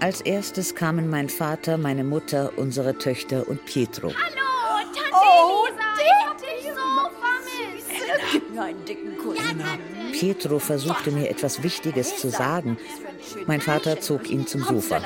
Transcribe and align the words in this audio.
Als 0.00 0.22
erstes 0.22 0.74
kamen 0.74 1.10
mein 1.10 1.28
Vater, 1.28 1.76
meine 1.76 2.04
Mutter, 2.04 2.52
unsere 2.56 2.96
Töchter 2.96 3.46
und 3.46 3.66
Pietro. 3.66 4.08
Hallo, 4.08 4.88
Tante 4.94 5.10
oh, 5.12 5.66
Elisa. 5.66 5.80
Ich 6.00 6.26
hab 6.26 6.38
dich 6.38 6.72
so 6.74 7.10
vermisst. 7.20 8.32
Gib 8.32 8.50
mir 8.54 8.62
einen 8.62 8.84
dicken 8.86 9.18
Kuss. 9.18 9.38
Pietro 10.12 10.58
versuchte 10.58 11.10
mir 11.10 11.28
etwas 11.28 11.62
Wichtiges 11.62 12.16
zu 12.16 12.30
sagen. 12.30 12.78
Mein 13.46 13.60
Vater 13.60 14.00
zog 14.00 14.30
ihn 14.30 14.46
zum 14.46 14.64
Sofa. 14.64 15.02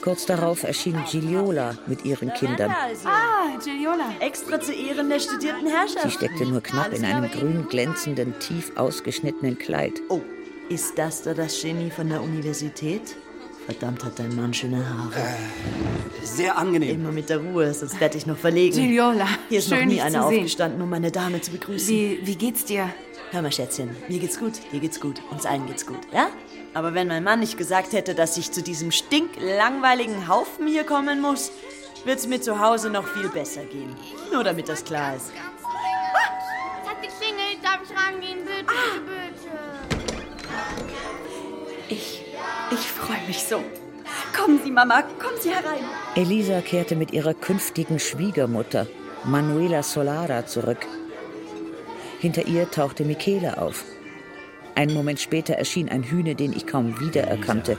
Kurz 0.00 0.24
darauf 0.24 0.62
erschien 0.62 1.04
Giliola 1.10 1.76
mit 1.86 2.06
ihren 2.06 2.32
Kindern. 2.32 2.74
Ah, 3.04 3.58
Giliola. 3.62 4.14
Extra 4.20 4.58
zu 4.58 4.72
Ehren 4.72 5.10
der 5.10 5.20
studierten 5.20 5.66
Herrschaft. 5.66 6.04
Sie 6.04 6.10
steckte 6.10 6.46
nur 6.46 6.62
knapp 6.62 6.94
in 6.94 7.04
einem 7.04 7.30
grün 7.30 7.68
glänzenden, 7.68 8.38
tief 8.38 8.72
ausgeschnittenen 8.76 9.58
Kleid. 9.58 10.00
Oh, 10.08 10.22
ist 10.70 10.96
das 10.96 11.20
da 11.20 11.34
das 11.34 11.60
Genie 11.60 11.90
von 11.90 12.08
der 12.08 12.22
Universität? 12.22 13.16
Verdammt 13.70 14.04
hat 14.04 14.18
dein 14.18 14.34
Mann 14.34 14.52
schöne 14.52 14.84
Haare. 14.84 15.20
Äh, 15.20 16.26
sehr 16.26 16.58
angenehm. 16.58 16.96
Immer 16.96 17.12
mit 17.12 17.28
der 17.30 17.38
Ruhe, 17.38 17.72
sonst 17.72 18.00
werde 18.00 18.18
ich 18.18 18.26
noch 18.26 18.36
verlegen. 18.36 18.74
Giliola, 18.76 19.28
Hier 19.48 19.60
ist 19.60 19.68
schön, 19.68 19.78
noch 19.80 19.86
nie 19.86 20.00
einer 20.00 20.26
sehen. 20.26 20.38
aufgestanden, 20.38 20.82
um 20.82 20.90
meine 20.90 21.12
Dame 21.12 21.40
zu 21.40 21.52
begrüßen. 21.52 21.88
Wie, 21.88 22.18
wie 22.24 22.34
geht's 22.34 22.64
dir? 22.64 22.90
Hör 23.30 23.42
mal, 23.42 23.52
Schätzchen, 23.52 23.94
mir 24.08 24.18
geht's 24.18 24.40
gut, 24.40 24.54
dir 24.72 24.80
geht's 24.80 24.98
gut, 24.98 25.22
uns 25.30 25.46
allen 25.46 25.66
geht's 25.66 25.86
gut, 25.86 26.00
ja? 26.12 26.30
Aber 26.74 26.94
wenn 26.94 27.06
mein 27.06 27.22
Mann 27.22 27.38
nicht 27.38 27.56
gesagt 27.58 27.92
hätte, 27.92 28.16
dass 28.16 28.36
ich 28.36 28.50
zu 28.50 28.60
diesem 28.60 28.90
stinklangweiligen 28.90 30.26
Haufen 30.26 30.66
hier 30.66 30.82
kommen 30.82 31.20
muss, 31.20 31.52
wird's 32.04 32.26
mir 32.26 32.40
zu 32.40 32.58
Hause 32.58 32.90
noch 32.90 33.06
viel 33.06 33.28
besser 33.28 33.62
gehen. 33.62 33.94
Nur 34.32 34.42
damit 34.42 34.68
das 34.68 34.84
klar 34.84 35.14
ist. 35.14 35.30
Es 36.82 36.88
hat 36.90 37.00
geklingelt. 37.00 37.58
Darf 37.62 37.78
ich 37.84 37.96
rangehen? 37.96 38.38
Bitte, 38.44 38.64
bitte, 38.66 39.00
bitte. 39.06 40.60
Ich, 41.88 42.19
ich 42.19 42.19
freue 43.10 43.26
mich 43.26 43.42
so. 43.42 43.62
Kommen 44.36 44.60
Sie, 44.64 44.70
Mama, 44.70 45.02
kommen 45.02 45.38
Sie 45.40 45.50
herein. 45.50 45.84
Elisa 46.14 46.60
kehrte 46.60 46.96
mit 46.96 47.12
ihrer 47.12 47.34
künftigen 47.34 47.98
Schwiegermutter, 47.98 48.86
Manuela 49.24 49.82
Solara, 49.82 50.46
zurück. 50.46 50.86
Hinter 52.20 52.46
ihr 52.46 52.70
tauchte 52.70 53.04
Michele 53.04 53.58
auf. 53.58 53.84
Einen 54.74 54.94
Moment 54.94 55.20
später 55.20 55.54
erschien 55.54 55.88
ein 55.88 56.04
Hühne, 56.04 56.34
den 56.34 56.52
ich 56.52 56.66
kaum 56.66 57.00
wiedererkannte. 57.00 57.76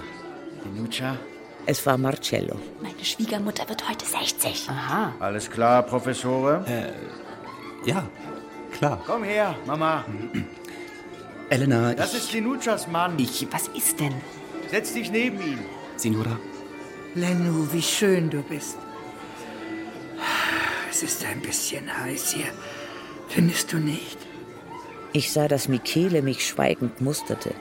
Nucha? 0.75 1.17
Es 1.65 1.85
war 1.85 1.97
Marcello. 1.97 2.55
Meine 2.81 3.03
Schwiegermutter 3.03 3.67
wird 3.69 3.87
heute 3.87 4.05
60. 4.05 4.67
Aha. 4.69 5.13
Alles 5.19 5.49
klar, 5.49 5.83
Professore? 5.83 6.65
Ja, 7.85 8.03
klar. 8.77 9.01
Komm 9.05 9.23
her, 9.23 9.55
Mama. 9.65 10.03
Elena, 11.49 11.93
Das 11.93 12.13
ich, 12.13 12.19
ist 12.19 12.33
Linuchas 12.33 12.87
Mann. 12.87 13.17
ich... 13.19 13.47
Was 13.51 13.67
ist 13.69 13.99
denn? 13.99 14.13
Setz 14.71 14.93
dich 14.93 15.11
neben 15.11 15.41
ihn. 15.41 15.59
Signora, 15.97 16.39
Lennu, 17.13 17.67
wie 17.73 17.81
schön 17.81 18.29
du 18.29 18.41
bist. 18.41 18.77
Es 20.89 21.03
ist 21.03 21.25
ein 21.25 21.41
bisschen 21.41 21.85
heiß 22.01 22.31
hier. 22.31 22.45
Findest 23.27 23.73
du 23.73 23.77
nicht? 23.79 24.17
Ich 25.11 25.33
sah, 25.33 25.49
dass 25.49 25.67
Michele 25.67 26.21
mich 26.21 26.47
schweigend 26.47 27.01
musterte, 27.01 27.53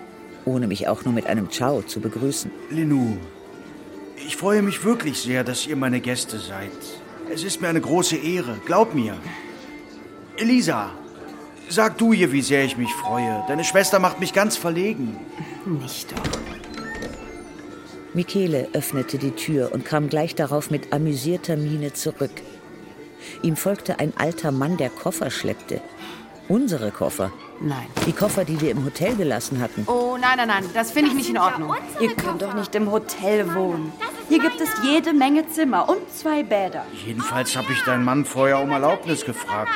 ohne 0.45 0.69
mich 0.69 0.87
auch 0.87 1.05
nur 1.05 1.13
mit 1.13 1.27
einem 1.27 1.51
Ciao 1.51 1.83
zu 1.83 2.01
begrüßen. 2.01 2.49
Linu, 2.71 3.17
ich 4.25 4.37
freue 4.37 4.63
mich 4.63 4.85
wirklich 4.85 5.19
sehr, 5.19 5.43
dass 5.43 5.67
ihr 5.67 5.75
meine 5.75 6.01
Gäste 6.01 6.39
seid. 6.39 6.71
Es 7.33 7.43
ist 7.43 7.61
mir 7.61 7.69
eine 7.69 7.81
große 7.81 8.17
Ehre, 8.17 8.57
glaub 8.67 8.95
mir. 8.95 9.17
Elisa, 10.37 10.93
sag 11.69 11.99
du 11.99 12.13
ihr, 12.13 12.31
wie 12.31 12.43
sehr 12.43 12.65
ich 12.65 12.77
mich 12.77 12.93
freue. 12.93 13.43
Deine 13.49 13.65
Schwester 13.65 13.99
macht 13.99 14.21
mich 14.21 14.33
ganz 14.33 14.57
verlegen. 14.57 15.17
Nicht 15.67 16.13
doch. 16.13 16.40
Michele 18.13 18.69
öffnete 18.73 19.19
die 19.19 19.31
Tür 19.33 19.71
und 19.73 19.85
kam 19.85 20.09
gleich 20.09 20.35
darauf 20.35 20.71
mit 20.71 20.93
amüsierter 20.93 21.57
Miene 21.57 21.93
zurück. 21.93 22.33
Ihm 23.43 23.57
folgte 23.57 24.01
ein 24.01 24.13
alter 24.17 24.51
Mann, 24.51 24.77
der 24.77 24.91
Koffer 24.91 25.31
schleppte. 25.31 25.81
Unsere 26.49 26.91
Koffer. 26.91 27.31
Nein. 27.61 27.87
Die 28.07 28.13
Koffer, 28.13 28.45
die 28.45 28.61
wir 28.61 28.73
im 28.73 28.85
Hotel 28.85 29.15
gelassen 29.15 29.61
hatten. 29.61 29.87
Oh, 29.87 30.17
nein, 30.21 30.39
nein, 30.39 30.49
nein. 30.49 30.65
Das 30.75 30.91
finde 30.91 31.11
ich 31.11 31.15
nicht 31.15 31.31
in 31.31 31.39
Ordnung. 31.39 31.77
Ihr 32.01 32.17
könnt 32.17 32.43
doch 32.43 32.55
nicht 32.55 32.75
im 32.75 32.91
Hotel 32.91 33.55
wohnen. 33.55 33.93
Hier 34.29 34.41
gibt 34.41 34.61
es 34.61 34.71
jede 34.83 35.13
Menge 35.13 35.49
Zimmer 35.49 35.89
und 35.89 36.11
zwei 36.13 36.43
Bäder. 36.43 36.85
Jedenfalls 37.07 37.57
habe 37.57 37.73
ich 37.73 37.81
deinen 37.83 38.05
Mann 38.05 38.25
vorher 38.25 38.61
um 38.61 38.71
Erlaubnis 38.71 39.25
gefragt. 39.25 39.71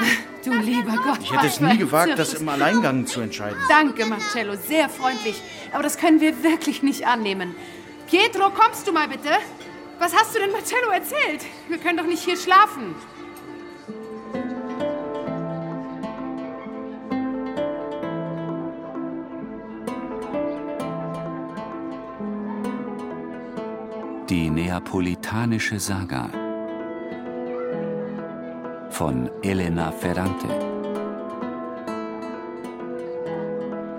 Du 0.45 0.53
lieber 0.53 0.97
Gott. 1.05 1.19
Ich 1.23 1.33
hätte 1.33 1.47
es 1.47 1.61
nie 1.61 1.79
gewagt, 1.79 2.19
das 2.19 2.35
im 2.35 2.49
Alleingang 2.49 3.07
zu 3.07 3.21
entscheiden. 3.21 3.59
Danke, 3.69 4.07
Marcello. 4.07 4.55
Sehr 4.67 4.89
freundlich. 4.89 5.41
Aber 5.73 5.83
das 5.83 5.97
können 5.99 6.21
wir 6.21 6.43
wirklich 6.43 6.83
nicht 6.83 7.07
annehmen. 7.07 7.55
Pietro, 8.07 8.51
kommst 8.51 8.87
du 8.87 8.93
mal 8.93 9.09
bitte? 9.09 9.31
Was 9.99 10.15
hast 10.15 10.35
du 10.35 10.39
denn 10.39 10.53
Marcello 10.53 10.91
erzählt? 10.93 11.45
Wir 11.69 11.79
können 11.79 11.97
doch 11.97 12.05
nicht 12.05 12.23
hier 12.23 12.37
schlafen. 12.37 12.95
Die 24.29 24.51
Neapolitanische 24.51 25.79
Saga 25.79 26.29
von 28.91 29.31
Elena 29.43 29.93
Ferrante. 29.93 30.49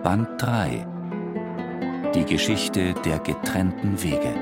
Band 0.03 0.41
3 0.41 0.94
Die 2.15 2.23
Geschichte 2.23 2.93
der 3.03 3.19
getrennten 3.19 4.01
Wege. 4.01 4.33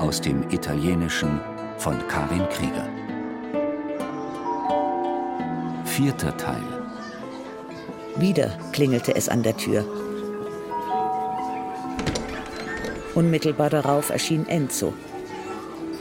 Aus 0.00 0.20
dem 0.20 0.50
Italienischen 0.50 1.40
von 1.78 1.96
Karin 2.08 2.48
Krieger. 2.48 2.88
Vierter 5.84 6.36
Teil. 6.36 6.64
Wieder 8.16 8.58
klingelte 8.72 9.14
es 9.14 9.28
an 9.28 9.44
der 9.44 9.56
Tür. 9.56 9.84
Unmittelbar 13.14 13.70
darauf 13.70 14.10
erschien 14.10 14.48
Enzo. 14.48 14.92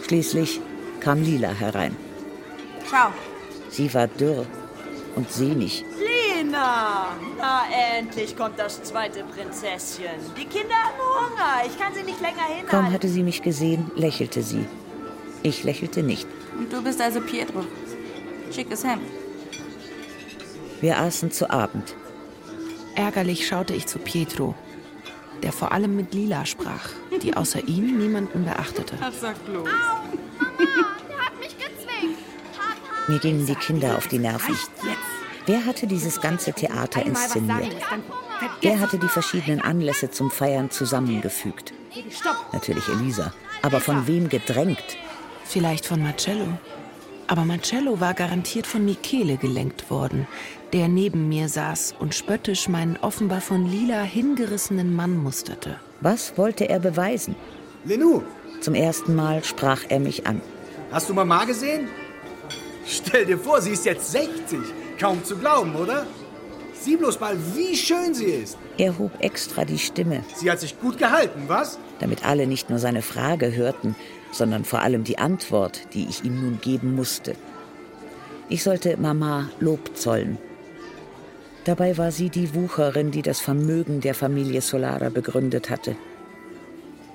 Schließlich 0.08 0.59
kam 1.00 1.22
Lila 1.22 1.50
herein. 1.50 1.96
Ciao. 2.88 3.12
Sie 3.69 3.94
war 3.94 4.08
dürr 4.08 4.47
und 5.16 5.31
sehnig. 5.31 5.85
Lena! 6.62 7.16
Na, 7.38 7.64
endlich 7.98 8.38
kommt 8.38 8.60
das 8.60 8.82
zweite 8.84 9.24
Prinzesschen. 9.24 10.20
Die 10.38 10.46
Kinder 10.46 10.76
haben 10.76 10.98
Hunger. 11.00 11.66
Ich 11.66 11.78
kann 11.80 11.94
sie 11.94 12.04
nicht 12.04 12.22
länger 12.22 12.38
Kaum 12.38 12.56
hinhalten. 12.56 12.94
hatte 12.94 13.08
sie 13.08 13.24
mich 13.24 13.42
gesehen, 13.42 13.92
lächelte 13.96 14.44
sie. 14.44 14.66
Ich 15.44 15.64
lächelte 15.64 16.04
nicht. 16.04 16.28
Und 16.58 16.72
du 16.72 16.84
bist 16.84 17.02
also 17.02 17.20
Pietro. 17.22 17.66
Schickes 18.52 18.84
Hemd. 18.84 19.04
Wir 20.82 21.00
aßen 21.00 21.32
zu 21.32 21.50
Abend. 21.50 21.96
Ärgerlich 22.96 23.48
schaute 23.48 23.74
ich 23.74 23.88
zu 23.88 24.00
Pietro, 24.00 24.56
der 25.42 25.52
vor 25.52 25.72
allem 25.72 25.96
mit 25.96 26.14
Lila 26.14 26.46
sprach, 26.46 26.90
die 27.24 27.36
außer 27.36 27.68
ihm 27.68 27.98
niemanden 27.98 28.44
beachtete. 28.44 28.96
Sag 29.20 29.44
bloß. 29.46 29.64
Der 29.64 31.26
hat 31.26 31.40
mich 31.40 31.56
gezwickt. 31.58 32.20
Mir 33.08 33.20
gingen 33.20 33.46
die 33.46 33.56
Kinder 33.56 33.98
auf 33.98 34.08
die 34.08 34.20
Nerven. 34.20 34.58
Wer 35.46 35.66
hatte 35.66 35.88
dieses 35.88 36.22
ganze 36.22 36.53
Theater 36.53 37.06
inszeniert? 37.06 37.75
Wer 38.62 38.79
hatte 38.79 38.97
die 38.97 39.07
verschiedenen 39.07 39.62
Anlässe 39.62 40.12
zum 40.12 40.29
Feiern 40.31 40.69
zusammengefügt? 40.69 41.74
Natürlich 42.53 42.88
Elisa. 42.88 43.34
Aber 43.62 43.79
von 43.79 44.07
wem 44.07 44.29
gedrängt? 44.29 44.84
Vielleicht 45.44 45.85
von 45.85 46.02
Marcello. 46.02 46.47
Aber 47.28 47.46
Marcello 47.46 48.00
war 48.00 48.13
garantiert 48.13 48.68
von 48.68 48.84
Michele 48.85 49.38
gelenkt 49.38 49.90
worden, 49.90 50.28
der 50.74 50.88
neben 50.88 51.29
mir 51.29 51.47
saß 51.50 51.96
und 51.99 52.14
spöttisch 52.16 52.67
meinen 52.67 52.97
offenbar 52.97 53.41
von 53.41 53.66
Lila 53.70 54.02
hingerissenen 54.03 54.96
Mann 54.96 55.16
musterte. 55.17 55.79
Was 56.02 56.37
wollte 56.37 56.67
er 56.70 56.79
beweisen? 56.79 57.35
Lenou, 57.85 58.22
Zum 58.61 58.76
ersten 58.76 59.16
Mal 59.16 59.44
sprach 59.44 59.82
er 59.90 59.99
mich 59.99 60.28
an. 60.28 60.41
hast 60.91 61.09
du 61.09 61.14
Mama 61.14 61.46
gesehen? 61.46 61.87
Stell 62.85 63.26
dir 63.26 63.37
vor, 63.40 63.61
sie 63.61 63.72
ist 63.72 63.85
jetzt 63.85 64.11
60. 64.11 64.59
Kaum 65.02 65.24
zu 65.26 65.36
glauben, 65.36 65.76
oder? 65.76 66.06
Sieh 66.80 66.96
bloß 66.96 67.20
mal, 67.20 67.36
wie 67.56 67.76
schön 67.76 68.14
sie 68.14 68.26
ist. 68.26 68.56
Er 68.78 69.00
hob 69.00 69.12
extra 69.20 69.66
die 69.66 69.80
Stimme, 69.80 70.24
Sie 70.36 70.52
hat 70.52 70.59
sich 70.59 70.80
gut 70.80 71.00
gehalten, 71.00 71.46
was? 71.48 71.80
damit 72.00 72.24
alle 72.24 72.46
nicht 72.46 72.70
nur 72.70 72.78
seine 72.78 73.02
Frage 73.02 73.56
hörten, 73.56 73.96
sondern 74.32 74.64
vor 74.64 74.84
allem 74.84 75.03
die 75.03 75.18
Antwort, 75.18 75.82
die 75.96 76.08
ich 76.08 76.24
ihm 76.24 76.40
nun 76.40 76.59
geben 76.62 76.94
musste. 76.94 77.34
Ich 78.48 78.62
sollte 78.62 78.96
Mama 78.98 79.50
Lob 79.59 79.98
zollen. 79.98 80.38
Dabei 81.64 81.97
war 81.97 82.12
sie 82.12 82.30
die 82.30 82.54
Wucherin, 82.54 83.09
die 83.09 83.24
das 83.24 83.40
Vermögen 83.40 84.02
der 84.02 84.14
Familie 84.14 84.62
Solara 84.62 85.09
begründet 85.09 85.72
hatte. 85.72 85.96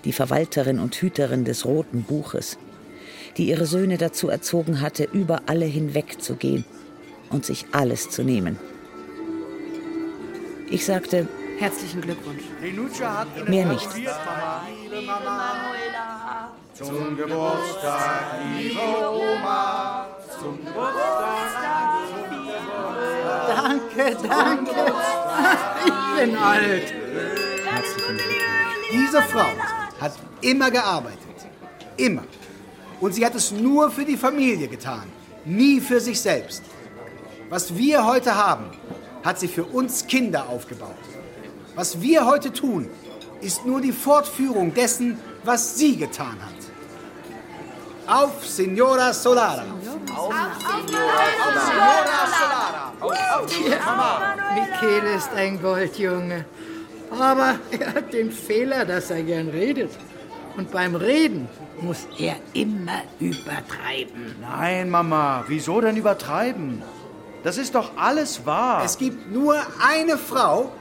Die 0.04 0.12
Verwalterin 0.12 0.80
und 0.80 0.96
Hüterin 0.96 1.44
des 1.44 1.64
Roten 1.64 2.02
Buches, 2.02 2.58
die 3.36 3.48
ihre 3.48 3.66
Söhne 3.66 3.96
dazu 3.96 4.28
erzogen 4.28 4.80
hatte, 4.80 5.08
über 5.12 5.42
alle 5.46 5.66
hinwegzugehen 5.66 6.64
und 7.30 7.44
sich 7.44 7.66
alles 7.72 8.10
zu 8.10 8.22
nehmen. 8.22 8.58
Ich 10.68 10.84
sagte, 10.84 11.28
Herzlichen 11.58 12.02
Glückwunsch. 12.02 12.42
Mehr 13.48 13.66
nicht. 13.66 13.88
Zum 16.74 17.16
Geburtstag, 17.16 18.40
liebe 18.54 19.10
Oma. 19.10 20.06
Zum 20.38 20.58
Geburtstag. 20.62 21.86
Danke, 23.48 24.16
danke. 24.28 24.92
Ich 25.86 26.20
bin 26.20 26.36
alt. 26.36 26.94
Diese 28.92 29.22
Frau 29.22 29.46
hat 29.98 30.12
immer 30.42 30.70
gearbeitet. 30.70 31.20
Immer. 31.96 32.24
Und 33.00 33.14
sie 33.14 33.24
hat 33.24 33.34
es 33.34 33.50
nur 33.50 33.90
für 33.90 34.04
die 34.04 34.16
Familie 34.16 34.68
getan, 34.68 35.04
nie 35.46 35.80
für 35.80 36.00
sich 36.00 36.20
selbst. 36.20 36.62
Was 37.48 37.76
wir 37.76 38.04
heute 38.04 38.34
haben, 38.34 38.64
hat 39.24 39.38
sie 39.38 39.48
für 39.48 39.64
uns 39.64 40.06
Kinder 40.06 40.48
aufgebaut. 40.48 40.96
Was 41.76 42.00
wir 42.00 42.26
heute 42.26 42.52
tun, 42.52 42.88
ist 43.40 43.64
nur 43.64 43.80
die 43.80 43.92
Fortführung 43.92 44.74
dessen, 44.74 45.18
was 45.44 45.76
sie 45.76 45.96
getan 45.96 46.36
hat. 46.40 48.22
Auf, 48.22 48.44
Signora 48.46 49.12
Solara! 49.12 49.64
Michele 54.54 55.14
ist 55.16 55.30
ein 55.34 55.60
Goldjunge. 55.60 56.44
Aber 57.10 57.56
er 57.70 57.94
hat 57.94 58.12
den 58.12 58.32
Fehler, 58.32 58.84
dass 58.84 59.10
er 59.10 59.22
gern 59.22 59.48
redet. 59.48 59.90
Und 60.56 60.70
beim 60.72 60.96
Reden 60.96 61.48
muss 61.80 62.06
er 62.18 62.36
immer 62.54 63.02
übertreiben. 63.20 64.36
Nein, 64.40 64.90
Mama, 64.90 65.44
wieso 65.46 65.80
denn 65.80 65.96
übertreiben? 65.96 66.82
Das 67.46 67.58
ist 67.58 67.76
doch 67.76 67.96
alles 67.96 68.44
wahr. 68.44 68.82
Es 68.84 68.98
gibt 68.98 69.30
nur 69.30 69.54
eine 69.80 70.18
Frau, 70.18 70.72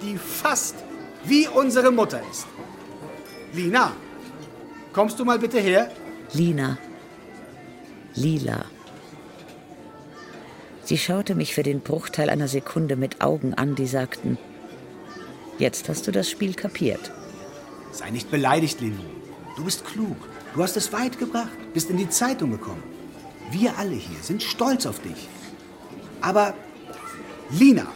die 0.00 0.16
fast 0.16 0.76
wie 1.24 1.46
unsere 1.46 1.90
Mutter 1.90 2.22
ist. 2.30 2.46
Lina, 3.52 3.92
kommst 4.94 5.18
du 5.18 5.26
mal 5.26 5.38
bitte 5.38 5.60
her? 5.60 5.92
Lina. 6.32 6.78
Lila. 8.14 8.64
Sie 10.84 10.96
schaute 10.96 11.34
mich 11.34 11.54
für 11.54 11.64
den 11.64 11.80
Bruchteil 11.80 12.30
einer 12.30 12.48
Sekunde 12.48 12.96
mit 12.96 13.20
Augen 13.20 13.52
an, 13.52 13.74
die 13.74 13.86
sagten, 13.86 14.38
jetzt 15.58 15.90
hast 15.90 16.06
du 16.06 16.12
das 16.12 16.30
Spiel 16.30 16.54
kapiert. 16.54 17.12
Sei 17.92 18.08
nicht 18.08 18.30
beleidigt, 18.30 18.80
Linu. 18.80 19.02
Du 19.54 19.64
bist 19.64 19.84
klug. 19.84 20.16
Du 20.54 20.62
hast 20.62 20.78
es 20.78 20.94
weit 20.94 21.18
gebracht, 21.18 21.74
bist 21.74 21.90
in 21.90 21.98
die 21.98 22.08
Zeitung 22.08 22.52
gekommen. 22.52 22.82
Wir 23.50 23.76
alle 23.76 23.96
hier 23.96 24.22
sind 24.22 24.42
stolz 24.42 24.86
auf 24.86 24.98
dich. 25.00 25.28
Aber 26.20 26.54
Lina 27.50 27.86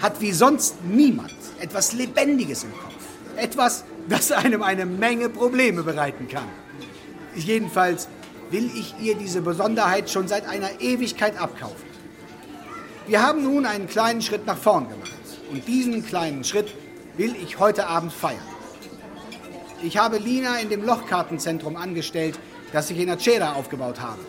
hat 0.00 0.20
wie 0.20 0.32
sonst 0.32 0.82
niemand 0.84 1.34
etwas 1.60 1.92
Lebendiges 1.92 2.64
im 2.64 2.72
Kopf. 2.72 2.94
Etwas, 3.36 3.84
das 4.08 4.32
einem 4.32 4.62
eine 4.62 4.86
Menge 4.86 5.28
Probleme 5.28 5.82
bereiten 5.82 6.28
kann. 6.28 6.48
Jedenfalls 7.34 8.08
will 8.50 8.70
ich 8.74 8.94
ihr 9.00 9.14
diese 9.14 9.42
Besonderheit 9.42 10.10
schon 10.10 10.26
seit 10.26 10.48
einer 10.48 10.80
Ewigkeit 10.80 11.40
abkaufen. 11.40 11.88
Wir 13.06 13.22
haben 13.22 13.42
nun 13.42 13.66
einen 13.66 13.88
kleinen 13.88 14.22
Schritt 14.22 14.46
nach 14.46 14.56
vorn 14.56 14.88
gemacht. 14.88 15.12
Und 15.50 15.66
diesen 15.66 16.04
kleinen 16.04 16.44
Schritt 16.44 16.74
will 17.16 17.34
ich 17.42 17.58
heute 17.58 17.86
Abend 17.86 18.12
feiern. 18.12 18.38
Ich 19.82 19.96
habe 19.96 20.18
Lina 20.18 20.58
in 20.58 20.68
dem 20.68 20.84
Lochkartenzentrum 20.84 21.76
angestellt, 21.76 22.38
das 22.72 22.90
ich 22.90 22.98
in 22.98 23.10
Acera 23.10 23.54
aufgebaut 23.54 24.00
habe. 24.00 24.20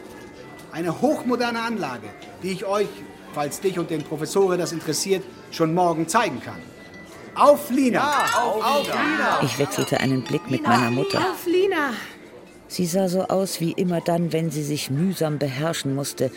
Eine 0.72 1.02
hochmoderne 1.02 1.62
Anlage, 1.62 2.08
die 2.42 2.52
ich 2.52 2.66
euch, 2.66 2.88
falls 3.34 3.60
dich 3.60 3.78
und 3.80 3.90
den 3.90 4.04
Professoren 4.04 4.60
das 4.60 4.72
interessiert, 4.72 5.24
schon 5.52 5.74
morgen 5.74 6.08
zeigen 6.08 6.42
kann. 6.42 6.60
Auf 7.36 7.70
Lina! 7.70 8.26
auf, 8.38 8.86
Lina! 8.88 9.42
Ich 9.44 9.58
wechselte 9.58 10.00
einen 10.00 10.22
Blick 10.24 10.50
mit 10.52 10.64
meiner 10.64 10.92
Mutter. 10.92 11.20
Auf 11.20 11.46
Lina! 11.46 11.94
Sie 12.68 12.86
sah 12.86 13.08
so 13.08 13.24
aus 13.24 13.60
wie 13.60 13.72
immer 13.72 14.02
dann, 14.02 14.32
wenn 14.34 14.52
sie 14.52 14.64
sich 14.64 14.90
mühsam 14.90 15.38
beherrschen 15.40 15.96
musste, 15.96 16.32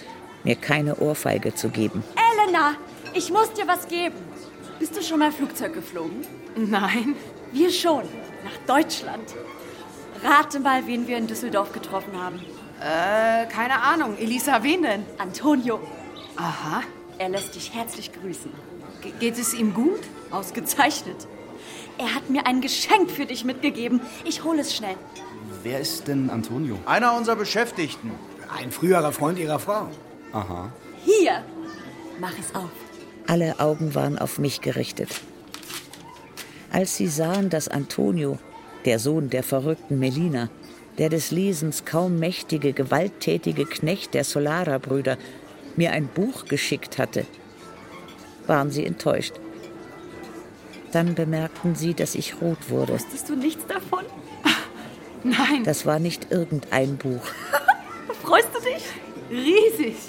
mir 0.44 0.56
keine 0.56 0.96
Ohrfeige 0.96 1.54
zu 1.54 1.68
geben. 1.68 2.02
Elena, 2.16 2.74
ich 3.12 3.32
muss 3.32 3.52
dir 3.52 3.66
was 3.66 3.88
geben. 3.88 4.16
Bist 4.78 4.96
du 4.96 5.02
schon 5.02 5.20
mal 5.20 5.32
Flugzeug 5.32 5.74
geflogen? 5.74 6.24
Nein. 6.56 7.16
Wir 7.52 7.70
schon. 7.70 8.02
Nach 8.44 8.76
Deutschland. 8.76 9.32
Rate 10.22 10.58
mal, 10.60 10.86
wen 10.86 11.06
wir 11.06 11.16
in 11.16 11.26
Düsseldorf 11.26 11.72
getroffen 11.72 12.20
haben. 12.20 12.40
Äh, 12.80 13.46
keine 13.46 13.80
Ahnung. 13.80 14.16
Elisa, 14.18 14.62
wen 14.62 14.82
denn? 14.82 15.04
Antonio. 15.18 15.80
Aha. 16.36 16.82
Er 17.18 17.28
lässt 17.28 17.54
dich 17.54 17.72
herzlich 17.72 18.12
grüßen. 18.12 18.50
Ge 19.02 19.12
geht 19.20 19.38
es 19.38 19.54
ihm 19.54 19.72
gut? 19.72 20.00
Ausgezeichnet. 20.30 21.28
Er 21.98 22.14
hat 22.14 22.28
mir 22.28 22.46
ein 22.46 22.60
Geschenk 22.60 23.10
für 23.10 23.24
dich 23.24 23.44
mitgegeben. 23.44 24.00
Ich 24.24 24.42
hole 24.42 24.60
es 24.60 24.74
schnell. 24.74 24.96
Wer 25.62 25.80
ist 25.80 26.08
denn 26.08 26.28
Antonio? 26.30 26.78
Einer 26.86 27.16
unserer 27.16 27.36
Beschäftigten. 27.36 28.10
Ein 28.54 28.72
früherer 28.72 29.12
Freund 29.12 29.38
ihrer 29.38 29.58
Frau. 29.58 29.88
Aha. 30.32 30.72
Hier. 31.04 31.44
Mach 32.20 32.36
es 32.38 32.54
auf. 32.54 32.70
Alle 33.26 33.60
Augen 33.60 33.94
waren 33.94 34.18
auf 34.18 34.38
mich 34.38 34.60
gerichtet. 34.60 35.08
Als 36.72 36.96
sie 36.96 37.06
sahen, 37.06 37.50
dass 37.50 37.68
Antonio, 37.68 38.38
der 38.84 38.98
Sohn 38.98 39.30
der 39.30 39.44
verrückten 39.44 39.98
Melina, 39.98 40.50
der 40.98 41.08
des 41.08 41.30
Lesens 41.30 41.84
kaum 41.84 42.18
mächtige, 42.18 42.72
gewalttätige 42.72 43.64
Knecht 43.64 44.14
der 44.14 44.24
Solara-Brüder, 44.24 45.16
mir 45.76 45.92
ein 45.92 46.08
Buch 46.08 46.46
geschickt 46.46 46.98
hatte, 46.98 47.26
waren 48.46 48.70
sie 48.70 48.84
enttäuscht. 48.84 49.34
Dann 50.92 51.14
bemerkten 51.14 51.74
sie, 51.74 51.94
dass 51.94 52.14
ich 52.14 52.40
rot 52.40 52.70
wurde. 52.70 52.92
Wusstest 52.94 53.28
du 53.28 53.34
nichts 53.34 53.66
davon? 53.66 54.04
Nein. 55.24 55.64
Das 55.64 55.86
war 55.86 55.98
nicht 55.98 56.30
irgendein 56.30 56.96
Buch. 56.96 57.22
Freust 58.22 58.50
du 58.54 58.60
dich? 58.60 58.84
Riesig. 59.30 59.96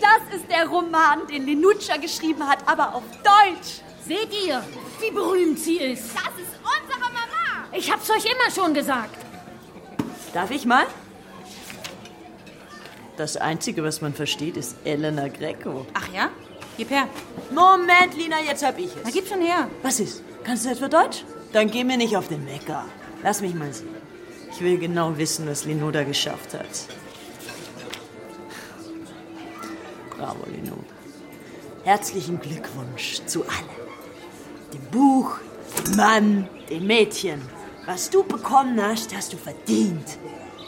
Das 0.00 0.36
ist 0.36 0.50
der 0.50 0.66
Roman, 0.66 1.28
den 1.28 1.46
Lenuccia 1.46 1.96
geschrieben 1.96 2.44
hat, 2.48 2.58
aber 2.66 2.92
auf 2.96 3.04
Deutsch. 3.22 3.82
Seht 4.04 4.30
ihr, 4.44 4.60
wie 5.00 5.12
berühmt 5.12 5.60
sie 5.60 5.76
ist? 5.76 6.12
Das 6.16 6.34
ist 6.42 6.58
unsere 6.58 6.98
Mama. 6.98 7.68
Ich 7.72 7.90
hab's 7.90 8.10
euch 8.10 8.24
immer 8.24 8.50
schon 8.52 8.74
gesagt. 8.74 9.16
Darf 10.34 10.50
ich 10.50 10.66
mal? 10.66 10.86
Das 13.22 13.36
Einzige, 13.36 13.84
was 13.84 14.00
man 14.00 14.12
versteht, 14.14 14.56
ist 14.56 14.74
Elena 14.82 15.28
Greco. 15.28 15.86
Ach 15.94 16.12
ja? 16.12 16.30
Gib 16.76 16.90
her. 16.90 17.06
Moment, 17.52 18.16
Lina, 18.16 18.40
jetzt 18.44 18.66
hab 18.66 18.76
ich 18.80 18.86
es. 18.86 18.96
Na, 19.04 19.10
gib 19.12 19.28
schon 19.28 19.40
her. 19.40 19.68
Was 19.80 20.00
ist? 20.00 20.24
Kannst 20.42 20.64
du 20.64 20.70
etwa 20.70 20.88
Deutsch? 20.88 21.22
Dann 21.52 21.70
geh 21.70 21.84
mir 21.84 21.96
nicht 21.96 22.16
auf 22.16 22.26
den 22.26 22.44
Wecker. 22.48 22.84
Lass 23.22 23.40
mich 23.40 23.54
mal 23.54 23.72
sehen. 23.72 23.94
Ich 24.50 24.60
will 24.60 24.76
genau 24.76 25.16
wissen, 25.16 25.46
was 25.46 25.64
Lino 25.64 25.92
da 25.92 26.02
geschafft 26.02 26.52
hat. 26.54 26.66
Bravo, 30.10 30.44
Lino. 30.50 30.78
Herzlichen 31.84 32.40
Glückwunsch 32.40 33.20
zu 33.26 33.42
allem. 33.42 33.86
Dem 34.72 34.84
Buch, 34.90 35.36
dem 35.78 35.94
Mann, 35.94 36.48
dem 36.68 36.88
Mädchen. 36.88 37.40
Was 37.86 38.10
du 38.10 38.24
bekommen 38.24 38.82
hast, 38.82 39.14
hast 39.14 39.32
du 39.32 39.36
verdient. 39.36 40.18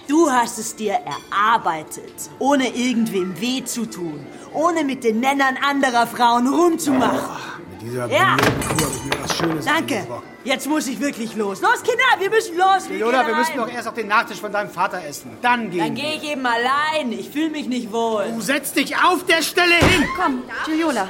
Du 0.08 0.30
hast 0.30 0.58
es 0.58 0.76
dir 0.76 0.98
erarbeitet, 1.32 2.12
ohne 2.38 2.68
irgendwem 2.68 3.40
weh 3.40 3.64
zu 3.64 3.86
tun, 3.86 4.26
ohne 4.52 4.84
mit 4.84 5.02
den 5.02 5.18
Männern 5.20 5.56
anderer 5.56 6.06
Frauen 6.06 6.46
rumzumachen. 6.46 7.36
Mit 7.72 7.82
dieser 7.82 8.06
Ja. 8.08 8.36
blöden 8.36 8.60
Kuh 8.60 8.84
habe 8.84 8.94
ich 8.96 9.04
mir 9.04 9.22
was 9.22 9.36
Schönes 9.36 9.64
Danke. 9.64 10.06
Jetzt 10.44 10.68
muss 10.68 10.86
ich 10.88 11.00
wirklich 11.00 11.34
los. 11.36 11.62
Los, 11.62 11.82
Kinder, 11.82 12.04
wir 12.18 12.28
müssen 12.28 12.54
los. 12.56 12.88
Wir 12.88 12.98
Leona, 12.98 13.18
gehen 13.22 13.28
wir 13.28 13.36
müssen 13.36 13.56
doch 13.56 13.68
erst 13.68 13.88
auf 13.88 13.94
den 13.94 14.08
Nachtisch 14.08 14.38
von 14.40 14.52
deinem 14.52 14.68
Vater 14.70 15.02
essen. 15.02 15.38
Dann 15.40 15.70
gehen 15.70 15.78
Dann 15.80 15.96
wir. 15.96 16.02
gehe 16.02 16.14
ich 16.16 16.24
eben 16.32 16.44
allein. 16.44 17.10
Ich 17.12 17.30
fühle 17.30 17.48
mich 17.48 17.66
nicht 17.66 17.90
wohl. 17.90 18.26
Du 18.30 18.42
setzt 18.42 18.76
dich 18.76 18.94
auf 18.96 19.24
der 19.24 19.42
Stelle 19.42 19.74
hin! 19.76 20.04
Komm, 20.20 20.42
Giuliola. 20.66 21.08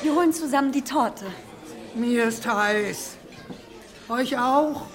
Wir 0.00 0.14
holen 0.14 0.32
zusammen 0.32 0.72
die 0.72 0.80
Torte. 0.82 1.26
Mir 1.94 2.24
ist 2.24 2.46
heiß. 2.46 3.16
Euch 4.08 4.38
auch? 4.38 4.86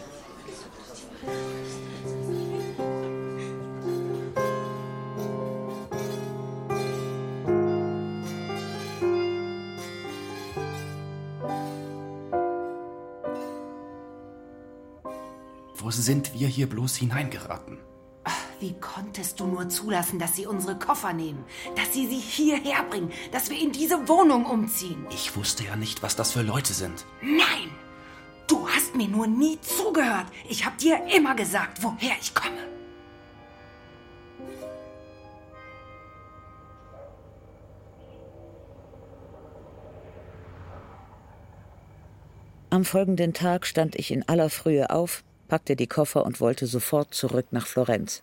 Wo 15.88 15.91
sind 15.91 16.34
wir 16.38 16.50
hier 16.50 16.67
bloß 16.67 16.98
hineingeraten? 16.98 17.77
Wie 18.60 18.74
konntest 18.74 19.39
du 19.39 19.46
nur 19.46 19.70
zulassen, 19.70 20.20
dass 20.20 20.36
sie 20.36 20.46
unsere 20.46 20.77
Koffer 20.77 21.13
nehmen? 21.13 21.46
Dass 21.77 21.94
sie 21.94 22.08
sie 22.08 22.20
hierher 22.20 22.84
bringen? 22.89 23.10
Dass 23.32 23.50
wir 23.50 23.58
in 23.58 23.72
diese 23.72 24.10
Wohnung 24.10 24.46
umziehen? 24.46 25.06
Ich 25.12 25.38
wusste 25.38 25.63
ja 25.63 25.77
nicht, 25.77 26.03
was 26.03 26.17
das 26.17 26.34
für 26.34 26.41
Leute 26.41 26.74
sind. 26.74 27.06
Nein! 27.22 27.70
Du 28.48 28.67
hast 28.67 28.98
mir 28.98 29.08
nur 29.08 29.27
nie 29.27 29.62
zugehört. 29.62 30.25
Ich 30.50 30.65
hab 30.65 30.77
dir 30.77 31.00
immer 31.15 31.36
gesagt, 31.36 31.82
woher 31.82 32.17
ich 32.20 32.36
komme. 32.36 32.67
Am 42.70 42.84
folgenden 42.84 43.34
Tag 43.34 43.65
stand 43.65 43.96
ich 43.96 44.12
in 44.12 44.27
aller 44.27 44.50
Frühe 44.50 44.89
auf, 44.89 45.24
packte 45.48 45.75
die 45.75 45.88
Koffer 45.88 46.25
und 46.25 46.39
wollte 46.39 46.68
sofort 46.68 47.13
zurück 47.13 47.48
nach 47.51 47.68
Florenz. 47.68 48.22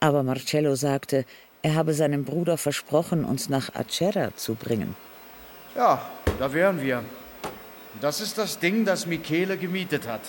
Aber 0.00 0.22
Marcello 0.22 0.74
sagte, 0.74 1.24
er 1.62 1.74
habe 1.74 1.94
seinem 1.94 2.24
Bruder 2.24 2.58
versprochen, 2.58 3.24
uns 3.24 3.48
nach 3.48 3.74
Acerra 3.74 4.36
zu 4.36 4.54
bringen. 4.54 4.96
Ja, 5.74 6.10
da 6.38 6.52
wären 6.52 6.82
wir. 6.82 7.02
Das 8.00 8.20
ist 8.20 8.36
das 8.38 8.58
Ding, 8.58 8.84
das 8.84 9.06
Michele 9.06 9.56
gemietet 9.56 10.06
hat. 10.06 10.20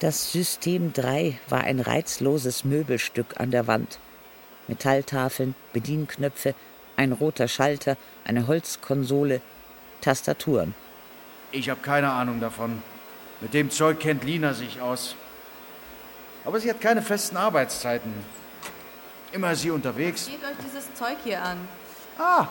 Das 0.00 0.32
System 0.32 0.92
3 0.92 1.38
war 1.48 1.62
ein 1.62 1.80
reizloses 1.80 2.64
Möbelstück 2.64 3.40
an 3.40 3.50
der 3.50 3.66
Wand. 3.66 3.98
Metalltafeln, 4.68 5.54
Bedienknöpfe, 5.72 6.54
ein 6.96 7.12
roter 7.12 7.48
Schalter, 7.48 7.96
eine 8.24 8.46
Holzkonsole, 8.46 9.40
Tastaturen. 10.00 10.74
Ich 11.52 11.70
habe 11.70 11.80
keine 11.80 12.10
Ahnung 12.10 12.40
davon. 12.40 12.82
Mit 13.44 13.52
dem 13.52 13.70
Zeug 13.70 14.00
kennt 14.00 14.24
Lina 14.24 14.54
sich 14.54 14.80
aus. 14.80 15.14
Aber 16.46 16.58
sie 16.58 16.70
hat 16.70 16.80
keine 16.80 17.02
festen 17.02 17.36
Arbeitszeiten. 17.36 18.10
Immer 19.32 19.54
sie 19.54 19.70
unterwegs. 19.70 20.28
Geht 20.28 20.36
euch 20.36 20.56
dieses 20.66 20.94
Zeug 20.94 21.18
hier 21.22 21.42
an. 21.42 21.58
Ah, 22.18 22.46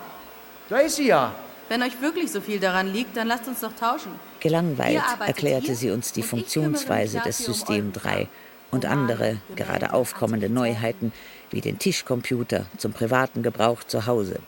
da 0.70 0.78
ist 0.78 0.98
sie 0.98 1.08
ja. 1.08 1.34
Wenn 1.68 1.82
euch 1.82 2.00
wirklich 2.00 2.32
so 2.32 2.42
viel 2.42 2.60
daran 2.60 2.94
liegt, 2.94 3.18
dann 3.18 3.26
lasst 3.26 3.48
uns 3.48 3.62
doch 3.62 3.74
tauschen. 3.74 4.12
Gelangweilt 4.40 5.02
erklärte 5.26 5.74
sie 5.74 5.90
uns 5.90 6.12
die 6.12 6.22
Funktionsweise 6.22 7.22
des 7.22 7.40
System 7.40 7.86
euren 7.86 7.94
3 7.94 8.28
und 8.70 8.86
andere, 8.86 9.38
gerade 9.56 9.94
aufkommende 9.94 10.48
Neuheiten 10.48 11.12
wie 11.50 11.62
den 11.62 11.80
Tischcomputer 11.80 12.68
zum 12.78 12.94
privaten 12.94 13.42
Gebrauch 13.42 13.84
zu 13.84 14.06
Hause. 14.06 14.42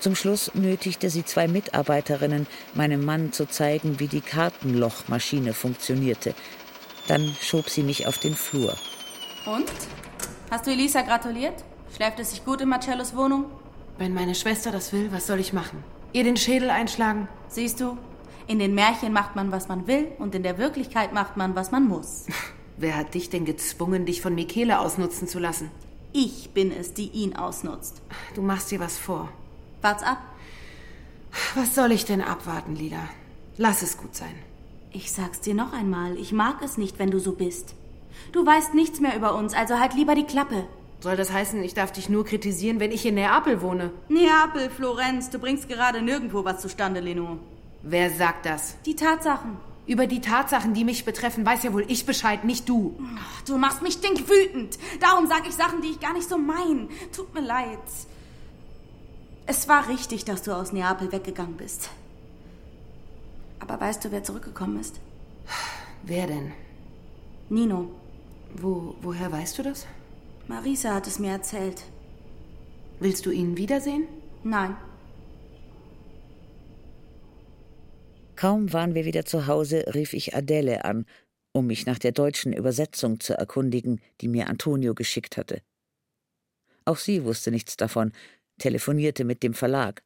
Zum 0.00 0.14
Schluss 0.14 0.54
nötigte 0.54 1.10
sie 1.10 1.24
zwei 1.24 1.48
Mitarbeiterinnen, 1.48 2.46
meinem 2.74 3.04
Mann 3.04 3.32
zu 3.32 3.46
zeigen, 3.46 3.98
wie 3.98 4.06
die 4.06 4.20
Kartenlochmaschine 4.20 5.54
funktionierte. 5.54 6.34
Dann 7.08 7.34
schob 7.40 7.68
sie 7.68 7.82
mich 7.82 8.06
auf 8.06 8.18
den 8.18 8.34
Flur. 8.34 8.76
Und? 9.46 9.70
Hast 10.50 10.66
du 10.66 10.70
Elisa 10.70 11.02
gratuliert? 11.02 11.64
Schläft 11.94 12.20
es 12.20 12.30
sich 12.30 12.44
gut 12.44 12.60
in 12.60 12.68
Marcellos 12.68 13.16
Wohnung? 13.16 13.46
Wenn 13.98 14.14
meine 14.14 14.34
Schwester 14.34 14.70
das 14.70 14.92
will, 14.92 15.10
was 15.10 15.26
soll 15.26 15.40
ich 15.40 15.52
machen? 15.52 15.82
Ihr 16.12 16.22
den 16.22 16.36
Schädel 16.36 16.70
einschlagen? 16.70 17.28
Siehst 17.48 17.80
du, 17.80 17.98
in 18.46 18.58
den 18.58 18.74
Märchen 18.74 19.12
macht 19.12 19.36
man, 19.36 19.50
was 19.50 19.68
man 19.68 19.86
will, 19.86 20.08
und 20.18 20.34
in 20.34 20.42
der 20.42 20.58
Wirklichkeit 20.58 21.12
macht 21.12 21.36
man, 21.36 21.54
was 21.54 21.70
man 21.70 21.88
muss. 21.88 22.26
Wer 22.76 22.96
hat 22.96 23.14
dich 23.14 23.28
denn 23.28 23.44
gezwungen, 23.44 24.06
dich 24.06 24.22
von 24.22 24.34
Michele 24.34 24.78
ausnutzen 24.78 25.26
zu 25.26 25.38
lassen? 25.38 25.70
Ich 26.12 26.50
bin 26.54 26.72
es, 26.72 26.94
die 26.94 27.08
ihn 27.08 27.36
ausnutzt. 27.36 28.00
Du 28.34 28.42
machst 28.42 28.70
dir 28.70 28.80
was 28.80 28.96
vor. 28.96 29.28
Wart's 29.80 30.02
ab. 30.02 30.18
Was 31.54 31.74
soll 31.74 31.92
ich 31.92 32.04
denn 32.04 32.20
abwarten, 32.20 32.74
Lila? 32.74 33.08
Lass 33.56 33.82
es 33.82 33.96
gut 33.96 34.14
sein. 34.14 34.34
Ich 34.92 35.12
sag's 35.12 35.40
dir 35.40 35.54
noch 35.54 35.72
einmal, 35.72 36.16
ich 36.16 36.32
mag 36.32 36.62
es 36.62 36.78
nicht, 36.78 36.98
wenn 36.98 37.10
du 37.10 37.18
so 37.18 37.32
bist. 37.32 37.74
Du 38.32 38.44
weißt 38.44 38.74
nichts 38.74 39.00
mehr 39.00 39.16
über 39.16 39.34
uns, 39.34 39.54
also 39.54 39.78
halt 39.78 39.94
lieber 39.94 40.14
die 40.14 40.24
Klappe. 40.24 40.66
Soll 41.00 41.16
das 41.16 41.32
heißen, 41.32 41.62
ich 41.62 41.74
darf 41.74 41.92
dich 41.92 42.08
nur 42.08 42.24
kritisieren, 42.24 42.80
wenn 42.80 42.90
ich 42.90 43.06
in 43.06 43.14
Neapel 43.14 43.62
wohne? 43.62 43.92
Neapel, 44.08 44.70
Florenz, 44.70 45.30
du 45.30 45.38
bringst 45.38 45.68
gerade 45.68 46.02
nirgendwo 46.02 46.44
was 46.44 46.60
zustande, 46.60 47.00
Leno. 47.00 47.38
Wer 47.82 48.10
sagt 48.10 48.46
das? 48.46 48.76
Die 48.84 48.96
Tatsachen. 48.96 49.58
Über 49.86 50.06
die 50.06 50.20
Tatsachen, 50.20 50.74
die 50.74 50.84
mich 50.84 51.04
betreffen, 51.04 51.46
weiß 51.46 51.62
ja 51.62 51.72
wohl 51.72 51.84
ich 51.88 52.04
Bescheid, 52.04 52.44
nicht 52.44 52.68
du. 52.68 52.98
Ach, 53.16 53.42
du 53.42 53.56
machst 53.56 53.80
mich 53.80 53.94
stinkwütend. 53.94 54.78
Darum 55.00 55.26
sage 55.28 55.48
ich 55.48 55.54
Sachen, 55.54 55.80
die 55.80 55.88
ich 55.88 56.00
gar 56.00 56.12
nicht 56.12 56.28
so 56.28 56.36
mein. 56.36 56.88
Tut 57.14 57.32
mir 57.32 57.40
leid. 57.40 57.78
Es 59.50 59.66
war 59.66 59.88
richtig, 59.88 60.26
dass 60.26 60.42
du 60.42 60.52
aus 60.52 60.72
Neapel 60.72 61.10
weggegangen 61.10 61.56
bist. 61.56 61.88
Aber 63.60 63.80
weißt 63.80 64.04
du, 64.04 64.12
wer 64.12 64.22
zurückgekommen 64.22 64.78
ist? 64.78 65.00
Wer 66.02 66.26
denn? 66.26 66.52
Nino. 67.48 67.90
Wo, 68.54 68.94
woher 69.00 69.32
weißt 69.32 69.56
du 69.56 69.62
das? 69.62 69.86
Marisa 70.48 70.94
hat 70.94 71.06
es 71.06 71.18
mir 71.18 71.30
erzählt. 71.30 71.82
Willst 73.00 73.24
du 73.24 73.30
ihn 73.30 73.56
wiedersehen? 73.56 74.06
Nein. 74.44 74.76
Kaum 78.36 78.70
waren 78.74 78.94
wir 78.94 79.06
wieder 79.06 79.24
zu 79.24 79.46
Hause, 79.46 79.86
rief 79.94 80.12
ich 80.12 80.36
Adele 80.36 80.84
an, 80.84 81.06
um 81.52 81.66
mich 81.66 81.86
nach 81.86 81.98
der 81.98 82.12
deutschen 82.12 82.52
Übersetzung 82.52 83.18
zu 83.18 83.32
erkundigen, 83.32 84.02
die 84.20 84.28
mir 84.28 84.50
Antonio 84.50 84.94
geschickt 84.94 85.38
hatte. 85.38 85.62
Auch 86.84 86.98
sie 86.98 87.24
wusste 87.24 87.50
nichts 87.50 87.76
davon, 87.76 88.12
telefonierte 88.58 89.24
mit 89.24 89.42
dem 89.42 89.54
Verlag. 89.54 90.02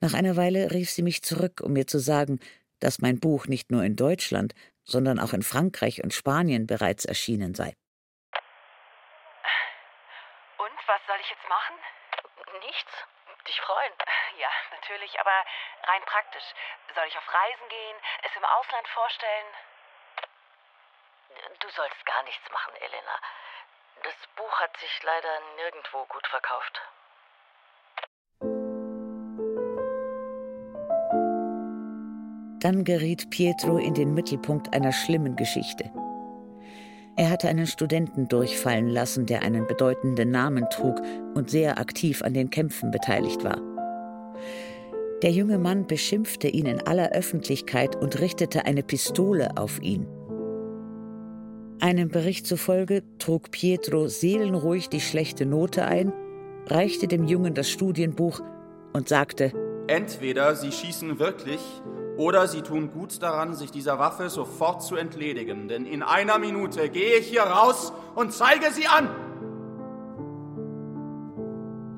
Nach 0.00 0.14
einer 0.14 0.36
Weile 0.36 0.72
rief 0.72 0.90
sie 0.90 1.02
mich 1.02 1.22
zurück, 1.22 1.60
um 1.62 1.72
mir 1.72 1.86
zu 1.86 1.98
sagen, 1.98 2.40
dass 2.80 2.98
mein 2.98 3.20
Buch 3.20 3.46
nicht 3.46 3.70
nur 3.70 3.84
in 3.84 3.94
Deutschland, 3.94 4.54
sondern 4.84 5.20
auch 5.20 5.32
in 5.32 5.42
Frankreich 5.42 6.02
und 6.02 6.12
Spanien 6.12 6.66
bereits 6.66 7.04
erschienen 7.04 7.54
sei. 7.54 7.76
Und 10.58 10.78
was 10.86 11.00
soll 11.06 11.18
ich 11.20 11.30
jetzt 11.30 11.48
machen? 11.48 11.76
Nichts. 12.66 12.92
Dich 13.46 13.60
freuen. 13.60 13.92
Ja, 14.38 14.50
natürlich, 14.70 15.18
aber 15.18 15.44
rein 15.84 16.02
praktisch. 16.06 16.46
Soll 16.94 17.06
ich 17.08 17.16
auf 17.16 17.28
Reisen 17.34 17.68
gehen, 17.68 17.96
es 18.22 18.36
im 18.36 18.44
Ausland 18.44 18.88
vorstellen? 18.88 19.46
Du 21.60 21.68
sollst 21.70 22.06
gar 22.06 22.22
nichts 22.24 22.50
machen, 22.50 22.74
Elena. 22.76 23.16
Das 24.02 24.14
Buch 24.36 24.60
hat 24.60 24.76
sich 24.78 25.02
leider 25.02 25.40
nirgendwo 25.56 26.04
gut 26.06 26.26
verkauft. 26.26 26.80
Dann 32.62 32.84
geriet 32.84 33.28
Pietro 33.30 33.76
in 33.78 33.92
den 33.94 34.14
Mittelpunkt 34.14 34.72
einer 34.72 34.92
schlimmen 34.92 35.34
Geschichte. 35.34 35.90
Er 37.16 37.28
hatte 37.28 37.48
einen 37.48 37.66
Studenten 37.66 38.28
durchfallen 38.28 38.88
lassen, 38.88 39.26
der 39.26 39.42
einen 39.42 39.66
bedeutenden 39.66 40.30
Namen 40.30 40.66
trug 40.70 41.00
und 41.34 41.50
sehr 41.50 41.78
aktiv 41.78 42.22
an 42.22 42.34
den 42.34 42.50
Kämpfen 42.50 42.92
beteiligt 42.92 43.42
war. 43.42 43.60
Der 45.22 45.32
junge 45.32 45.58
Mann 45.58 45.88
beschimpfte 45.88 46.46
ihn 46.46 46.66
in 46.66 46.80
aller 46.80 47.10
Öffentlichkeit 47.10 47.96
und 47.96 48.20
richtete 48.20 48.64
eine 48.64 48.84
Pistole 48.84 49.56
auf 49.56 49.82
ihn. 49.82 50.06
Einem 51.80 52.10
Bericht 52.10 52.46
zufolge 52.46 53.02
trug 53.18 53.50
Pietro 53.50 54.06
seelenruhig 54.06 54.88
die 54.88 55.00
schlechte 55.00 55.46
Note 55.46 55.84
ein, 55.84 56.12
reichte 56.66 57.08
dem 57.08 57.24
Jungen 57.24 57.54
das 57.54 57.68
Studienbuch 57.68 58.40
und 58.92 59.08
sagte, 59.08 59.52
Entweder 59.88 60.54
Sie 60.54 60.70
schießen 60.70 61.18
wirklich 61.18 61.60
oder 62.16 62.46
Sie 62.48 62.62
tun 62.62 62.92
gut 62.92 63.22
daran, 63.22 63.54
sich 63.54 63.70
dieser 63.70 63.98
Waffe 63.98 64.28
sofort 64.28 64.82
zu 64.82 64.96
entledigen, 64.96 65.68
denn 65.68 65.86
in 65.86 66.02
einer 66.02 66.38
Minute 66.38 66.88
gehe 66.88 67.18
ich 67.18 67.28
hier 67.28 67.42
raus 67.42 67.92
und 68.14 68.32
zeige 68.32 68.70
sie 68.70 68.86
an. 68.86 69.08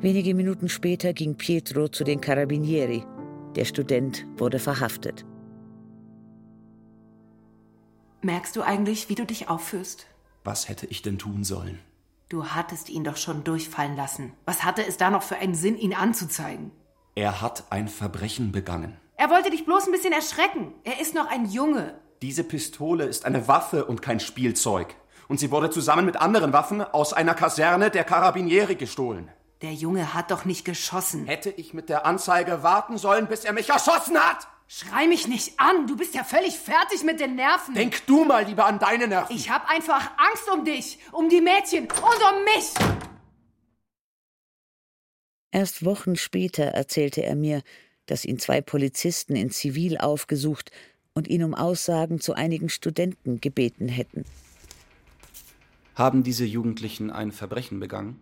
Wenige 0.01 0.35
Minuten 0.35 0.69
später 0.69 1.13
ging 1.13 1.37
Pietro 1.37 1.89
zu 1.89 2.05
den 2.05 2.21
Carabinieri. 2.21 3.05
Der 3.57 3.65
Student 3.65 4.27
wurde 4.37 4.59
verhaftet. 4.59 5.25
Merkst 8.21 8.57
du 8.57 8.63
eigentlich, 8.63 9.09
wie 9.09 9.15
du 9.15 9.25
dich 9.25 9.49
aufführst? 9.49 10.07
Was 10.45 10.69
hätte 10.69 10.87
ich 10.87 11.03
denn 11.03 11.19
tun 11.19 11.45
sollen? 11.45 11.79
Du 12.29 12.47
hattest 12.47 12.89
ihn 12.89 13.05
doch 13.05 13.17
schon 13.17 13.45
durchfallen 13.45 13.97
lassen. 13.97 14.33
Was 14.45 14.65
hatte 14.65 14.87
es 14.87 14.97
da 14.97 15.11
noch 15.11 15.23
für 15.23 15.37
einen 15.37 15.55
Sinn, 15.55 15.77
ihn 15.77 15.95
anzuzeigen? 15.95 16.71
Er 17.15 17.41
hat 17.41 17.65
ein 17.71 17.89
Verbrechen 17.89 18.51
begangen. 18.51 18.97
Er 19.17 19.31
wollte 19.31 19.51
dich 19.51 19.65
bloß 19.65 19.87
ein 19.87 19.93
bisschen 19.93 20.13
erschrecken. 20.13 20.75
Er 20.83 21.01
ist 21.01 21.15
noch 21.15 21.29
ein 21.31 21.47
Junge. 21.47 22.01
Diese 22.21 22.43
Pistole 22.43 23.05
ist 23.05 23.25
eine 23.25 23.47
Waffe 23.49 23.85
und 23.85 24.03
kein 24.03 24.19
Spielzeug. 24.19 24.95
Und 25.29 25.41
sie 25.41 25.51
wurde 25.51 25.71
zusammen 25.71 26.05
mit 26.05 26.17
anderen 26.17 26.53
Waffen 26.53 26.83
aus 26.83 27.13
einer 27.13 27.35
Kaserne 27.35 27.91
der 27.91 28.05
Carabinieri 28.05 28.75
gestohlen. 28.75 29.31
Der 29.63 29.73
Junge 29.73 30.15
hat 30.15 30.31
doch 30.31 30.45
nicht 30.45 30.65
geschossen. 30.65 31.27
Hätte 31.27 31.51
ich 31.51 31.73
mit 31.73 31.89
der 31.89 32.05
Anzeige 32.07 32.63
warten 32.63 32.99
sollen, 32.99 33.29
bis 33.29 33.45
er 33.45 33.53
mich 33.53 33.71
erschossen 33.71 34.19
hat? 34.19 34.49
Schrei 34.67 35.07
mich 35.07 35.29
nicht 35.29 35.61
an. 35.61 35.87
Du 35.87 35.97
bist 35.97 36.15
ja 36.15 36.25
völlig 36.25 36.59
fertig 36.59 37.05
mit 37.05 37.21
den 37.21 37.37
Nerven. 37.37 37.75
Denk 37.75 38.07
du 38.07 38.25
mal 38.25 38.45
lieber 38.45 38.67
an 38.67 38.79
deine 38.79 39.07
Nerven. 39.07 39.35
Ich 39.35 39.51
hab 39.51 39.71
einfach 39.71 40.11
Angst 40.17 40.51
um 40.53 40.65
dich, 40.65 40.99
um 41.13 41.29
die 41.29 41.41
Mädchen 41.41 41.85
und 41.85 41.93
um 41.93 42.45
mich. 42.45 42.75
Erst 45.51 45.85
Wochen 45.85 46.17
später 46.17 46.65
erzählte 46.65 47.23
er 47.23 47.37
mir, 47.37 47.63
dass 48.07 48.25
ihn 48.25 48.39
zwei 48.39 48.61
Polizisten 48.61 49.37
in 49.37 49.51
Zivil 49.51 49.99
aufgesucht 49.99 50.71
und 51.15 51.29
ihn 51.29 51.45
um 51.45 51.55
Aussagen 51.55 52.21
zu 52.21 52.35
einigen 52.35 52.69
Studenten 52.69 53.41
gebeten 53.41 53.89
hätten. 53.89 54.25
Haben 55.95 56.23
diese 56.23 56.45
Jugendlichen 56.45 57.11
ein 57.11 57.31
Verbrechen 57.31 57.79
begangen? 57.79 58.21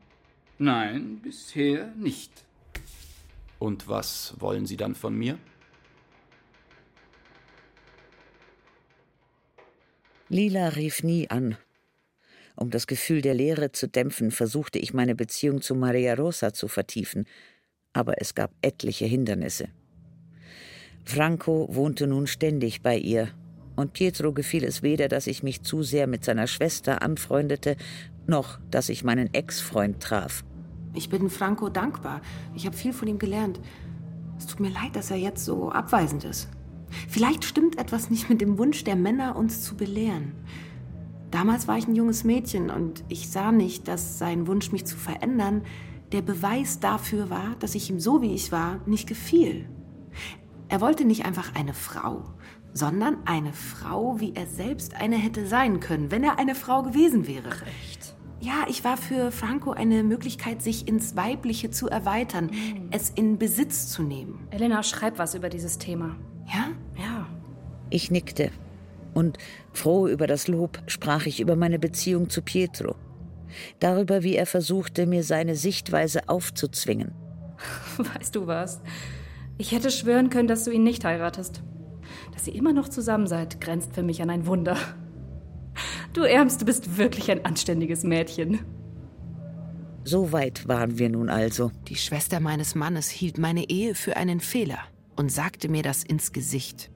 Nein, 0.58 1.20
bisher 1.22 1.92
nicht. 1.96 2.30
Und 3.58 3.88
was 3.88 4.34
wollen 4.38 4.66
sie 4.66 4.76
dann 4.76 4.94
von 4.94 5.14
mir? 5.14 5.38
Lila 10.28 10.68
rief 10.68 11.02
nie 11.02 11.28
an. 11.30 11.56
Um 12.56 12.70
das 12.70 12.86
Gefühl 12.86 13.22
der 13.22 13.34
Leere 13.34 13.72
zu 13.72 13.88
dämpfen, 13.88 14.30
versuchte 14.30 14.78
ich 14.78 14.94
meine 14.94 15.14
Beziehung 15.14 15.62
zu 15.62 15.74
Maria 15.74 16.14
Rosa 16.14 16.52
zu 16.52 16.68
vertiefen, 16.68 17.26
aber 17.92 18.20
es 18.20 18.34
gab 18.34 18.52
etliche 18.62 19.04
Hindernisse. 19.04 19.68
Franco 21.04 21.68
wohnte 21.70 22.06
nun 22.06 22.26
ständig 22.26 22.82
bei 22.82 22.96
ihr, 22.96 23.28
und 23.74 23.94
Pietro 23.94 24.32
gefiel 24.32 24.64
es 24.64 24.82
weder, 24.82 25.08
dass 25.08 25.26
ich 25.26 25.42
mich 25.42 25.62
zu 25.62 25.82
sehr 25.82 26.06
mit 26.06 26.24
seiner 26.24 26.46
Schwester 26.46 27.02
anfreundete, 27.02 27.76
noch 28.26 28.58
dass 28.70 28.88
ich 28.88 29.02
meinen 29.02 29.32
Ex-Freund 29.32 30.00
traf. 30.00 30.44
Ich 30.94 31.08
bin 31.08 31.30
Franco 31.30 31.70
dankbar. 31.70 32.20
Ich 32.54 32.66
habe 32.66 32.76
viel 32.76 32.92
von 32.92 33.08
ihm 33.08 33.18
gelernt. 33.18 33.60
Es 34.38 34.46
tut 34.46 34.60
mir 34.60 34.68
leid, 34.68 34.94
dass 34.94 35.10
er 35.10 35.16
jetzt 35.16 35.44
so 35.44 35.70
abweisend 35.70 36.24
ist. 36.24 36.48
Vielleicht 37.08 37.44
stimmt 37.44 37.78
etwas 37.78 38.10
nicht 38.10 38.28
mit 38.28 38.40
dem 38.42 38.58
Wunsch 38.58 38.84
der 38.84 38.96
Männer, 38.96 39.36
uns 39.36 39.62
zu 39.62 39.74
belehren. 39.74 40.32
Damals 41.30 41.66
war 41.66 41.78
ich 41.78 41.88
ein 41.88 41.96
junges 41.96 42.24
Mädchen 42.24 42.68
und 42.68 43.04
ich 43.08 43.30
sah 43.30 43.52
nicht, 43.52 43.88
dass 43.88 44.18
sein 44.18 44.46
Wunsch, 44.46 44.70
mich 44.70 44.84
zu 44.84 44.98
verändern, 44.98 45.62
der 46.12 46.22
Beweis 46.22 46.80
dafür 46.80 47.30
war, 47.30 47.56
dass 47.58 47.74
ich 47.74 47.88
ihm 47.90 48.00
so 48.00 48.22
wie 48.22 48.34
ich 48.34 48.52
war 48.52 48.80
nicht 48.86 49.08
gefiel. 49.08 49.68
Er 50.68 50.80
wollte 50.80 51.04
nicht 51.04 51.24
einfach 51.24 51.54
eine 51.54 51.74
Frau, 51.74 52.24
sondern 52.72 53.18
eine 53.26 53.52
Frau, 53.52 54.20
wie 54.20 54.34
er 54.34 54.46
selbst 54.46 54.94
eine 54.94 55.16
hätte 55.16 55.46
sein 55.46 55.80
können, 55.80 56.10
wenn 56.10 56.24
er 56.24 56.38
eine 56.38 56.54
Frau 56.54 56.82
gewesen 56.82 57.26
wäre. 57.26 57.50
Recht. 57.62 58.14
Ja, 58.40 58.64
ich 58.68 58.82
war 58.82 58.96
für 58.96 59.30
Franco 59.30 59.70
eine 59.70 60.02
Möglichkeit, 60.02 60.62
sich 60.62 60.88
ins 60.88 61.14
Weibliche 61.14 61.70
zu 61.70 61.88
erweitern, 61.88 62.46
Mhm. 62.46 62.88
es 62.90 63.10
in 63.10 63.38
Besitz 63.38 63.88
zu 63.88 64.02
nehmen. 64.02 64.48
Elena, 64.50 64.82
schreib 64.82 65.18
was 65.18 65.34
über 65.34 65.48
dieses 65.48 65.78
Thema. 65.78 66.16
Ja? 66.46 66.68
Ja. 67.00 67.26
Ich 67.90 68.10
nickte. 68.10 68.50
Und 69.14 69.38
froh 69.72 70.08
über 70.08 70.26
das 70.26 70.48
Lob 70.48 70.82
sprach 70.86 71.26
ich 71.26 71.40
über 71.40 71.54
meine 71.54 71.78
Beziehung 71.78 72.30
zu 72.30 72.42
Pietro. 72.42 72.96
Darüber, 73.80 74.22
wie 74.22 74.36
er 74.36 74.46
versuchte, 74.46 75.06
mir 75.06 75.24
seine 75.24 75.54
Sichtweise 75.56 76.28
aufzuzwingen. 76.28 77.12
Weißt 77.96 78.34
du 78.34 78.46
was? 78.46 78.80
Ich 79.58 79.72
hätte 79.72 79.90
schwören 79.90 80.30
können, 80.30 80.48
dass 80.48 80.64
du 80.64 80.70
ihn 80.70 80.84
nicht 80.84 81.04
heiratest. 81.04 81.62
Dass 82.32 82.46
ihr 82.46 82.54
immer 82.54 82.72
noch 82.72 82.88
zusammen 82.88 83.26
seid, 83.26 83.60
grenzt 83.60 83.94
für 83.94 84.02
mich 84.02 84.22
an 84.22 84.30
ein 84.30 84.46
Wunder. 84.46 84.76
Du 86.12 86.22
Ärmste 86.22 86.64
bist 86.64 86.98
wirklich 86.98 87.30
ein 87.30 87.44
anständiges 87.44 88.02
Mädchen. 88.02 88.60
So 90.04 90.32
weit 90.32 90.66
waren 90.66 90.98
wir 90.98 91.08
nun 91.08 91.28
also. 91.28 91.70
Die 91.88 91.96
Schwester 91.96 92.40
meines 92.40 92.74
Mannes 92.74 93.08
hielt 93.08 93.38
meine 93.38 93.68
Ehe 93.70 93.94
für 93.94 94.16
einen 94.16 94.40
Fehler 94.40 94.80
und 95.16 95.30
sagte 95.30 95.68
mir 95.68 95.82
das 95.82 96.02
ins 96.02 96.32
Gesicht. 96.32 96.90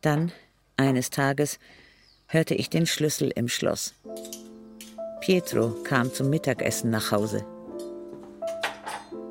Dann, 0.00 0.32
eines 0.76 1.10
Tages, 1.10 1.58
hörte 2.32 2.54
ich 2.54 2.70
den 2.70 2.86
Schlüssel 2.86 3.32
im 3.34 3.48
Schloss. 3.48 3.94
Pietro 5.20 5.70
kam 5.82 6.12
zum 6.14 6.30
Mittagessen 6.30 6.88
nach 6.88 7.10
Hause. 7.10 7.44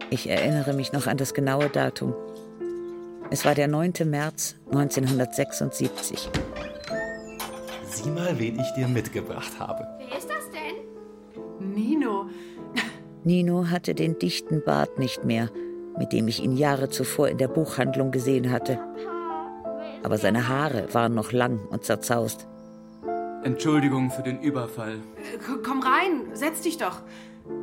Ich 0.10 0.30
erinnere 0.30 0.74
mich 0.74 0.92
noch 0.92 1.08
an 1.08 1.16
das 1.16 1.34
genaue 1.34 1.70
Datum. 1.70 2.14
Es 3.32 3.46
war 3.46 3.56
der 3.56 3.70
9. 3.70 3.94
März 4.04 4.56
1976. 4.72 6.30
Sieh 7.86 8.10
mal, 8.10 8.38
wen 8.38 8.60
ich 8.60 8.72
dir 8.74 8.90
mitgebracht 8.90 9.58
habe. 9.58 9.88
Wer 9.98 10.18
ist 10.18 10.30
das 10.30 10.50
denn? 10.52 11.74
Nino. 11.74 12.26
Nino 13.24 13.70
hatte 13.70 13.96
den 13.96 14.20
dichten 14.20 14.62
Bart 14.62 15.00
nicht 15.00 15.24
mehr, 15.24 15.50
mit 15.98 16.12
dem 16.12 16.28
ich 16.28 16.44
ihn 16.44 16.58
Jahre 16.58 16.90
zuvor 16.90 17.30
in 17.30 17.38
der 17.38 17.48
Buchhandlung 17.48 18.12
gesehen 18.12 18.52
hatte. 18.52 18.78
Aber 20.04 20.18
seine 20.18 20.50
Haare 20.50 20.94
waren 20.94 21.14
noch 21.14 21.32
lang 21.32 21.66
und 21.70 21.86
zerzaust. 21.86 22.49
Entschuldigung 23.44 24.12
für 24.12 24.22
den 24.24 24.42
Überfall. 24.42 24.96
Äh, 25.18 25.38
Komm 25.64 25.82
rein, 25.82 26.28
setz 26.34 26.62
dich 26.62 26.78
doch. 26.78 27.02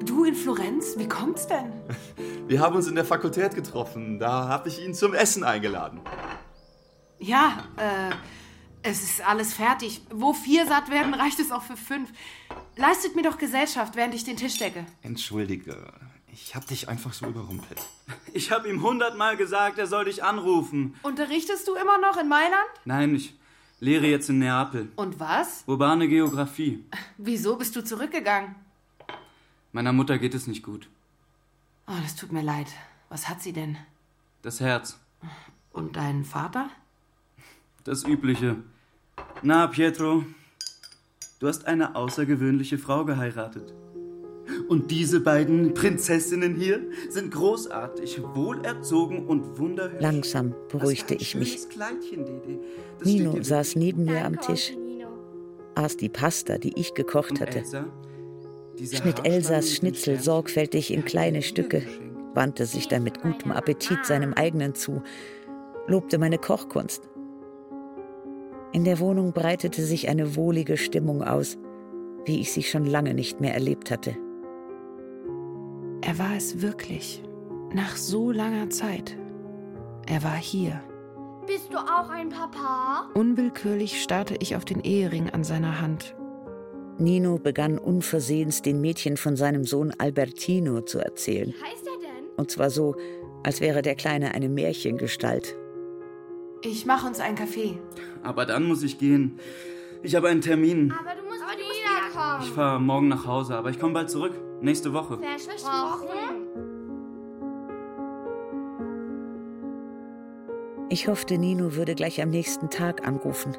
Du 0.04 0.24
in 0.24 0.34
Florenz? 0.34 0.94
Wie 0.96 1.08
kommt's 1.08 1.46
denn? 1.46 1.70
Wir 2.48 2.60
haben 2.60 2.76
uns 2.76 2.86
in 2.88 2.94
der 2.94 3.04
Fakultät 3.04 3.54
getroffen. 3.54 4.18
Da 4.18 4.48
habe 4.48 4.68
ich 4.68 4.82
ihn 4.82 4.94
zum 4.94 5.14
Essen 5.14 5.44
eingeladen. 5.44 6.00
Ja, 7.18 7.64
äh, 7.76 8.10
es 8.82 9.02
ist 9.02 9.26
alles 9.26 9.52
fertig. 9.52 10.00
Wo 10.10 10.32
vier 10.32 10.66
satt 10.66 10.90
werden, 10.90 11.12
reicht 11.14 11.38
es 11.40 11.52
auch 11.52 11.62
für 11.62 11.76
fünf. 11.76 12.10
Leistet 12.76 13.14
mir 13.14 13.22
doch 13.22 13.38
Gesellschaft, 13.38 13.96
während 13.96 14.14
ich 14.14 14.24
den 14.24 14.36
Tisch 14.36 14.58
decke. 14.58 14.84
Entschuldige, 15.02 15.92
ich 16.32 16.54
habe 16.54 16.66
dich 16.66 16.88
einfach 16.88 17.12
so 17.12 17.26
überrumpelt. 17.26 17.86
Ich 18.32 18.50
habe 18.50 18.68
ihm 18.68 18.82
hundertmal 18.82 19.36
gesagt, 19.36 19.78
er 19.78 19.86
soll 19.86 20.06
dich 20.06 20.24
anrufen. 20.24 20.94
Unterrichtest 21.02 21.68
du 21.68 21.74
immer 21.74 21.98
noch 21.98 22.16
in 22.16 22.28
Mailand? 22.28 22.66
Nein, 22.84 23.14
ich 23.14 23.34
lehre 23.80 24.06
jetzt 24.06 24.28
in 24.30 24.38
Neapel. 24.38 24.88
Und 24.96 25.20
was? 25.20 25.64
Urbane 25.66 26.08
Geographie. 26.08 26.84
Wieso 27.18 27.56
bist 27.56 27.76
du 27.76 27.84
zurückgegangen? 27.84 28.54
Meiner 29.72 29.92
Mutter 29.92 30.18
geht 30.18 30.34
es 30.34 30.46
nicht 30.46 30.62
gut. 30.62 30.88
Oh, 31.86 31.92
das 32.02 32.16
tut 32.16 32.32
mir 32.32 32.42
leid. 32.42 32.68
Was 33.08 33.28
hat 33.28 33.42
sie 33.42 33.52
denn? 33.52 33.76
Das 34.42 34.60
Herz. 34.60 34.98
Und 35.72 35.96
dein 35.96 36.24
Vater? 36.24 36.70
Das 37.84 38.04
Übliche. 38.04 38.56
Na, 39.42 39.66
Pietro, 39.66 40.24
du 41.38 41.46
hast 41.46 41.66
eine 41.66 41.94
außergewöhnliche 41.94 42.78
Frau 42.78 43.04
geheiratet. 43.04 43.72
Und 44.68 44.90
diese 44.90 45.20
beiden 45.20 45.74
Prinzessinnen 45.74 46.54
hier 46.54 46.80
sind 47.08 47.32
großartig, 47.32 48.20
wohlerzogen 48.34 49.26
und 49.26 49.58
wunderhübsch. 49.58 50.00
Langsam 50.00 50.54
beruhigte 50.68 51.14
ich 51.14 51.34
mich. 51.34 51.68
Kleidchen, 51.68 52.24
Nino 53.04 53.42
saß 53.42 53.76
neben 53.76 54.04
mir 54.04 54.24
am 54.24 54.40
Tisch, 54.40 54.72
aß 55.74 55.96
die 55.96 56.08
Pasta, 56.08 56.58
die 56.58 56.78
ich 56.78 56.94
gekocht 56.94 57.32
Und 57.32 57.40
hatte, 57.40 57.62
schnitt 58.82 59.24
Elsas 59.24 59.72
Schnitzel 59.72 60.20
sorgfältig 60.20 60.92
in 60.92 61.04
kleine 61.04 61.42
Stücke, 61.42 61.82
wandte 62.34 62.66
sich 62.66 62.88
dann 62.88 63.02
mit 63.02 63.20
gutem 63.22 63.52
Appetit 63.52 64.04
seinem 64.04 64.32
eigenen 64.34 64.74
zu, 64.74 65.02
lobte 65.86 66.18
meine 66.18 66.38
Kochkunst. 66.38 67.08
In 68.72 68.84
der 68.84 68.98
Wohnung 68.98 69.32
breitete 69.32 69.82
sich 69.82 70.08
eine 70.08 70.36
wohlige 70.36 70.76
Stimmung 70.76 71.22
aus, 71.22 71.56
wie 72.26 72.40
ich 72.40 72.52
sie 72.52 72.62
schon 72.62 72.84
lange 72.84 73.14
nicht 73.14 73.40
mehr 73.40 73.54
erlebt 73.54 73.90
hatte. 73.90 74.16
Er 76.16 76.30
war 76.30 76.34
es 76.34 76.62
wirklich. 76.62 77.22
Nach 77.74 77.94
so 77.94 78.32
langer 78.32 78.70
Zeit. 78.70 79.18
Er 80.06 80.22
war 80.22 80.36
hier. 80.36 80.80
Bist 81.46 81.74
du 81.74 81.76
auch 81.76 82.08
ein 82.08 82.30
Papa? 82.30 83.10
Unwillkürlich 83.12 84.02
starrte 84.02 84.34
ich 84.40 84.56
auf 84.56 84.64
den 84.64 84.80
Ehering 84.80 85.28
an 85.28 85.44
seiner 85.44 85.82
Hand. 85.82 86.16
Nino 86.96 87.36
begann 87.38 87.76
unversehens 87.76 88.62
den 88.62 88.80
Mädchen 88.80 89.18
von 89.18 89.36
seinem 89.36 89.64
Sohn 89.64 89.92
Albertino 89.98 90.80
zu 90.80 91.00
erzählen. 91.00 91.48
Wie 91.48 91.62
heißt 91.62 91.86
er 91.86 92.00
denn? 92.00 92.30
Und 92.38 92.50
zwar 92.50 92.70
so, 92.70 92.96
als 93.42 93.60
wäre 93.60 93.82
der 93.82 93.94
Kleine 93.94 94.32
eine 94.32 94.48
Märchengestalt. 94.48 95.54
Ich 96.62 96.86
mache 96.86 97.08
uns 97.08 97.20
einen 97.20 97.36
Kaffee. 97.36 97.78
Aber 98.22 98.46
dann 98.46 98.64
muss 98.64 98.82
ich 98.82 98.98
gehen. 98.98 99.38
Ich 100.02 100.14
habe 100.14 100.28
einen 100.28 100.40
Termin. 100.40 100.94
Aber 100.98 101.14
du 101.14 101.26
musst 101.26 101.42
wiederkommen. 101.42 102.42
Ich 102.42 102.50
fahre 102.52 102.80
morgen 102.80 103.08
nach 103.08 103.26
Hause, 103.26 103.54
aber 103.54 103.68
ich 103.68 103.78
komme 103.78 103.92
bald 103.92 104.08
zurück. 104.08 104.32
Nächste 104.60 104.92
Woche. 104.92 105.18
Versprochen. 105.18 106.46
Ich 110.88 111.08
hoffte, 111.08 111.36
Nino 111.36 111.74
würde 111.74 111.94
gleich 111.94 112.22
am 112.22 112.30
nächsten 112.30 112.70
Tag 112.70 113.06
anrufen. 113.06 113.56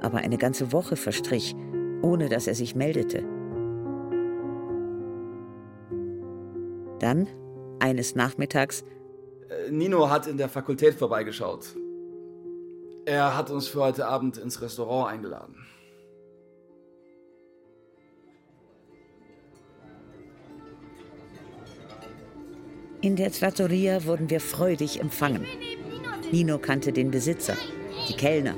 Aber 0.00 0.18
eine 0.18 0.38
ganze 0.38 0.72
Woche 0.72 0.96
verstrich, 0.96 1.54
ohne 2.02 2.28
dass 2.28 2.46
er 2.46 2.54
sich 2.54 2.74
meldete. 2.74 3.24
Dann, 6.98 7.28
eines 7.80 8.14
Nachmittags, 8.14 8.84
Äh, 9.48 9.70
Nino 9.70 10.10
hat 10.10 10.26
in 10.26 10.38
der 10.38 10.48
Fakultät 10.48 10.94
vorbeigeschaut. 10.94 11.76
Er 13.04 13.36
hat 13.36 13.50
uns 13.50 13.68
für 13.68 13.80
heute 13.80 14.06
Abend 14.08 14.38
ins 14.38 14.60
Restaurant 14.60 15.12
eingeladen. 15.12 15.54
In 23.00 23.16
der 23.16 23.30
Trattoria 23.32 24.04
wurden 24.04 24.30
wir 24.30 24.40
freudig 24.40 25.00
empfangen. 25.00 25.46
Nino 26.32 26.58
kannte 26.58 26.92
den 26.92 27.10
Besitzer, 27.10 27.56
die 28.08 28.14
Kellner. 28.14 28.54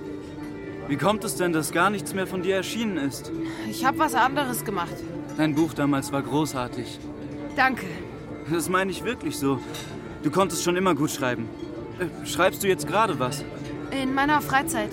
Wie 0.88 0.96
kommt 0.96 1.22
es 1.24 1.36
denn, 1.36 1.52
dass 1.52 1.72
gar 1.72 1.90
nichts 1.90 2.14
mehr 2.14 2.26
von 2.26 2.42
dir 2.42 2.56
erschienen 2.56 2.96
ist? 2.96 3.30
Ich 3.68 3.84
habe 3.84 3.98
was 3.98 4.14
anderes 4.14 4.64
gemacht. 4.64 4.94
Dein 5.36 5.54
Buch 5.54 5.74
damals 5.74 6.10
war 6.12 6.22
großartig. 6.22 6.98
Danke. 7.56 7.86
Das 8.50 8.68
meine 8.68 8.90
ich 8.90 9.04
wirklich 9.04 9.36
so. 9.36 9.60
Du 10.22 10.30
konntest 10.30 10.64
schon 10.64 10.76
immer 10.76 10.94
gut 10.94 11.10
schreiben. 11.10 11.48
Äh, 11.98 12.26
Schreibst 12.26 12.62
du 12.62 12.68
jetzt 12.68 12.86
gerade 12.86 13.18
was? 13.18 13.44
In 13.90 14.14
meiner 14.14 14.40
Freizeit. 14.40 14.90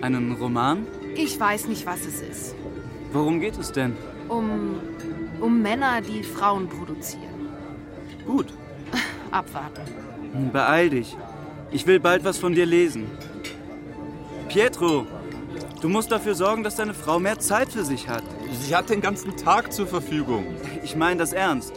Einen 0.00 0.32
Roman? 0.32 0.86
Ich 1.14 1.38
weiß 1.38 1.68
nicht, 1.68 1.86
was 1.86 2.00
es 2.00 2.20
ist. 2.20 2.54
Worum 3.12 3.40
geht 3.40 3.56
es 3.58 3.70
denn? 3.70 3.96
Um, 4.28 4.80
um 5.40 5.62
Männer, 5.62 6.00
die 6.00 6.22
Frauen 6.24 6.68
produzieren. 6.68 7.45
Gut. 8.26 8.52
Abwarten. 9.30 9.82
Beeil 10.52 10.90
dich. 10.90 11.16
Ich 11.70 11.86
will 11.86 12.00
bald 12.00 12.24
was 12.24 12.38
von 12.38 12.54
dir 12.54 12.66
lesen. 12.66 13.06
Pietro, 14.48 15.06
du 15.80 15.88
musst 15.88 16.10
dafür 16.10 16.34
sorgen, 16.34 16.62
dass 16.62 16.76
deine 16.76 16.94
Frau 16.94 17.18
mehr 17.18 17.38
Zeit 17.38 17.72
für 17.72 17.84
sich 17.84 18.08
hat. 18.08 18.22
Sie 18.52 18.74
hat 18.74 18.90
den 18.90 19.00
ganzen 19.00 19.36
Tag 19.36 19.72
zur 19.72 19.86
Verfügung. 19.86 20.46
Ich 20.82 20.96
meine 20.96 21.18
das 21.18 21.32
ernst. 21.32 21.72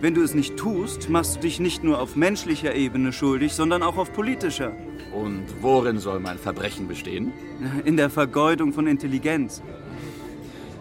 Wenn 0.00 0.14
du 0.14 0.22
es 0.22 0.34
nicht 0.34 0.56
tust, 0.56 1.10
machst 1.10 1.36
du 1.36 1.40
dich 1.40 1.60
nicht 1.60 1.84
nur 1.84 2.00
auf 2.00 2.16
menschlicher 2.16 2.74
Ebene 2.74 3.12
schuldig, 3.12 3.52
sondern 3.52 3.82
auch 3.82 3.98
auf 3.98 4.12
politischer. 4.12 4.72
Und 5.12 5.44
worin 5.60 5.98
soll 5.98 6.20
mein 6.20 6.38
Verbrechen 6.38 6.88
bestehen? 6.88 7.32
In 7.84 7.96
der 7.96 8.10
Vergeudung 8.10 8.72
von 8.72 8.86
Intelligenz. 8.86 9.62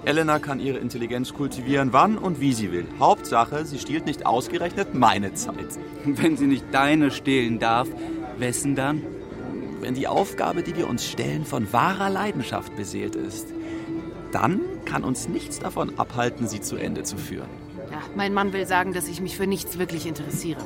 Elena 0.06 0.40
kann 0.40 0.60
ihre 0.60 0.78
Intelligenz 0.78 1.34
kultivieren, 1.34 1.92
wann 1.92 2.18
und 2.18 2.40
wie 2.40 2.54
sie 2.54 2.72
will. 2.72 2.88
Hauptsache, 3.00 3.66
sie 3.66 3.80
stiehlt 3.80 4.06
nicht 4.06 4.26
ausgerechnet 4.26 4.94
meine 4.94 5.34
Zeit. 5.34 5.78
Wenn 6.06 6.38
sie 6.38 6.48
nicht 6.48 6.66
deine 6.72 7.12
stehlen 7.12 7.60
darf, 7.60 7.88
wessen 8.38 8.76
dann? 8.76 9.02
Wenn 9.82 9.94
die 9.94 10.08
Aufgabe, 10.08 10.64
die 10.64 10.76
wir 10.76 10.90
uns 10.90 11.06
stellen, 11.06 11.46
von 11.46 11.72
wahrer 11.72 12.10
Leidenschaft 12.10 12.76
beseelt 12.76 13.16
ist, 13.16 13.54
dann 14.32 14.62
kann 14.86 15.04
uns 15.04 15.28
nichts 15.28 15.60
davon 15.60 15.98
abhalten, 16.00 16.48
sie 16.48 16.62
zu 16.62 16.76
Ende 16.76 17.04
zu 17.04 17.18
führen. 17.18 17.50
Ja, 17.92 18.02
mein 18.16 18.34
Mann 18.34 18.54
will 18.54 18.68
sagen, 18.68 18.94
dass 18.94 19.08
ich 19.08 19.22
mich 19.22 19.36
für 19.36 19.48
nichts 19.48 19.80
wirklich 19.80 20.06
interessiere. 20.06 20.62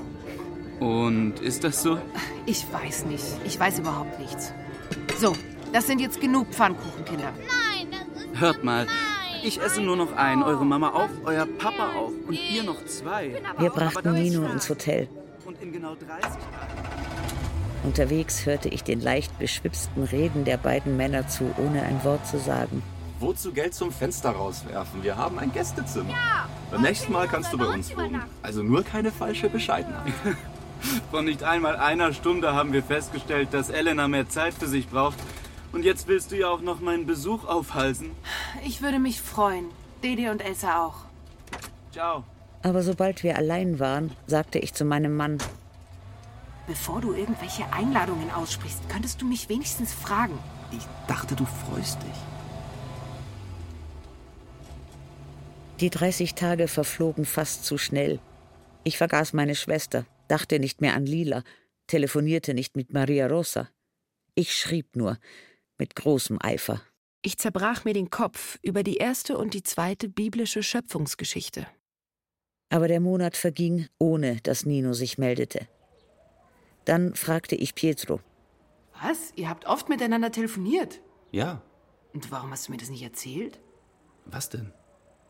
Und 0.79 1.39
ist 1.39 1.63
das 1.63 1.81
so? 1.81 1.97
Ich 2.45 2.65
weiß 2.71 3.05
nicht. 3.05 3.23
Ich 3.45 3.59
weiß 3.59 3.79
überhaupt 3.79 4.19
nichts. 4.19 4.53
So, 5.19 5.33
das 5.71 5.87
sind 5.87 6.01
jetzt 6.01 6.19
genug 6.19 6.47
Pfannkuchenkinder. 6.49 7.31
Nein, 7.37 7.87
das 7.91 8.23
ist 8.23 8.39
Hört 8.39 8.63
mal, 8.63 8.87
ich 9.43 9.61
esse 9.61 9.81
nur 9.81 9.95
noch 9.95 10.15
einen, 10.15 10.43
eure 10.43 10.65
Mama 10.65 10.89
auch, 10.89 11.09
euer 11.25 11.45
Papa 11.45 11.89
auch 11.95 12.11
und 12.27 12.37
ihr 12.51 12.63
noch 12.63 12.83
zwei. 12.85 13.41
Wir 13.57 13.69
brachten 13.69 14.13
Nino 14.13 14.45
ins 14.45 14.69
Hotel. 14.69 15.07
Und 15.45 15.61
in 15.61 15.71
genau 15.71 15.95
30 15.95 16.21
Tagen. 16.21 16.93
Unterwegs 17.83 18.45
hörte 18.45 18.69
ich 18.69 18.83
den 18.83 19.01
leicht 19.01 19.37
beschwipsten 19.39 20.03
Reden 20.03 20.45
der 20.45 20.57
beiden 20.57 20.95
Männer 20.95 21.27
zu, 21.27 21.53
ohne 21.57 21.83
ein 21.83 22.03
Wort 22.03 22.25
zu 22.25 22.39
sagen. 22.39 22.81
Wozu 23.19 23.51
Geld 23.51 23.73
zum 23.73 23.91
Fenster 23.91 24.31
rauswerfen? 24.31 25.03
Wir 25.03 25.17
haben 25.17 25.37
ein 25.39 25.51
Gästezimmer. 25.51 26.09
Ja, 26.09 26.47
Beim 26.71 26.81
nächsten 26.81 27.11
Mal 27.11 27.27
kannst 27.27 27.51
du 27.53 27.57
bei 27.57 27.67
uns 27.67 27.95
wohnen. 27.95 28.21
Also 28.41 28.63
nur 28.63 28.83
keine 28.83 29.11
falsche 29.11 29.49
Bescheidenheit. 29.49 30.13
Vor 31.11 31.21
nicht 31.21 31.43
einmal 31.43 31.77
einer 31.77 32.11
Stunde 32.13 32.53
haben 32.53 32.73
wir 32.73 32.83
festgestellt, 32.83 33.49
dass 33.53 33.69
Elena 33.69 34.07
mehr 34.07 34.27
Zeit 34.27 34.53
für 34.53 34.67
sich 34.67 34.89
braucht. 34.89 35.17
Und 35.73 35.83
jetzt 35.83 36.07
willst 36.07 36.31
du 36.31 36.37
ja 36.37 36.47
auch 36.49 36.61
noch 36.61 36.79
meinen 36.79 37.05
Besuch 37.05 37.45
aufhalsen. 37.45 38.11
Ich 38.65 38.81
würde 38.81 38.99
mich 38.99 39.19
freuen. 39.21 39.65
Dede 40.03 40.31
und 40.31 40.39
Elsa 40.39 40.85
auch. 40.85 41.05
Ciao. 41.91 42.23
Aber 42.61 42.83
sobald 42.83 43.23
wir 43.23 43.37
allein 43.37 43.79
waren, 43.79 44.11
sagte 44.27 44.59
ich 44.59 44.73
zu 44.73 44.85
meinem 44.85 45.15
Mann, 45.15 45.39
Bevor 46.65 47.01
du 47.01 47.13
irgendwelche 47.13 47.71
Einladungen 47.73 48.31
aussprichst, 48.31 48.87
könntest 48.87 49.21
du 49.21 49.25
mich 49.25 49.49
wenigstens 49.49 49.93
fragen. 49.93 50.37
Ich 50.71 50.83
dachte, 51.07 51.35
du 51.35 51.45
freust 51.45 52.01
dich. 52.01 52.17
Die 55.81 55.89
30 55.89 56.35
Tage 56.35 56.69
verflogen 56.69 57.25
fast 57.25 57.65
zu 57.65 57.77
schnell. 57.77 58.19
Ich 58.85 58.97
vergaß 58.97 59.33
meine 59.33 59.55
Schwester, 59.55 60.05
dachte 60.29 60.59
nicht 60.59 60.79
mehr 60.79 60.95
an 60.95 61.05
Lila, 61.05 61.43
telefonierte 61.87 62.53
nicht 62.53 62.77
mit 62.77 62.93
Maria 62.93 63.27
Rosa. 63.27 63.69
Ich 64.33 64.55
schrieb 64.55 64.95
nur, 64.95 65.17
mit 65.77 65.95
großem 65.95 66.37
Eifer. 66.41 66.81
Ich 67.21 67.37
zerbrach 67.37 67.85
mir 67.85 67.93
den 67.93 68.09
Kopf 68.09 68.59
über 68.61 68.83
die 68.83 68.97
erste 68.97 69.37
und 69.37 69.53
die 69.53 69.63
zweite 69.63 70.09
biblische 70.09 70.61
Schöpfungsgeschichte. 70.63 71.67
Aber 72.69 72.87
der 72.87 72.99
Monat 72.99 73.37
verging, 73.37 73.87
ohne 73.99 74.37
dass 74.41 74.65
Nino 74.65 74.93
sich 74.93 75.17
meldete. 75.17 75.67
Dann 76.85 77.15
fragte 77.15 77.55
ich 77.55 77.75
Pietro. 77.75 78.19
Was? 79.01 79.31
Ihr 79.35 79.49
habt 79.49 79.65
oft 79.65 79.89
miteinander 79.89 80.31
telefoniert? 80.31 81.01
Ja, 81.31 81.61
Und 82.13 82.29
warum 82.31 82.51
hast 82.51 82.67
du 82.67 82.71
mir 82.71 82.77
das 82.77 82.89
nicht 82.89 83.03
erzählt? 83.03 83.59
was 84.25 84.49
denn? 84.49 84.71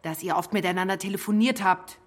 Dass 0.03 0.21
ihr 0.21 0.35
oft 0.35 0.51
miteinander 0.53 0.97
telefoniert 0.99 1.63
habt. 1.63 1.97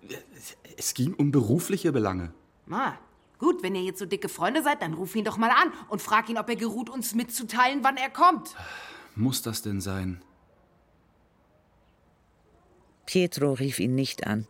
Es 0.76 0.94
ging 0.94 1.14
um 1.14 1.30
berufliche 1.32 1.90
Belange. 1.92 2.32
Na, 2.66 2.98
gut, 3.38 3.62
wenn 3.62 3.74
ihr 3.74 3.82
jetzt 3.82 3.98
so 3.98 4.06
dicke 4.06 4.28
Freunde 4.28 4.62
seid, 4.62 4.82
dann 4.82 4.94
ruf 4.94 5.14
ihn 5.14 5.24
doch 5.24 5.36
mal 5.36 5.50
an 5.50 5.72
und 5.88 6.02
frag 6.02 6.28
ihn, 6.28 6.38
ob 6.38 6.48
er 6.48 6.56
geruht, 6.56 6.90
uns 6.90 7.14
mitzuteilen, 7.14 7.82
wann 7.82 7.96
er 7.96 8.10
kommt. 8.10 8.54
Muss 9.14 9.42
das 9.42 9.62
denn 9.62 9.80
sein? 9.80 10.22
Pietro 13.06 13.52
rief 13.52 13.78
ihn 13.78 13.94
nicht 13.94 14.26
an. 14.26 14.46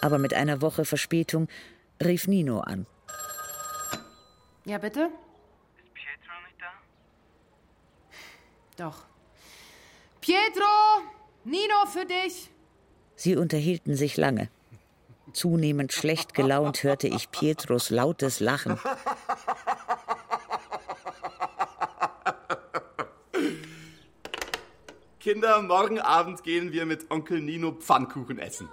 Aber 0.00 0.18
mit 0.18 0.32
einer 0.32 0.62
Woche 0.62 0.84
Verspätung 0.84 1.48
rief 2.02 2.26
Nino 2.26 2.60
an. 2.60 2.86
Ja, 4.64 4.78
bitte? 4.78 5.10
Ist 5.78 5.94
Pietro 5.94 6.32
nicht 6.46 6.60
da? 6.60 8.84
Doch. 8.84 9.04
Pietro! 10.20 11.02
Nino 11.44 11.86
für 11.86 12.06
dich! 12.06 12.50
Sie 13.16 13.36
unterhielten 13.36 13.96
sich 13.96 14.16
lange. 14.16 14.48
Zunehmend 15.32 15.92
schlecht 15.92 16.34
gelaunt 16.34 16.82
hörte 16.82 17.08
ich 17.08 17.30
Pietros 17.30 17.90
lautes 17.90 18.40
Lachen. 18.40 18.78
Kinder, 25.20 25.60
morgen 25.62 26.00
Abend 26.00 26.42
gehen 26.42 26.72
wir 26.72 26.86
mit 26.86 27.10
Onkel 27.10 27.40
Nino 27.40 27.72
Pfannkuchen 27.72 28.38
essen. 28.38 28.68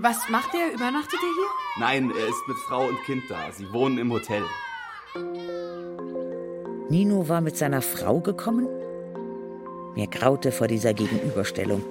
Was 0.00 0.28
macht 0.28 0.54
er? 0.54 0.72
Übernachtet 0.72 1.20
er 1.20 1.34
hier? 1.34 1.46
Nein, 1.78 2.10
er 2.10 2.26
ist 2.26 2.48
mit 2.48 2.56
Frau 2.68 2.86
und 2.86 3.02
Kind 3.04 3.22
da. 3.28 3.52
Sie 3.52 3.72
wohnen 3.72 3.98
im 3.98 4.12
Hotel. 4.12 4.42
Nino 6.88 7.28
war 7.28 7.40
mit 7.40 7.56
seiner 7.56 7.82
Frau 7.82 8.20
gekommen? 8.20 8.68
Mir 9.94 10.08
graute 10.08 10.52
vor 10.52 10.66
dieser 10.66 10.92
Gegenüberstellung. 10.92 11.84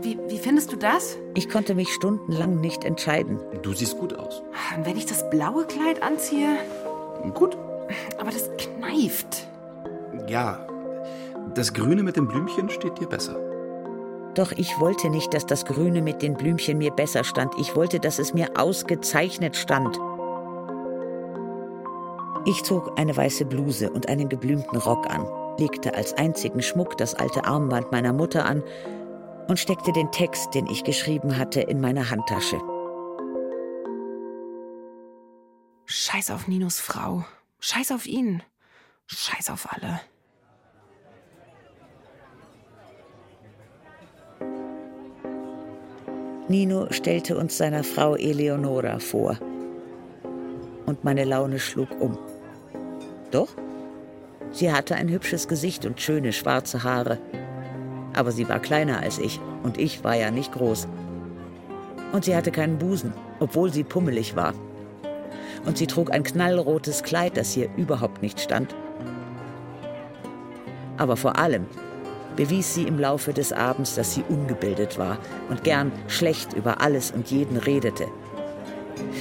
Wie, 0.00 0.18
wie 0.28 0.38
findest 0.38 0.72
du 0.72 0.76
das? 0.76 1.18
Ich 1.34 1.48
konnte 1.48 1.74
mich 1.74 1.92
stundenlang 1.92 2.60
nicht 2.60 2.84
entscheiden. 2.84 3.38
Du 3.62 3.72
siehst 3.72 3.98
gut 3.98 4.14
aus. 4.18 4.42
Und 4.76 4.86
wenn 4.86 4.96
ich 4.96 5.06
das 5.06 5.28
blaue 5.30 5.66
Kleid 5.66 6.02
anziehe? 6.02 6.56
Gut. 7.34 7.56
Aber 8.18 8.30
das 8.30 8.50
kneift. 8.56 9.46
Ja, 10.26 10.66
das 11.54 11.74
Grüne 11.74 12.02
mit 12.02 12.16
dem 12.16 12.28
Blümchen 12.28 12.70
steht 12.70 12.98
dir 12.98 13.06
besser. 13.06 13.36
Doch 14.34 14.52
ich 14.52 14.80
wollte 14.80 15.10
nicht, 15.10 15.32
dass 15.32 15.46
das 15.46 15.64
Grüne 15.64 16.02
mit 16.02 16.22
den 16.22 16.34
Blümchen 16.34 16.78
mir 16.78 16.90
besser 16.90 17.22
stand. 17.22 17.54
Ich 17.58 17.76
wollte, 17.76 18.00
dass 18.00 18.18
es 18.18 18.34
mir 18.34 18.48
ausgezeichnet 18.56 19.54
stand. 19.54 19.98
Ich 22.46 22.62
zog 22.62 22.98
eine 22.98 23.16
weiße 23.16 23.44
Bluse 23.44 23.90
und 23.90 24.08
einen 24.08 24.28
geblümten 24.28 24.78
Rock 24.78 25.08
an, 25.08 25.26
legte 25.58 25.94
als 25.94 26.14
einzigen 26.14 26.62
Schmuck 26.62 26.98
das 26.98 27.14
alte 27.14 27.44
Armband 27.44 27.92
meiner 27.92 28.12
Mutter 28.12 28.44
an 28.44 28.62
und 29.48 29.58
steckte 29.58 29.92
den 29.92 30.10
Text, 30.10 30.54
den 30.54 30.66
ich 30.66 30.84
geschrieben 30.84 31.36
hatte, 31.36 31.60
in 31.60 31.80
meine 31.80 32.10
Handtasche. 32.10 32.60
Scheiß 35.86 36.30
auf 36.30 36.48
Ninos 36.48 36.80
Frau. 36.80 37.24
Scheiß 37.60 37.92
auf 37.92 38.06
ihn. 38.06 38.42
Scheiß 39.06 39.50
auf 39.50 39.68
alle. 39.72 40.00
Nino 46.48 46.88
stellte 46.90 47.38
uns 47.38 47.56
seiner 47.56 47.84
Frau 47.84 48.16
Eleonora 48.16 48.98
vor. 48.98 49.38
Und 50.84 51.02
meine 51.02 51.24
Laune 51.24 51.58
schlug 51.58 51.88
um. 52.00 52.18
Doch, 53.30 53.48
sie 54.52 54.70
hatte 54.70 54.94
ein 54.94 55.08
hübsches 55.08 55.48
Gesicht 55.48 55.86
und 55.86 56.00
schöne 56.00 56.32
schwarze 56.32 56.82
Haare. 56.82 57.18
Aber 58.14 58.32
sie 58.32 58.48
war 58.48 58.60
kleiner 58.60 59.00
als 59.00 59.18
ich 59.18 59.40
und 59.62 59.78
ich 59.78 60.04
war 60.04 60.14
ja 60.14 60.30
nicht 60.30 60.52
groß. 60.52 60.86
Und 62.12 62.24
sie 62.24 62.36
hatte 62.36 62.52
keinen 62.52 62.78
Busen, 62.78 63.12
obwohl 63.40 63.72
sie 63.72 63.82
pummelig 63.84 64.36
war. 64.36 64.54
Und 65.66 65.78
sie 65.78 65.86
trug 65.86 66.12
ein 66.12 66.22
knallrotes 66.22 67.02
Kleid, 67.02 67.36
das 67.36 67.56
ihr 67.56 67.68
überhaupt 67.76 68.22
nicht 68.22 68.40
stand. 68.40 68.74
Aber 70.96 71.16
vor 71.16 71.38
allem 71.38 71.66
bewies 72.36 72.74
sie 72.74 72.84
im 72.84 72.98
Laufe 72.98 73.32
des 73.32 73.52
Abends, 73.52 73.94
dass 73.94 74.14
sie 74.14 74.24
ungebildet 74.28 74.98
war 74.98 75.18
und 75.50 75.64
gern 75.64 75.90
schlecht 76.08 76.52
über 76.52 76.80
alles 76.80 77.10
und 77.10 77.30
jeden 77.30 77.56
redete. 77.56 78.06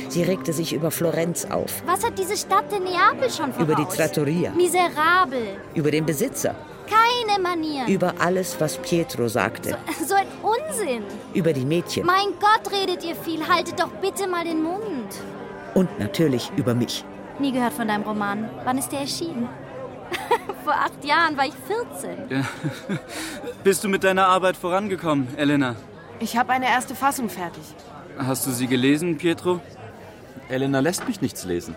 Sie 0.09 0.21
regte 0.23 0.53
sich 0.53 0.73
über 0.73 0.91
Florenz 0.91 1.45
auf, 1.45 1.81
Was 1.87 2.05
hat 2.05 2.17
diese 2.19 2.37
Stadt 2.37 2.65
in 2.71 2.83
Neapel 2.83 3.29
schon 3.31 3.51
voraus? 3.53 3.67
über 3.67 3.75
die 3.75 3.85
Trattoria, 3.85 4.51
Miserabel. 4.51 5.57
über 5.73 5.89
den 5.89 6.05
Besitzer, 6.05 6.53
Keine 6.89 7.41
Manieren. 7.41 7.87
über 7.87 8.13
alles, 8.19 8.59
was 8.59 8.77
Pietro 8.77 9.27
sagte, 9.27 9.77
so 10.05 10.15
ein 10.15 10.27
Unsinn. 10.41 11.03
über 11.33 11.53
die 11.53 11.65
Mädchen 11.65 12.05
Mein 12.05 12.27
Gott, 12.39 12.71
redet 12.71 13.03
ihr 13.03 13.15
viel. 13.15 13.47
Haltet 13.47 13.79
doch 13.79 13.89
bitte 14.01 14.27
mal 14.27 14.43
den 14.43 14.61
Mund. 14.63 14.81
und 15.73 15.99
natürlich 15.99 16.51
über 16.55 16.73
mich. 16.73 17.03
Nie 17.39 17.51
gehört 17.51 17.73
von 17.73 17.87
deinem 17.87 18.03
Roman. 18.03 18.49
Wann 18.63 18.77
ist 18.77 18.91
der 18.91 18.99
erschienen? 19.01 19.49
Vor 20.63 20.73
acht 20.73 21.03
Jahren 21.03 21.35
war 21.35 21.45
ich 21.47 21.53
14. 21.67 22.29
Ja. 22.29 22.45
Bist 23.63 23.83
du 23.83 23.89
mit 23.89 24.03
deiner 24.03 24.27
Arbeit 24.27 24.55
vorangekommen, 24.55 25.27
Elena? 25.35 25.75
Ich 26.19 26.37
habe 26.37 26.53
eine 26.53 26.67
erste 26.67 26.93
Fassung 26.95 27.29
fertig. 27.29 27.63
Hast 28.17 28.45
du 28.45 28.51
sie 28.51 28.67
gelesen, 28.67 29.17
Pietro? 29.17 29.59
Elena 30.49 30.79
lässt 30.81 31.07
mich 31.07 31.21
nichts 31.21 31.45
lesen. 31.45 31.75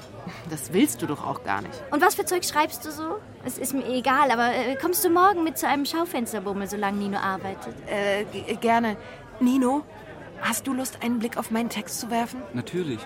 Das 0.51 0.73
willst 0.73 1.01
du 1.01 1.07
doch 1.07 1.27
auch 1.27 1.45
gar 1.45 1.63
nicht. 1.63 1.75
Und 1.91 2.03
was 2.03 2.15
für 2.15 2.25
Zeug 2.25 2.45
schreibst 2.45 2.85
du 2.85 2.91
so? 2.91 3.19
Es 3.45 3.59
ist 3.59 3.73
mir 3.75 3.87
egal, 3.89 4.31
aber 4.31 4.53
äh, 4.55 4.77
kommst 4.77 5.05
du 5.05 5.09
morgen 5.11 5.45
mit 5.45 5.57
zu 5.57 5.67
einem 5.69 5.87
Schaufensterbummel, 5.87 6.67
solange 6.69 6.99
Nino 6.99 7.19
arbeitet? 7.19 7.75
Äh, 7.87 8.25
g- 8.25 8.55
gerne. 8.57 8.97
Nino, 9.41 9.83
hast 10.43 10.67
du 10.67 10.75
Lust, 10.75 10.99
einen 11.03 11.19
Blick 11.21 11.37
auf 11.39 11.51
meinen 11.51 11.69
Text 11.71 12.01
zu 12.01 12.11
werfen? 12.11 12.43
Natürlich. 12.55 12.99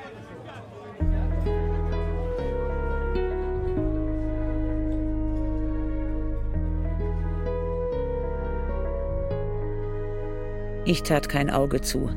Ich 10.84 11.02
tat 11.02 11.28
kein 11.28 11.50
Auge 11.50 11.80
zu. 11.80 12.10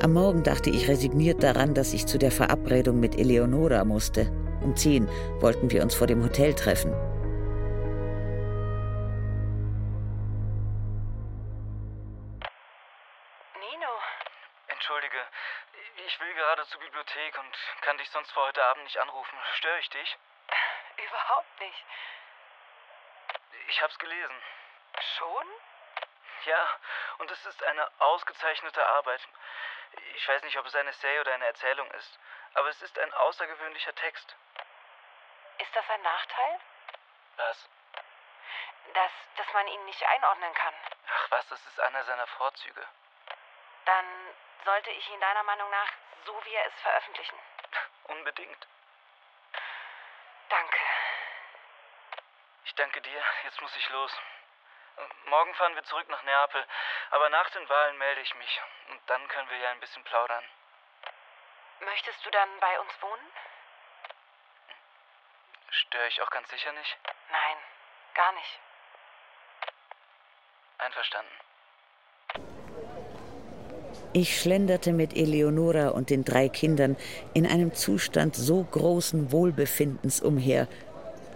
Am 0.00 0.12
Morgen 0.12 0.42
dachte 0.42 0.70
ich 0.70 0.88
resigniert 0.88 1.42
daran, 1.42 1.72
dass 1.72 1.94
ich 1.94 2.06
zu 2.06 2.18
der 2.18 2.30
Verabredung 2.30 2.98
mit 3.00 3.16
Eleonora 3.18 3.84
musste. 3.84 4.30
Um 4.60 4.76
zehn 4.76 5.08
wollten 5.40 5.70
wir 5.70 5.82
uns 5.82 5.94
vor 5.94 6.06
dem 6.06 6.22
Hotel 6.22 6.52
treffen. 6.52 6.90
Nino. 13.60 13.92
Entschuldige, 14.68 15.20
ich 16.06 16.20
will 16.20 16.34
gerade 16.34 16.66
zur 16.66 16.80
Bibliothek 16.80 17.38
und 17.38 17.54
kann 17.82 17.96
dich 17.98 18.10
sonst 18.10 18.32
vor 18.32 18.48
heute 18.48 18.62
Abend 18.64 18.84
nicht 18.84 18.98
anrufen. 18.98 19.36
Störe 19.56 19.78
ich 19.78 19.88
dich? 19.90 20.18
Überhaupt 21.08 21.60
nicht. 21.60 21.84
Ich 23.68 23.80
hab's 23.80 23.98
gelesen. 23.98 24.36
Schon? 25.18 25.46
Ja, 26.44 26.68
und 27.18 27.30
es 27.30 27.46
ist 27.46 27.62
eine 27.62 27.90
ausgezeichnete 28.00 28.86
Arbeit. 28.86 29.20
Ich 30.14 30.28
weiß 30.28 30.42
nicht, 30.42 30.58
ob 30.58 30.66
es 30.66 30.74
ein 30.74 30.88
Essay 30.88 31.20
oder 31.20 31.32
eine 31.32 31.46
Erzählung 31.46 31.90
ist, 31.92 32.18
aber 32.54 32.68
es 32.68 32.82
ist 32.82 32.98
ein 32.98 33.12
außergewöhnlicher 33.14 33.94
Text. 33.94 34.36
Ist 35.58 35.74
das 35.74 35.88
ein 35.88 36.02
Nachteil? 36.02 36.60
Was? 37.36 37.68
Dass, 38.92 39.12
dass 39.36 39.52
man 39.54 39.66
ihn 39.68 39.84
nicht 39.86 40.04
einordnen 40.04 40.52
kann. 40.54 40.74
Ach 41.08 41.30
was, 41.30 41.48
das 41.48 41.66
ist 41.66 41.80
einer 41.80 42.04
seiner 42.04 42.26
Vorzüge. 42.26 42.86
Dann 43.86 44.34
sollte 44.64 44.90
ich 44.90 45.08
ihn 45.08 45.20
deiner 45.20 45.42
Meinung 45.44 45.70
nach 45.70 45.88
so 46.26 46.44
wie 46.44 46.54
er 46.54 46.66
ist 46.66 46.78
veröffentlichen. 46.80 47.38
Unbedingt. 48.04 48.66
Danke. 50.48 50.78
Ich 52.64 52.74
danke 52.74 53.00
dir. 53.00 53.22
Jetzt 53.44 53.60
muss 53.60 53.76
ich 53.76 53.88
los. 53.90 54.12
Morgen 55.26 55.54
fahren 55.54 55.74
wir 55.74 55.82
zurück 55.84 56.08
nach 56.08 56.22
Neapel, 56.22 56.64
aber 57.10 57.28
nach 57.30 57.50
den 57.50 57.68
Wahlen 57.68 57.98
melde 57.98 58.20
ich 58.20 58.34
mich. 58.36 58.60
Und 58.90 59.00
dann 59.06 59.26
können 59.28 59.50
wir 59.50 59.58
ja 59.58 59.70
ein 59.70 59.80
bisschen 59.80 60.04
plaudern. 60.04 60.44
Möchtest 61.80 62.24
du 62.24 62.30
dann 62.30 62.48
bei 62.60 62.80
uns 62.80 62.92
wohnen? 63.02 63.26
Störe 65.70 66.06
ich 66.08 66.22
auch 66.22 66.30
ganz 66.30 66.48
sicher 66.50 66.72
nicht? 66.72 66.96
Nein, 67.30 67.56
gar 68.14 68.32
nicht. 68.32 68.60
Einverstanden. 70.78 71.32
Ich 74.12 74.40
schlenderte 74.40 74.92
mit 74.92 75.16
Eleonora 75.16 75.88
und 75.88 76.10
den 76.10 76.24
drei 76.24 76.48
Kindern 76.48 76.96
in 77.32 77.46
einem 77.46 77.74
Zustand 77.74 78.36
so 78.36 78.62
großen 78.62 79.32
Wohlbefindens 79.32 80.20
umher, 80.20 80.68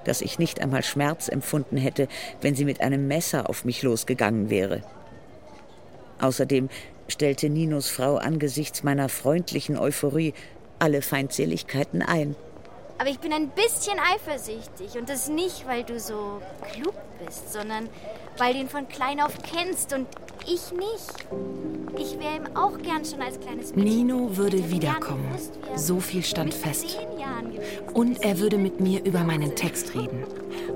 dass 0.09 0.23
ich 0.23 0.38
nicht 0.38 0.61
einmal 0.61 0.83
Schmerz 0.83 1.29
empfunden 1.29 1.77
hätte, 1.77 2.09
wenn 2.40 2.55
sie 2.55 2.64
mit 2.64 2.81
einem 2.81 3.07
Messer 3.07 3.49
auf 3.49 3.64
mich 3.64 3.83
losgegangen 3.83 4.51
wäre. 4.51 4.83
Außerdem 6.21 6.68
stellte 7.09 7.49
Ninos 7.49 7.88
Frau 7.88 8.16
angesichts 8.16 8.83
meiner 8.83 9.09
freundlichen 9.09 9.79
Euphorie 9.79 10.35
alle 10.79 11.03
Feindseligkeiten 11.03 12.03
ein. 12.03 12.37
Aber 12.99 13.11
ich 13.11 13.21
bin 13.21 13.33
ein 13.33 13.51
bisschen 13.51 13.99
eifersüchtig 14.14 14.99
und 14.99 15.09
das 15.09 15.29
nicht, 15.29 15.66
weil 15.68 15.85
du 15.85 16.01
so 16.01 16.42
klug 16.73 16.94
bist, 17.25 17.53
sondern 17.53 17.88
weil 18.38 18.55
du 18.55 18.61
ihn 18.61 18.68
von 18.68 18.88
klein 18.88 19.21
auf 19.21 19.35
kennst 19.42 19.92
und 19.92 20.09
ich 20.46 20.72
nicht. 20.72 21.14
Ich 21.98 22.18
wäre 22.18 22.37
ihm 22.37 22.57
auch 22.57 22.79
gern 22.79 23.05
schon 23.05 23.20
als 23.20 23.38
kleines 23.40 23.74
Mädchen. 23.74 24.07
Nino 24.07 24.37
würde 24.37 24.70
wiederkommen. 24.70 25.29
So 25.77 26.01
viel 26.01 26.22
stand 26.22 26.55
fest. 26.55 26.98
Und 27.94 28.22
er 28.22 28.38
würde 28.38 28.59
mit 28.59 28.81
mir 28.81 29.05
über 29.05 29.24
meinen 29.24 29.55
Text 29.55 29.94
reden. 29.94 30.24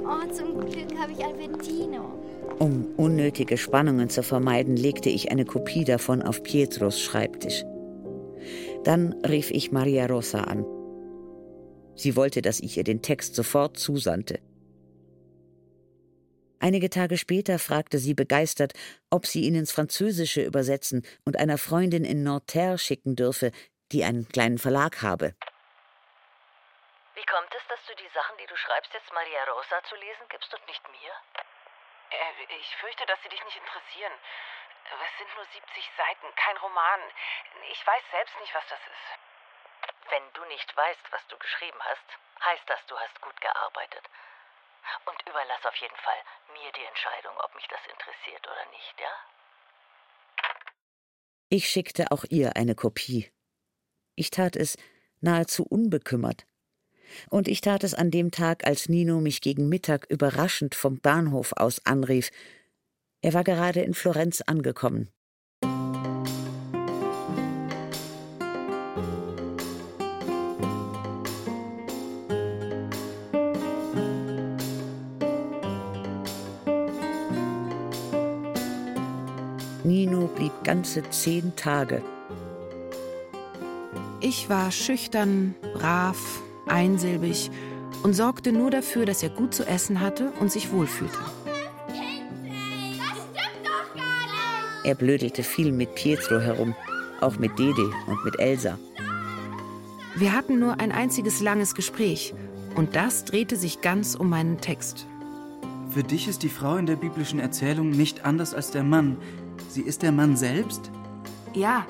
Oh, 0.04 0.32
zum 0.32 0.60
Glück 0.60 0.98
habe 0.98 1.12
ich 1.12 1.24
Albertino. 1.24 2.12
Um 2.58 2.86
unnötige 2.96 3.56
Spannungen 3.56 4.08
zu 4.08 4.22
vermeiden, 4.22 4.76
legte 4.76 5.08
ich 5.08 5.30
eine 5.30 5.44
Kopie 5.44 5.84
davon 5.84 6.22
auf 6.22 6.42
Pietros 6.42 7.00
Schreibtisch. 7.00 7.64
Dann 8.84 9.14
rief 9.28 9.50
ich 9.50 9.72
Maria 9.72 10.06
Rosa 10.06 10.42
an. 10.42 10.64
Sie 11.94 12.16
wollte, 12.16 12.42
dass 12.42 12.60
ich 12.60 12.76
ihr 12.76 12.84
den 12.84 13.02
Text 13.02 13.34
sofort 13.34 13.78
zusandte. 13.78 14.38
Einige 16.62 16.90
Tage 16.90 17.18
später 17.18 17.58
fragte 17.58 17.98
sie 17.98 18.14
begeistert, 18.14 18.70
ob 19.10 19.26
sie 19.26 19.42
ihn 19.50 19.58
ins 19.58 19.74
Französische 19.74 20.46
übersetzen 20.46 21.02
und 21.26 21.34
einer 21.34 21.58
Freundin 21.58 22.04
in 22.04 22.22
Nanterre 22.22 22.78
schicken 22.78 23.16
dürfe, 23.18 23.50
die 23.90 24.04
einen 24.06 24.30
kleinen 24.30 24.62
Verlag 24.62 25.02
habe. 25.02 25.34
Wie 27.18 27.26
kommt 27.26 27.50
es, 27.50 27.66
dass 27.66 27.82
du 27.90 27.98
die 27.98 28.06
Sachen, 28.14 28.38
die 28.38 28.46
du 28.46 28.54
schreibst, 28.54 28.94
jetzt 28.94 29.10
Maria 29.10 29.42
Rosa 29.50 29.82
zu 29.90 29.96
lesen 29.96 30.22
gibst 30.30 30.54
und 30.54 30.62
nicht 30.70 30.86
mir? 30.86 31.12
Äh, 32.14 32.54
ich 32.54 32.70
fürchte, 32.78 33.10
dass 33.10 33.18
sie 33.26 33.28
dich 33.34 33.42
nicht 33.42 33.58
interessieren. 33.58 34.14
Es 34.86 35.18
sind 35.18 35.34
nur 35.34 35.46
70 35.50 35.66
Seiten, 35.98 36.30
kein 36.38 36.56
Roman. 36.62 37.00
Ich 37.74 37.82
weiß 37.82 38.02
selbst 38.14 38.38
nicht, 38.38 38.54
was 38.54 38.70
das 38.70 38.82
ist. 38.86 39.08
Wenn 40.14 40.22
du 40.38 40.44
nicht 40.46 40.70
weißt, 40.76 41.10
was 41.10 41.26
du 41.26 41.36
geschrieben 41.38 41.82
hast, 41.90 42.06
heißt 42.46 42.70
das, 42.70 42.86
du 42.86 42.94
hast 42.94 43.18
gut 43.20 43.34
gearbeitet. 43.40 44.06
Und 45.06 45.18
überlass 45.28 45.64
auf 45.64 45.76
jeden 45.76 45.96
Fall 45.96 46.20
mir 46.54 46.72
die 46.72 46.84
Entscheidung, 46.84 47.36
ob 47.44 47.54
mich 47.54 47.66
das 47.68 47.80
interessiert 47.90 48.46
oder 48.46 48.66
nicht, 48.70 48.94
ja? 49.00 49.14
Ich 51.48 51.68
schickte 51.68 52.10
auch 52.10 52.24
ihr 52.30 52.56
eine 52.56 52.74
Kopie. 52.74 53.30
Ich 54.14 54.30
tat 54.30 54.56
es 54.56 54.76
nahezu 55.20 55.64
unbekümmert. 55.64 56.46
Und 57.28 57.48
ich 57.48 57.60
tat 57.60 57.84
es 57.84 57.94
an 57.94 58.10
dem 58.10 58.30
Tag, 58.30 58.66
als 58.66 58.88
Nino 58.88 59.20
mich 59.20 59.40
gegen 59.40 59.68
Mittag 59.68 60.06
überraschend 60.08 60.74
vom 60.74 61.00
Bahnhof 61.00 61.52
aus 61.52 61.84
anrief. 61.84 62.30
Er 63.20 63.34
war 63.34 63.44
gerade 63.44 63.80
in 63.82 63.94
Florenz 63.94 64.40
angekommen. 64.40 65.12
Ganze 80.72 81.02
zehn 81.10 81.54
Tage. 81.54 82.00
Ich 84.22 84.48
war 84.48 84.72
schüchtern, 84.72 85.54
brav, 85.74 86.16
einsilbig 86.66 87.50
und 88.02 88.14
sorgte 88.14 88.52
nur 88.52 88.70
dafür, 88.70 89.04
dass 89.04 89.22
er 89.22 89.28
gut 89.28 89.52
zu 89.52 89.66
essen 89.66 90.00
hatte 90.00 90.32
und 90.40 90.50
sich 90.50 90.72
wohlfühlte. 90.72 91.18
Er 94.84 94.94
blödelte 94.94 95.42
viel 95.42 95.72
mit 95.72 95.94
Pietro 95.94 96.40
herum, 96.40 96.74
auch 97.20 97.36
mit 97.38 97.58
Dede 97.58 97.90
und 98.06 98.24
mit 98.24 98.40
Elsa. 98.40 98.78
Wir 100.16 100.32
hatten 100.32 100.58
nur 100.58 100.80
ein 100.80 100.90
einziges 100.90 101.42
langes 101.42 101.74
Gespräch 101.74 102.32
und 102.76 102.96
das 102.96 103.26
drehte 103.26 103.56
sich 103.56 103.82
ganz 103.82 104.14
um 104.14 104.30
meinen 104.30 104.58
Text. 104.62 105.06
Für 105.90 106.02
dich 106.02 106.28
ist 106.28 106.42
die 106.42 106.48
Frau 106.48 106.76
in 106.76 106.86
der 106.86 106.96
biblischen 106.96 107.40
Erzählung 107.40 107.90
nicht 107.90 108.24
anders 108.24 108.54
als 108.54 108.70
der 108.70 108.82
Mann. 108.82 109.18
Sie 109.72 109.80
ist 109.80 110.02
der 110.02 110.12
Mann 110.12 110.36
selbst? 110.36 110.90
Ja, 111.54 111.86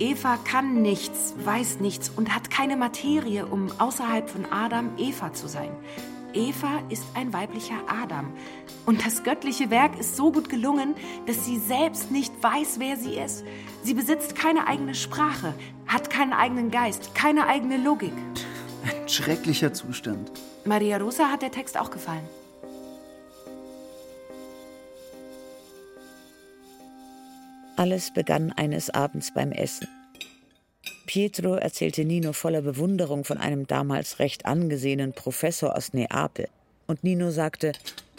Eva 0.00 0.36
kann 0.38 0.82
nichts, 0.82 1.32
weiß 1.44 1.78
nichts 1.78 2.08
und 2.08 2.34
hat 2.34 2.50
keine 2.50 2.76
Materie, 2.76 3.46
um 3.46 3.70
außerhalb 3.78 4.28
von 4.28 4.46
Adam 4.50 4.90
Eva 4.98 5.32
zu 5.32 5.46
sein. 5.46 5.70
Eva 6.32 6.82
ist 6.88 7.04
ein 7.14 7.32
weiblicher 7.32 7.76
Adam. 7.86 8.32
Und 8.84 9.06
das 9.06 9.22
göttliche 9.22 9.70
Werk 9.70 9.96
ist 10.00 10.16
so 10.16 10.32
gut 10.32 10.48
gelungen, 10.48 10.96
dass 11.26 11.44
sie 11.44 11.58
selbst 11.58 12.10
nicht 12.10 12.32
weiß, 12.42 12.80
wer 12.80 12.96
sie 12.96 13.14
ist. 13.14 13.44
Sie 13.84 13.94
besitzt 13.94 14.34
keine 14.34 14.66
eigene 14.66 14.96
Sprache, 14.96 15.54
hat 15.86 16.10
keinen 16.10 16.32
eigenen 16.32 16.72
Geist, 16.72 17.14
keine 17.14 17.46
eigene 17.46 17.76
Logik. 17.76 18.12
Ein 18.82 19.08
schrecklicher 19.08 19.72
Zustand. 19.72 20.32
Maria 20.64 20.96
Rosa 20.96 21.30
hat 21.30 21.42
der 21.42 21.52
Text 21.52 21.78
auch 21.78 21.92
gefallen. 21.92 22.28
Alles 27.76 28.12
begann 28.12 28.52
eines 28.52 28.90
Abends 28.90 29.34
beim 29.34 29.50
Essen. 29.50 29.88
Pietro 31.06 31.54
erzählte 31.54 32.04
Nino 32.04 32.32
voller 32.32 32.62
Bewunderung 32.62 33.24
von 33.24 33.38
einem 33.38 33.66
damals 33.66 34.20
recht 34.20 34.46
angesehenen 34.46 35.12
Professor 35.12 35.76
aus 35.76 35.92
Neapel. 35.92 36.48
Und 36.86 37.02
Nino 37.02 37.30
sagte, 37.30 37.72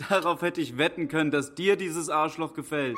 Darauf 0.10 0.42
hätte 0.42 0.60
ich 0.60 0.78
wetten 0.78 1.08
können, 1.08 1.32
dass 1.32 1.56
dir 1.56 1.78
dieses 1.78 2.10
Arschloch 2.10 2.54
gefällt. 2.54 2.98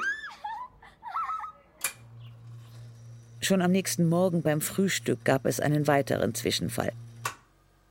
Schon 3.39 3.61
am 3.61 3.71
nächsten 3.71 4.09
Morgen 4.09 4.41
beim 4.41 4.61
Frühstück 4.61 5.23
gab 5.23 5.45
es 5.45 5.59
einen 5.59 5.85
weiteren 5.85 6.33
Zwischenfall. 6.33 6.91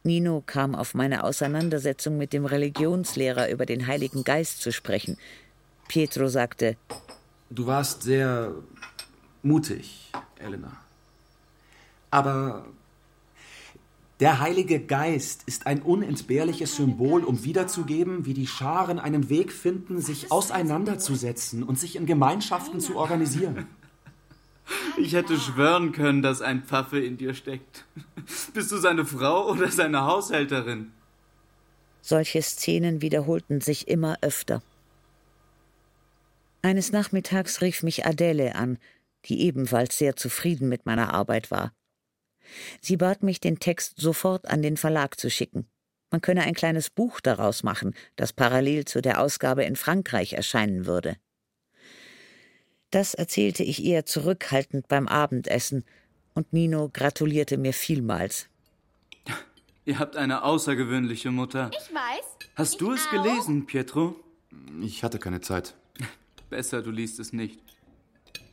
Nino 0.02 0.42
kam 0.44 0.74
auf 0.74 0.94
meine 0.94 1.24
Auseinandersetzung 1.24 2.18
mit 2.18 2.32
dem 2.32 2.46
Religionslehrer 2.46 3.48
über 3.48 3.64
den 3.64 3.86
Heiligen 3.86 4.24
Geist 4.24 4.60
zu 4.60 4.72
sprechen. 4.72 5.18
Pietro 5.88 6.28
sagte, 6.28 6.76
Du 7.50 7.66
warst 7.66 8.02
sehr 8.02 8.54
mutig, 9.42 10.10
Elena. 10.38 10.76
Aber 12.10 12.66
der 14.18 14.40
Heilige 14.40 14.80
Geist 14.80 15.42
ist 15.44 15.66
ein 15.66 15.82
unentbehrliches 15.82 16.76
Symbol, 16.76 17.22
um 17.22 17.44
wiederzugeben, 17.44 18.24
wie 18.24 18.32
die 18.32 18.46
Scharen 18.46 18.98
einen 18.98 19.28
Weg 19.28 19.52
finden, 19.52 20.00
sich 20.00 20.32
auseinanderzusetzen 20.32 21.62
und 21.62 21.78
sich 21.78 21.96
in 21.96 22.06
Gemeinschaften 22.06 22.80
zu 22.80 22.96
organisieren. 22.96 23.66
Ich 24.96 25.12
hätte 25.12 25.38
schwören 25.38 25.92
können, 25.92 26.22
dass 26.22 26.40
ein 26.40 26.62
Pfaffe 26.64 26.98
in 26.98 27.18
dir 27.18 27.34
steckt. 27.34 27.84
Bist 28.54 28.72
du 28.72 28.78
seine 28.78 29.04
Frau 29.04 29.50
oder 29.50 29.70
seine 29.70 30.04
Haushälterin? 30.04 30.92
Solche 32.00 32.40
Szenen 32.40 33.02
wiederholten 33.02 33.60
sich 33.60 33.86
immer 33.86 34.16
öfter. 34.22 34.62
Eines 36.66 36.90
Nachmittags 36.90 37.60
rief 37.60 37.84
mich 37.84 38.06
Adele 38.06 38.56
an, 38.56 38.78
die 39.26 39.42
ebenfalls 39.42 39.96
sehr 39.96 40.16
zufrieden 40.16 40.68
mit 40.68 40.84
meiner 40.84 41.14
Arbeit 41.14 41.52
war. 41.52 41.72
Sie 42.80 42.96
bat 42.96 43.22
mich, 43.22 43.38
den 43.38 43.60
Text 43.60 44.00
sofort 44.00 44.48
an 44.48 44.62
den 44.62 44.76
Verlag 44.76 45.16
zu 45.16 45.30
schicken. 45.30 45.68
Man 46.10 46.22
könne 46.22 46.42
ein 46.42 46.54
kleines 46.54 46.90
Buch 46.90 47.20
daraus 47.20 47.62
machen, 47.62 47.94
das 48.16 48.32
parallel 48.32 48.84
zu 48.84 49.00
der 49.00 49.20
Ausgabe 49.20 49.62
in 49.62 49.76
Frankreich 49.76 50.32
erscheinen 50.32 50.86
würde. 50.86 51.16
Das 52.90 53.14
erzählte 53.14 53.62
ich 53.62 53.84
eher 53.84 54.04
zurückhaltend 54.04 54.88
beim 54.88 55.06
Abendessen, 55.06 55.84
und 56.34 56.52
Nino 56.52 56.90
gratulierte 56.92 57.58
mir 57.58 57.74
vielmals. 57.74 58.48
Ihr 59.84 60.00
habt 60.00 60.16
eine 60.16 60.42
außergewöhnliche 60.42 61.30
Mutter. 61.30 61.70
Ich 61.70 61.94
weiß. 61.94 62.24
Hast 62.56 62.72
ich 62.72 62.78
du 62.78 62.90
es 62.90 63.06
auch. 63.06 63.10
gelesen, 63.12 63.66
Pietro? 63.66 64.16
Ich 64.82 65.04
hatte 65.04 65.20
keine 65.20 65.40
Zeit. 65.40 65.76
Besser, 66.50 66.82
du 66.82 66.90
liest 66.90 67.18
es 67.18 67.32
nicht. 67.32 67.60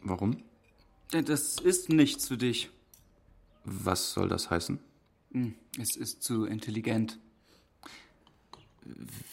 Warum? 0.01 0.37
Denn 1.11 1.25
das 1.25 1.57
ist 1.59 1.89
nichts 1.89 2.27
für 2.27 2.37
dich. 2.37 2.69
Was 3.65 4.13
soll 4.13 4.27
das 4.27 4.49
heißen? 4.49 4.79
Hm, 5.31 5.53
Es 5.79 5.95
ist 5.95 6.23
zu 6.23 6.45
intelligent. 6.45 7.19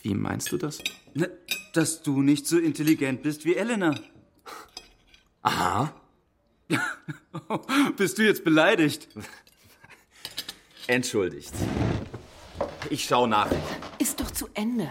Wie 0.02 0.14
meinst 0.14 0.52
du 0.52 0.56
das? 0.58 0.78
Ne, 1.14 1.30
Dass 1.74 2.02
du 2.02 2.22
nicht 2.22 2.46
so 2.46 2.58
intelligent 2.58 3.22
bist 3.22 3.44
wie 3.44 3.54
Elena. 3.56 3.94
Aha. 5.42 5.92
Bist 7.96 8.18
du 8.18 8.22
jetzt 8.24 8.44
beleidigt? 8.44 9.08
Entschuldigt. 10.86 11.52
Ich 12.90 13.04
schau 13.04 13.26
nach. 13.26 13.50
Ist 13.98 14.20
doch 14.20 14.30
zu 14.30 14.48
Ende. 14.54 14.88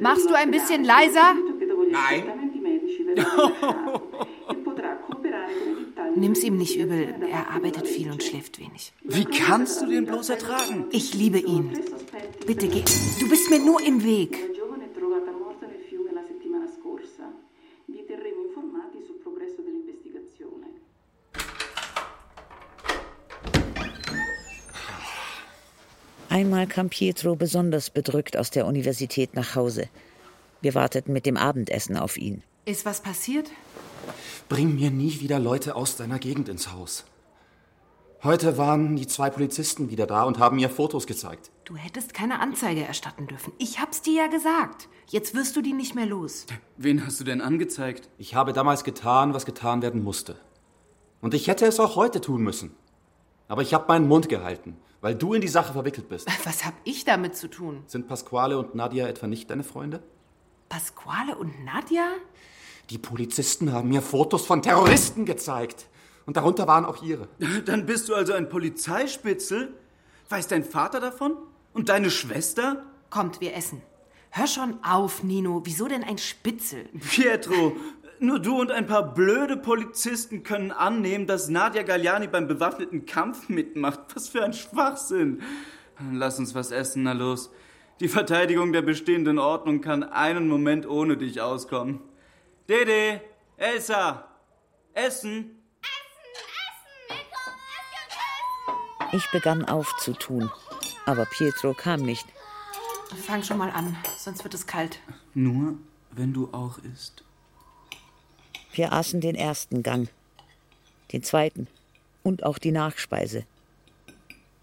Machst 0.00 0.28
du 0.28 0.34
ein 0.34 0.50
bisschen 0.50 0.84
leiser? 0.84 1.34
Nein. 1.90 2.24
Nimm's 6.14 6.42
ihm 6.42 6.56
nicht 6.56 6.76
übel. 6.78 7.14
Er 7.30 7.50
arbeitet 7.50 7.86
viel 7.88 8.10
und 8.10 8.22
schläft 8.22 8.58
wenig. 8.58 8.92
Wie 9.02 9.24
kannst 9.24 9.82
du 9.82 9.86
den 9.86 10.06
bloß 10.06 10.30
ertragen? 10.30 10.86
Ich 10.90 11.14
liebe 11.14 11.38
ihn. 11.38 11.72
Bitte 12.46 12.68
geh. 12.68 12.82
Du 13.20 13.28
bist 13.28 13.50
mir 13.50 13.58
nur 13.58 13.80
im 13.82 14.04
Weg. 14.04 14.38
Einmal 26.32 26.66
kam 26.66 26.88
Pietro 26.88 27.36
besonders 27.36 27.90
bedrückt 27.90 28.38
aus 28.38 28.50
der 28.50 28.64
Universität 28.64 29.34
nach 29.34 29.54
Hause. 29.54 29.90
Wir 30.62 30.74
warteten 30.74 31.12
mit 31.12 31.26
dem 31.26 31.36
Abendessen 31.36 31.94
auf 31.94 32.16
ihn. 32.16 32.42
Ist 32.64 32.86
was 32.86 33.02
passiert? 33.02 33.50
Bring 34.48 34.76
mir 34.76 34.90
nie 34.90 35.20
wieder 35.20 35.38
Leute 35.38 35.76
aus 35.76 35.96
deiner 35.96 36.18
Gegend 36.18 36.48
ins 36.48 36.72
Haus. 36.72 37.04
Heute 38.22 38.56
waren 38.56 38.96
die 38.96 39.06
zwei 39.06 39.28
Polizisten 39.28 39.90
wieder 39.90 40.06
da 40.06 40.22
und 40.22 40.38
haben 40.38 40.56
mir 40.56 40.70
Fotos 40.70 41.06
gezeigt. 41.06 41.50
Du 41.66 41.76
hättest 41.76 42.14
keine 42.14 42.40
Anzeige 42.40 42.82
erstatten 42.82 43.26
dürfen. 43.26 43.52
Ich 43.58 43.78
hab's 43.78 44.00
dir 44.00 44.22
ja 44.22 44.26
gesagt. 44.28 44.88
Jetzt 45.08 45.34
wirst 45.34 45.54
du 45.54 45.60
die 45.60 45.74
nicht 45.74 45.94
mehr 45.94 46.06
los. 46.06 46.46
Wen 46.78 47.04
hast 47.04 47.20
du 47.20 47.24
denn 47.24 47.42
angezeigt? 47.42 48.08
Ich 48.16 48.34
habe 48.34 48.54
damals 48.54 48.84
getan, 48.84 49.34
was 49.34 49.44
getan 49.44 49.82
werden 49.82 50.02
musste. 50.02 50.38
Und 51.20 51.34
ich 51.34 51.48
hätte 51.48 51.66
es 51.66 51.78
auch 51.78 51.94
heute 51.94 52.22
tun 52.22 52.42
müssen. 52.42 52.74
Aber 53.52 53.60
ich 53.60 53.74
habe 53.74 53.84
meinen 53.86 54.08
Mund 54.08 54.30
gehalten, 54.30 54.78
weil 55.02 55.14
du 55.14 55.34
in 55.34 55.42
die 55.42 55.48
Sache 55.48 55.74
verwickelt 55.74 56.08
bist. 56.08 56.26
Was 56.46 56.64
hab 56.64 56.72
ich 56.84 57.04
damit 57.04 57.36
zu 57.36 57.48
tun? 57.50 57.82
Sind 57.86 58.08
Pasquale 58.08 58.56
und 58.56 58.74
Nadia 58.74 59.06
etwa 59.06 59.26
nicht 59.26 59.50
deine 59.50 59.62
Freunde? 59.62 60.02
Pasquale 60.70 61.36
und 61.36 61.62
Nadja? 61.62 62.12
Die 62.88 62.96
Polizisten 62.96 63.74
haben 63.74 63.90
mir 63.90 64.00
Fotos 64.00 64.46
von 64.46 64.62
Terroristen 64.62 65.26
gezeigt. 65.26 65.86
Und 66.24 66.38
darunter 66.38 66.66
waren 66.66 66.86
auch 66.86 67.02
ihre. 67.02 67.28
Dann 67.66 67.84
bist 67.84 68.08
du 68.08 68.14
also 68.14 68.32
ein 68.32 68.48
Polizeispitzel? 68.48 69.74
Weiß 70.30 70.48
dein 70.48 70.64
Vater 70.64 70.98
davon? 70.98 71.36
Und 71.74 71.90
deine 71.90 72.10
Schwester? 72.10 72.86
Kommt, 73.10 73.42
wir 73.42 73.54
essen. 73.54 73.82
Hör 74.30 74.46
schon 74.46 74.82
auf, 74.82 75.22
Nino. 75.22 75.60
Wieso 75.64 75.88
denn 75.88 76.04
ein 76.04 76.16
Spitzel? 76.16 76.88
Pietro, 77.10 77.76
nur 78.22 78.38
du 78.38 78.60
und 78.60 78.70
ein 78.70 78.86
paar 78.86 79.14
blöde 79.14 79.56
Polizisten 79.56 80.42
können 80.42 80.70
annehmen, 80.70 81.26
dass 81.26 81.48
Nadia 81.48 81.82
Galliani 81.82 82.28
beim 82.28 82.46
bewaffneten 82.46 83.04
Kampf 83.06 83.48
mitmacht. 83.48 84.00
Was 84.14 84.28
für 84.28 84.44
ein 84.44 84.52
Schwachsinn. 84.52 85.42
Lass 86.12 86.38
uns 86.38 86.54
was 86.54 86.70
essen, 86.70 87.02
na 87.02 87.12
los. 87.12 87.50
Die 88.00 88.08
Verteidigung 88.08 88.72
der 88.72 88.82
bestehenden 88.82 89.38
Ordnung 89.38 89.80
kann 89.80 90.02
einen 90.02 90.48
Moment 90.48 90.88
ohne 90.88 91.16
dich 91.16 91.40
auskommen. 91.40 92.00
Dede, 92.68 93.20
Elsa, 93.56 94.28
Essen. 94.94 95.62
Ich 99.12 99.30
begann 99.30 99.64
aufzutun, 99.66 100.50
aber 101.04 101.26
Pietro 101.26 101.74
kam 101.74 102.00
nicht. 102.00 102.26
Fang 103.26 103.42
schon 103.42 103.58
mal 103.58 103.70
an, 103.70 103.96
sonst 104.16 104.42
wird 104.42 104.54
es 104.54 104.66
kalt. 104.66 105.00
Nur, 105.34 105.74
wenn 106.12 106.32
du 106.32 106.48
auch 106.52 106.78
isst. 106.78 107.22
Wir 108.72 108.92
aßen 108.92 109.20
den 109.20 109.34
ersten 109.34 109.82
Gang, 109.82 110.08
den 111.12 111.22
zweiten 111.22 111.68
und 112.22 112.42
auch 112.42 112.58
die 112.58 112.72
Nachspeise. 112.72 113.44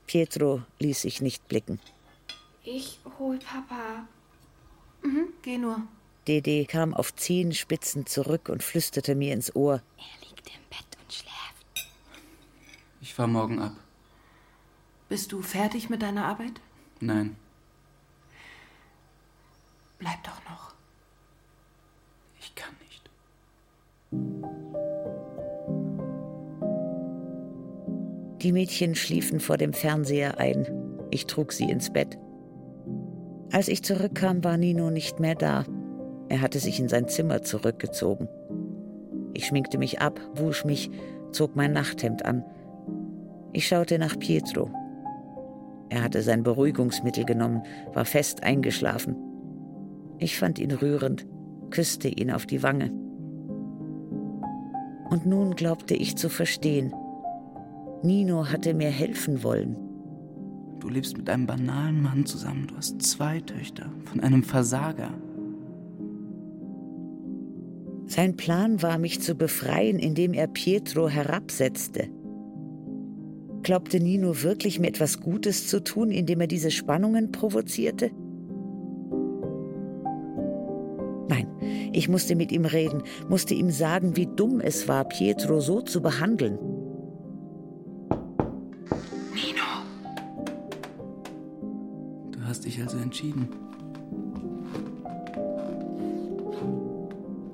Pietro 0.07 0.63
ließ 0.79 1.01
sich 1.01 1.21
nicht 1.21 1.47
blicken. 1.47 1.79
Ich 2.63 2.99
hol 3.19 3.37
Papa. 3.37 4.07
Mhm, 5.03 5.27
geh 5.43 5.57
nur. 5.57 5.83
Dede 6.27 6.65
kam 6.65 6.93
auf 6.93 7.15
Zehenspitzen 7.15 8.05
zurück 8.05 8.49
und 8.49 8.63
flüsterte 8.63 9.15
mir 9.15 9.33
ins 9.33 9.55
Ohr. 9.55 9.81
Er 9.97 10.27
liegt 10.27 10.47
im 10.47 10.61
Bett 10.69 10.97
und 11.01 11.13
schläft. 11.13 11.87
Ich 13.01 13.13
fahr 13.13 13.27
morgen 13.27 13.59
ab. 13.59 13.75
Bist 15.07 15.31
du 15.31 15.41
fertig 15.41 15.89
mit 15.89 16.01
deiner 16.01 16.25
Arbeit? 16.25 16.61
Nein. 16.99 17.35
Bleib 19.97 20.23
doch 20.23 20.43
noch. 20.49 20.73
Ich 22.39 22.53
kann 22.55 22.73
nicht. 22.79 22.88
Die 28.41 28.53
Mädchen 28.53 28.95
schliefen 28.95 29.41
vor 29.41 29.57
dem 29.57 29.73
Fernseher 29.73 30.39
ein. 30.39 30.65
Ich 31.11 31.25
trug 31.25 31.51
sie 31.51 31.69
ins 31.69 31.91
Bett. 31.91 32.17
Als 33.51 33.67
ich 33.67 33.83
zurückkam, 33.83 34.43
war 34.43 34.55
Nino 34.55 34.91
nicht 34.91 35.19
mehr 35.19 35.35
da. 35.35 35.65
Er 36.29 36.41
hatte 36.41 36.59
sich 36.59 36.79
in 36.79 36.87
sein 36.87 37.07
Zimmer 37.07 37.41
zurückgezogen. 37.41 38.29
Ich 39.33 39.47
schminkte 39.47 39.77
mich 39.77 39.99
ab, 39.99 40.21
wusch 40.35 40.63
mich, 40.63 40.89
zog 41.31 41.55
mein 41.55 41.73
Nachthemd 41.73 42.25
an. 42.25 42.45
Ich 43.51 43.67
schaute 43.67 43.99
nach 43.99 44.17
Pietro. 44.17 44.71
Er 45.89 46.03
hatte 46.03 46.21
sein 46.21 46.43
Beruhigungsmittel 46.43 47.25
genommen, 47.25 47.63
war 47.93 48.05
fest 48.05 48.43
eingeschlafen. 48.43 49.15
Ich 50.17 50.37
fand 50.37 50.59
ihn 50.59 50.71
rührend, 50.71 51.25
küsste 51.71 52.07
ihn 52.07 52.31
auf 52.31 52.45
die 52.45 52.63
Wange. 52.63 52.91
Und 55.09 55.25
nun 55.25 55.55
glaubte 55.55 55.95
ich 55.95 56.15
zu 56.17 56.29
verstehen. 56.29 56.93
Nino 58.03 58.45
hatte 58.45 58.73
mir 58.73 58.89
helfen 58.89 59.43
wollen. 59.43 59.75
Du 60.79 60.87
lebst 60.87 61.17
mit 61.17 61.29
einem 61.29 61.45
banalen 61.45 62.01
Mann 62.01 62.25
zusammen. 62.25 62.67
Du 62.67 62.77
hast 62.77 63.01
zwei 63.01 63.41
Töchter 63.41 63.91
von 64.05 64.21
einem 64.21 64.43
Versager. 64.43 65.11
Sein 68.05 68.37
Plan 68.37 68.81
war, 68.81 68.97
mich 68.97 69.21
zu 69.21 69.35
befreien, 69.35 69.99
indem 69.99 70.33
er 70.33 70.47
Pietro 70.47 71.09
herabsetzte. 71.09 72.09
Glaubte 73.61 73.99
Nino 73.99 74.41
wirklich, 74.41 74.79
mir 74.79 74.87
etwas 74.87 75.19
Gutes 75.19 75.67
zu 75.67 75.83
tun, 75.83 76.11
indem 76.11 76.41
er 76.41 76.47
diese 76.47 76.71
Spannungen 76.71 77.31
provozierte? 77.31 78.11
Ich 81.99 82.07
musste 82.07 82.37
mit 82.37 82.53
ihm 82.53 82.63
reden, 82.63 83.03
musste 83.27 83.53
ihm 83.53 83.71
sagen, 83.71 84.15
wie 84.15 84.25
dumm 84.25 84.61
es 84.61 84.87
war, 84.87 85.03
Pietro 85.03 85.59
so 85.59 85.81
zu 85.81 86.01
behandeln. 86.01 86.57
Nino. 89.35 89.67
Du 92.31 92.41
hast 92.45 92.63
dich 92.63 92.81
also 92.81 92.97
entschieden. 92.99 93.49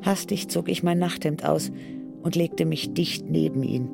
Hastig 0.03 0.47
zog 0.49 0.69
ich 0.69 0.83
mein 0.83 0.99
Nachthemd 0.99 1.43
aus 1.43 1.71
und 2.21 2.35
legte 2.35 2.65
mich 2.65 2.93
dicht 2.93 3.27
neben 3.27 3.63
ihn. 3.63 3.89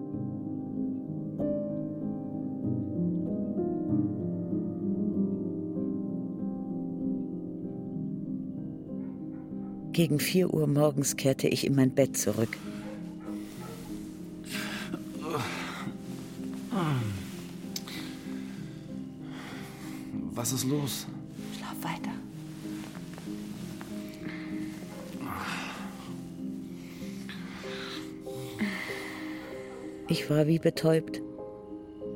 Gegen 10.02 10.18
vier 10.18 10.52
Uhr 10.52 10.66
morgens 10.66 11.16
kehrte 11.16 11.47
ich 11.47 11.64
in 11.64 11.76
mein 11.76 11.91
Bett 11.91 12.18
zurück. 12.18 12.58
Was 20.34 20.54
ist 20.54 20.64
los? 20.64 21.06
Schlaf 21.56 21.76
weiter. 21.84 22.10
Ich 30.10 30.28
war 30.32 30.47
wie 30.47 30.58
betäubt, 30.58 31.22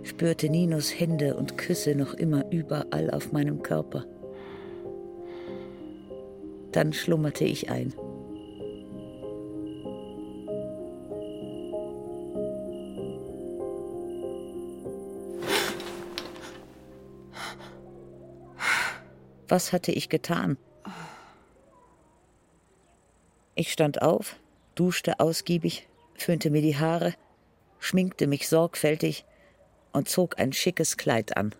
spürte 0.01 0.49
Ninos 0.49 0.89
Hände 0.99 1.35
und 1.35 1.59
Küsse 1.59 1.93
noch 1.93 2.15
immer 2.15 2.51
überall 2.51 3.11
auf 3.11 3.31
meinem 3.31 3.61
Körper. 3.61 4.07
Dann 6.75 6.91
schlummerte 6.91 7.45
ich 7.45 7.69
ein. 7.69 7.93
Was 19.47 19.71
hatte 19.71 19.93
ich 19.93 20.09
getan? 20.09 20.57
Ich 23.55 23.71
stand 23.71 24.01
auf, 24.01 24.35
duschte 24.75 25.21
ausgiebig, 25.21 25.87
föhnte 26.15 26.49
mir 26.49 26.61
die 26.61 26.77
Haare, 26.77 27.13
schminkte 27.79 28.27
mich 28.27 28.49
sorgfältig 28.49 29.23
und 29.93 30.09
zog 30.09 30.39
ein 30.39 30.51
schickes 30.51 30.97
Kleid 30.97 31.37
an. 31.37 31.55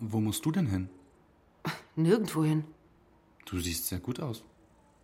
Wo 0.00 0.18
musst 0.18 0.44
du 0.44 0.50
denn 0.50 0.66
hin? 0.66 0.88
Nirgendwo 1.96 2.44
hin. 2.44 2.64
Du 3.44 3.58
siehst 3.60 3.86
sehr 3.88 4.00
gut 4.00 4.20
aus. 4.20 4.44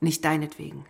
Nicht 0.01 0.25
deinetwegen. 0.25 0.87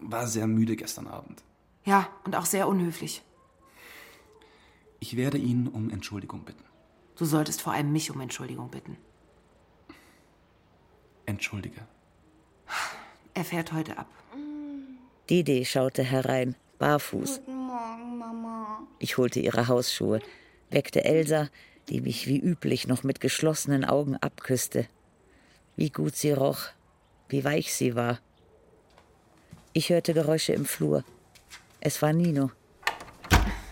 War 0.00 0.26
sehr 0.26 0.46
müde 0.46 0.76
gestern 0.76 1.06
Abend. 1.06 1.42
Ja, 1.84 2.08
und 2.24 2.34
auch 2.34 2.46
sehr 2.46 2.68
unhöflich. 2.68 3.22
Ich 4.98 5.16
werde 5.16 5.38
ihn 5.38 5.68
um 5.68 5.90
Entschuldigung 5.90 6.44
bitten. 6.44 6.64
Du 7.16 7.24
solltest 7.24 7.60
vor 7.60 7.72
allem 7.72 7.92
mich 7.92 8.10
um 8.10 8.20
Entschuldigung 8.20 8.70
bitten. 8.70 8.96
Entschuldige. 11.26 11.86
Er 13.34 13.44
fährt 13.44 13.72
heute 13.72 13.98
ab. 13.98 14.08
Dede 15.28 15.64
schaute 15.64 16.02
herein, 16.02 16.56
barfuß. 16.78 17.42
Guten 17.44 17.66
Morgen, 17.66 18.18
Mama. 18.18 18.86
Ich 18.98 19.16
holte 19.16 19.40
ihre 19.40 19.68
Hausschuhe, 19.68 20.20
weckte 20.70 21.04
Elsa, 21.04 21.48
die 21.88 22.00
mich 22.00 22.26
wie 22.26 22.38
üblich 22.38 22.86
noch 22.86 23.02
mit 23.02 23.20
geschlossenen 23.20 23.84
Augen 23.84 24.16
abküsste. 24.16 24.86
Wie 25.76 25.90
gut 25.90 26.14
sie 26.16 26.32
roch, 26.32 26.60
wie 27.28 27.44
weich 27.44 27.72
sie 27.74 27.94
war. 27.94 28.18
Ich 29.72 29.90
hörte 29.90 30.14
Geräusche 30.14 30.52
im 30.52 30.64
Flur. 30.66 31.04
Es 31.80 32.02
war 32.02 32.12
Nino. 32.12 32.50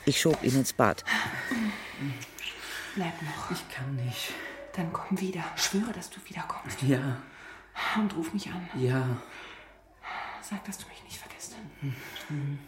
Ich 0.07 0.21
schob 0.21 0.43
ihn 0.43 0.55
ins 0.57 0.73
Bad. 0.73 1.05
Bleib 2.95 3.21
noch. 3.23 3.51
Ich 3.51 3.69
kann 3.69 3.95
nicht. 3.97 4.33
Dann 4.75 4.93
komm 4.93 5.21
wieder. 5.21 5.45
Schwöre, 5.57 5.93
dass 5.93 6.09
du 6.11 6.19
wiederkommst. 6.25 6.83
Ja, 6.83 7.21
Und 7.97 8.17
ruf 8.17 8.33
mich 8.33 8.49
an. 8.49 8.69
ja. 8.81 9.21
Sag, 10.41 10.65
dass 10.65 10.79
du 10.79 10.87
mich 10.89 11.03
nicht 11.05 11.19
vergisst. 11.19 11.57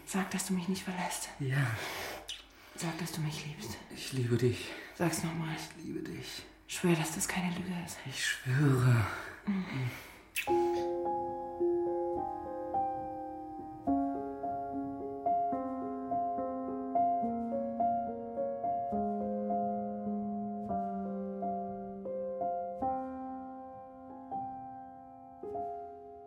Sag, 0.04 0.30
dass 0.32 0.46
du 0.46 0.52
mich 0.52 0.68
nicht 0.68 0.82
verlässt. 0.82 1.30
Ja, 1.38 1.66
Sag, 2.76 2.98
dass 2.98 3.12
du 3.12 3.20
mich 3.22 3.46
liebst. 3.46 3.70
ich 3.96 4.12
liebe 4.12 4.36
dich. 4.36 4.66
Sag's 5.00 5.24
nochmal. 5.24 5.56
Ich 5.56 5.82
liebe 5.82 6.00
dich. 6.00 6.42
Schwör, 6.66 6.94
dass 6.94 7.14
das 7.14 7.26
keine 7.26 7.54
Lüge 7.54 7.72
ist. 7.86 7.96
Ich 8.04 8.22
schwöre. 8.22 9.06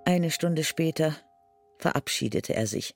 Eine 0.04 0.32
Stunde 0.32 0.64
später 0.64 1.16
verabschiedete 1.78 2.56
er 2.56 2.66
sich. 2.66 2.96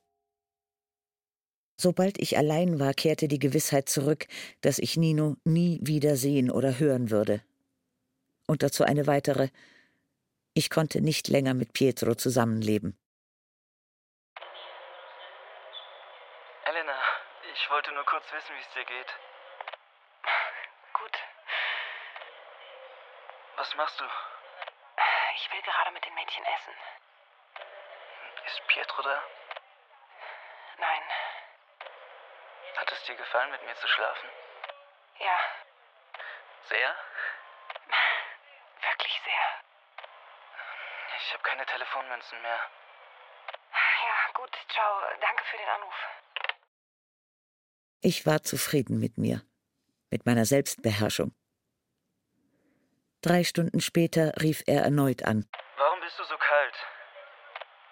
Sobald 1.80 2.17
ich 2.19 2.38
allein 2.38 2.80
war, 2.80 2.93
kehrte 2.95 3.28
die 3.28 3.38
Gewissheit 3.38 3.88
zurück, 3.88 4.25
dass 4.61 4.80
ich 4.80 4.97
Nino 4.97 5.36
nie 5.43 5.80
wieder 5.84 6.15
sehen 6.15 6.49
oder 6.49 6.80
hören 6.80 7.11
würde. 7.11 7.43
Und 8.47 8.63
dazu 8.63 8.84
eine 8.84 9.05
weitere. 9.05 9.49
Ich 10.55 10.71
konnte 10.71 11.01
nicht 11.01 11.28
länger 11.28 11.53
mit 11.53 11.73
Pietro 11.73 12.15
zusammenleben. 12.15 12.97
Elena, 16.65 16.97
ich 17.53 17.69
wollte 17.69 17.93
nur 17.93 18.05
kurz 18.05 18.25
wissen, 18.34 18.55
wie 18.55 18.61
es 18.61 18.73
dir 18.73 18.86
geht. 18.86 19.11
Gut. 20.97 21.15
Was 23.57 23.75
machst 23.75 23.99
du? 23.99 24.05
Ich 25.36 25.53
will 25.53 25.61
gerade 25.61 25.91
mit 25.93 26.03
den 26.03 26.15
Mädchen 26.15 26.43
essen. 26.43 26.73
Ist 28.47 28.67
Pietro 28.67 29.03
da? 29.03 29.21
Nein. 30.80 31.26
Hat 32.78 32.91
es 32.91 33.03
dir 33.05 33.15
gefallen, 33.15 33.51
mit 33.51 33.63
mir 33.65 33.75
zu 33.75 33.88
schlafen? 33.88 34.30
Ja, 35.19 35.39
Sehr? 36.69 36.89
wirklich 38.82 39.21
sehr. 39.25 39.45
Ich 41.19 41.34
habe 41.34 41.43
keine 41.43 41.65
Telefonmünzen 41.65 42.41
mehr. 42.41 42.59
Ja, 44.05 44.32
gut, 44.36 44.51
ciao. 44.69 45.01
Danke 45.21 45.43
für 45.45 45.57
den 45.57 45.67
Anruf. 45.69 45.95
Ich 48.01 48.25
war 48.25 48.43
zufrieden 48.43 48.99
mit 48.99 49.17
mir, 49.17 49.41
mit 50.11 50.25
meiner 50.25 50.45
Selbstbeherrschung. 50.45 51.34
Drei 53.21 53.43
Stunden 53.43 53.82
später 53.82 54.34
rief 54.39 54.61
er 54.67 54.84
erneut 54.84 55.23
an. 55.23 55.49
Warum 55.78 55.99
bist 56.01 56.19
du 56.19 56.23
so 56.25 56.38
kalt? 56.38 56.75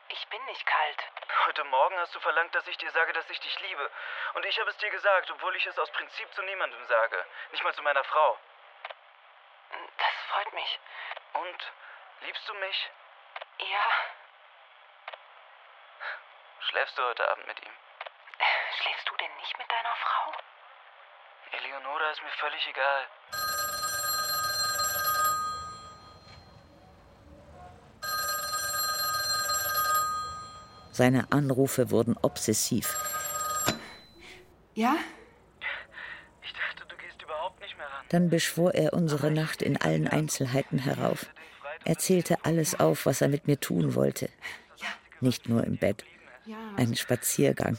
Ich 0.10 0.28
bin 0.30 0.46
nicht 0.46 0.66
kalt. 0.66 1.02
Heute 1.48 1.64
Morgen 1.64 1.95
hast 2.06 2.14
du 2.14 2.20
verlangt, 2.20 2.54
dass 2.54 2.68
ich 2.68 2.78
dir 2.78 2.92
sage, 2.92 3.14
dass 3.14 3.28
ich 3.32 3.40
dich 3.40 3.60
liebe. 3.62 3.92
Und 4.36 4.46
ich 4.46 4.60
habe 4.60 4.70
es 4.70 4.78
dir 4.78 4.92
gesagt, 4.92 5.32
obwohl 5.32 5.56
ich 5.56 5.66
es 5.66 5.80
aus 5.80 5.90
Prinzip 5.90 6.32
zu 6.36 6.44
niemandem 6.44 6.86
sage. 6.86 7.26
Nicht 7.50 7.64
mal 7.64 7.74
zu 7.74 7.82
meiner 7.82 8.04
Frau. 8.04 8.38
Das 9.98 10.14
freut 10.30 10.54
mich. 10.54 10.80
Und? 11.34 11.72
Liebst 12.22 12.48
du 12.48 12.54
mich? 12.54 12.92
Ja, 13.58 13.84
Schläfst 16.70 16.98
du 16.98 17.04
heute 17.04 17.28
Abend 17.30 17.48
mit 17.48 17.60
ihm? 17.66 17.74
schläfst 18.82 19.10
du 19.10 19.16
denn 19.16 19.36
nicht 19.38 19.58
mit 19.58 19.72
deiner 19.72 19.96
Frau? 19.96 20.34
Eleonora 21.52 22.10
ist 22.12 22.22
mir 22.22 22.32
völlig 22.32 22.68
egal. 22.68 23.08
Seine 30.96 31.30
Anrufe 31.30 31.92
wurden 31.92 32.16
obsessiv. 32.22 32.96
Ja? 34.76 34.96
Ich 36.42 36.54
dachte, 36.54 36.86
du 36.88 36.96
gehst 36.96 37.22
überhaupt 37.22 37.60
nicht 37.60 37.78
mehr 37.78 37.86
ran. 37.86 38.06
Dann 38.08 38.30
beschwor 38.30 38.74
er 38.74 38.94
unsere 38.94 39.30
Nacht 39.30 39.62
in 39.62 39.76
allen 39.76 40.08
Einzelheiten 40.08 40.80
herauf. 40.80 41.26
Er 41.84 41.98
zählte 41.98 42.46
alles 42.46 42.80
auf, 42.80 43.06
was 43.06 43.20
er 43.20 43.28
mit 43.28 43.46
mir 43.46 43.60
tun 43.60 43.94
wollte. 43.94 44.30
Nicht 45.20 45.50
nur 45.50 45.66
im 45.66 45.76
Bett. 45.76 46.06
Einen 46.78 46.96
Spaziergang, 46.96 47.78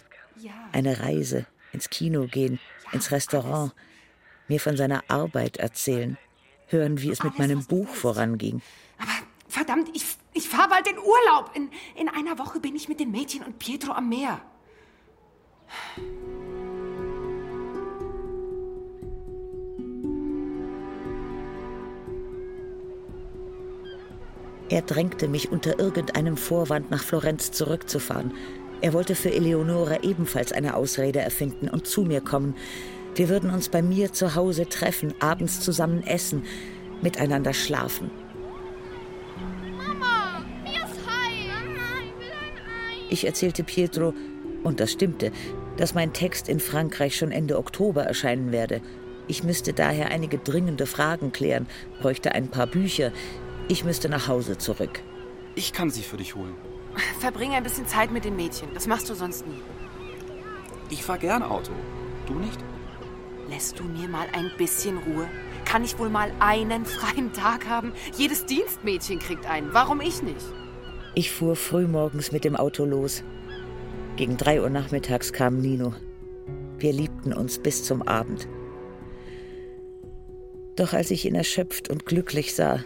eine 0.73 1.01
Reise, 1.01 1.47
ins 1.73 1.89
Kino 1.89 2.27
gehen, 2.27 2.61
ins 2.93 3.13
Restaurant, 3.13 3.73
mir 4.47 4.61
von 4.61 4.77
seiner 4.77 5.03
Arbeit 5.09 5.57
erzählen, 5.57 6.19
hören, 6.67 7.01
wie 7.01 7.13
es 7.13 7.23
mit 7.23 7.39
meinem 7.39 7.65
Buch 7.65 7.89
voranging. 7.89 8.61
Verdammt, 9.57 9.89
ich, 9.95 10.05
ich 10.35 10.51
fahre 10.51 10.69
bald 10.69 10.87
in 10.87 10.99
Urlaub. 10.99 11.53
In, 11.55 11.71
in 11.99 12.11
einer 12.11 12.39
Woche 12.39 12.61
bin 12.61 12.77
ich 12.77 12.91
mit 12.91 13.01
den 13.01 13.11
Mädchen 13.11 13.43
und 13.43 13.59
Pietro 13.59 13.93
am 13.93 14.11
Meer. 14.11 14.43
Er 24.69 24.83
drängte 24.83 25.27
mich 25.27 25.51
unter 25.51 25.79
irgendeinem 25.79 26.37
Vorwand 26.37 26.91
nach 26.91 27.03
Florenz 27.03 27.51
zurückzufahren. 27.51 28.35
Er 28.83 28.93
wollte 28.93 29.15
für 29.15 29.33
Eleonora 29.33 30.03
ebenfalls 30.03 30.53
eine 30.53 30.75
Ausrede 30.75 31.21
erfinden 31.21 31.71
und 31.71 31.87
zu 31.87 32.03
mir 32.03 32.21
kommen. 32.21 32.55
Wir 33.15 33.31
würden 33.31 33.49
uns 33.49 33.71
bei 33.71 33.81
mir 33.81 34.13
zu 34.13 34.35
Hause 34.35 34.69
treffen, 34.69 35.15
abends 35.21 35.61
zusammen 35.61 36.03
essen, 36.03 36.45
miteinander 37.01 37.55
schlafen. 37.55 38.11
Ich 43.09 43.27
erzählte 43.27 43.65
Pietro, 43.65 44.15
und 44.65 44.81
das 44.81 44.93
stimmte, 44.93 45.31
dass 45.77 45.95
mein 45.95 46.13
Text 46.13 46.49
in 46.49 46.59
Frankreich 46.59 47.17
schon 47.17 47.31
Ende 47.31 47.59
Oktober 47.59 48.03
erscheinen 48.03 48.51
werde. 48.51 48.81
Ich 49.29 49.45
müsste 49.45 49.73
daher 49.73 50.11
einige 50.11 50.39
dringende 50.39 50.87
Fragen 50.87 51.33
klären, 51.33 51.67
bräuchte 52.01 52.33
ein 52.33 52.49
paar 52.49 52.67
Bücher. 52.67 53.13
Ich 53.69 53.85
müsste 53.85 54.09
nach 54.09 54.29
Hause 54.29 54.59
zurück. 54.59 55.01
Ich 55.55 55.73
kann 55.73 55.91
sie 55.91 56.03
für 56.03 56.17
dich 56.17 56.35
holen. 56.35 56.55
Verbringe 57.21 57.57
ein 57.57 57.63
bisschen 57.63 57.87
Zeit 57.87 58.11
mit 58.11 58.25
den 58.25 58.37
Mädchen. 58.37 58.69
Das 58.75 58.87
machst 58.87 59.09
du 59.09 59.15
sonst 59.15 59.47
nie. 59.47 59.61
Ich 60.91 61.03
fahr 61.03 61.19
gern 61.19 61.43
Auto. 61.43 61.73
Du 62.27 62.35
nicht? 62.35 62.59
Lässt 63.49 63.79
du 63.79 63.85
mir 63.85 64.09
mal 64.09 64.27
ein 64.33 64.51
bisschen 64.57 64.99
Ruhe? 64.99 65.29
Kann 65.65 65.85
ich 65.85 65.99
wohl 65.99 66.09
mal 66.09 66.33
einen 66.41 66.85
freien 66.85 67.33
Tag 67.33 67.69
haben? 67.69 67.93
Jedes 68.17 68.47
Dienstmädchen 68.47 69.19
kriegt 69.19 69.47
einen. 69.47 69.73
Warum 69.73 70.01
ich 70.01 70.23
nicht? 70.23 70.45
Ich 71.19 71.31
fuhr 71.31 71.57
frühmorgens 71.57 72.31
mit 72.31 72.45
dem 72.45 72.57
Auto 72.57 72.85
los. 72.85 73.23
Gegen 74.17 74.37
drei 74.37 74.61
Uhr 74.61 74.69
nachmittags 74.69 75.33
kam 75.33 75.63
Nino. 75.63 75.95
Wir 76.79 76.93
liebten 76.93 77.33
uns 77.33 77.59
bis 77.59 77.85
zum 77.85 78.03
Abend. 78.03 78.47
Doch 80.77 80.93
als 80.93 81.11
ich 81.11 81.25
ihn 81.25 81.35
erschöpft 81.35 81.89
und 81.89 82.05
glücklich 82.05 82.55
sah, 82.55 82.85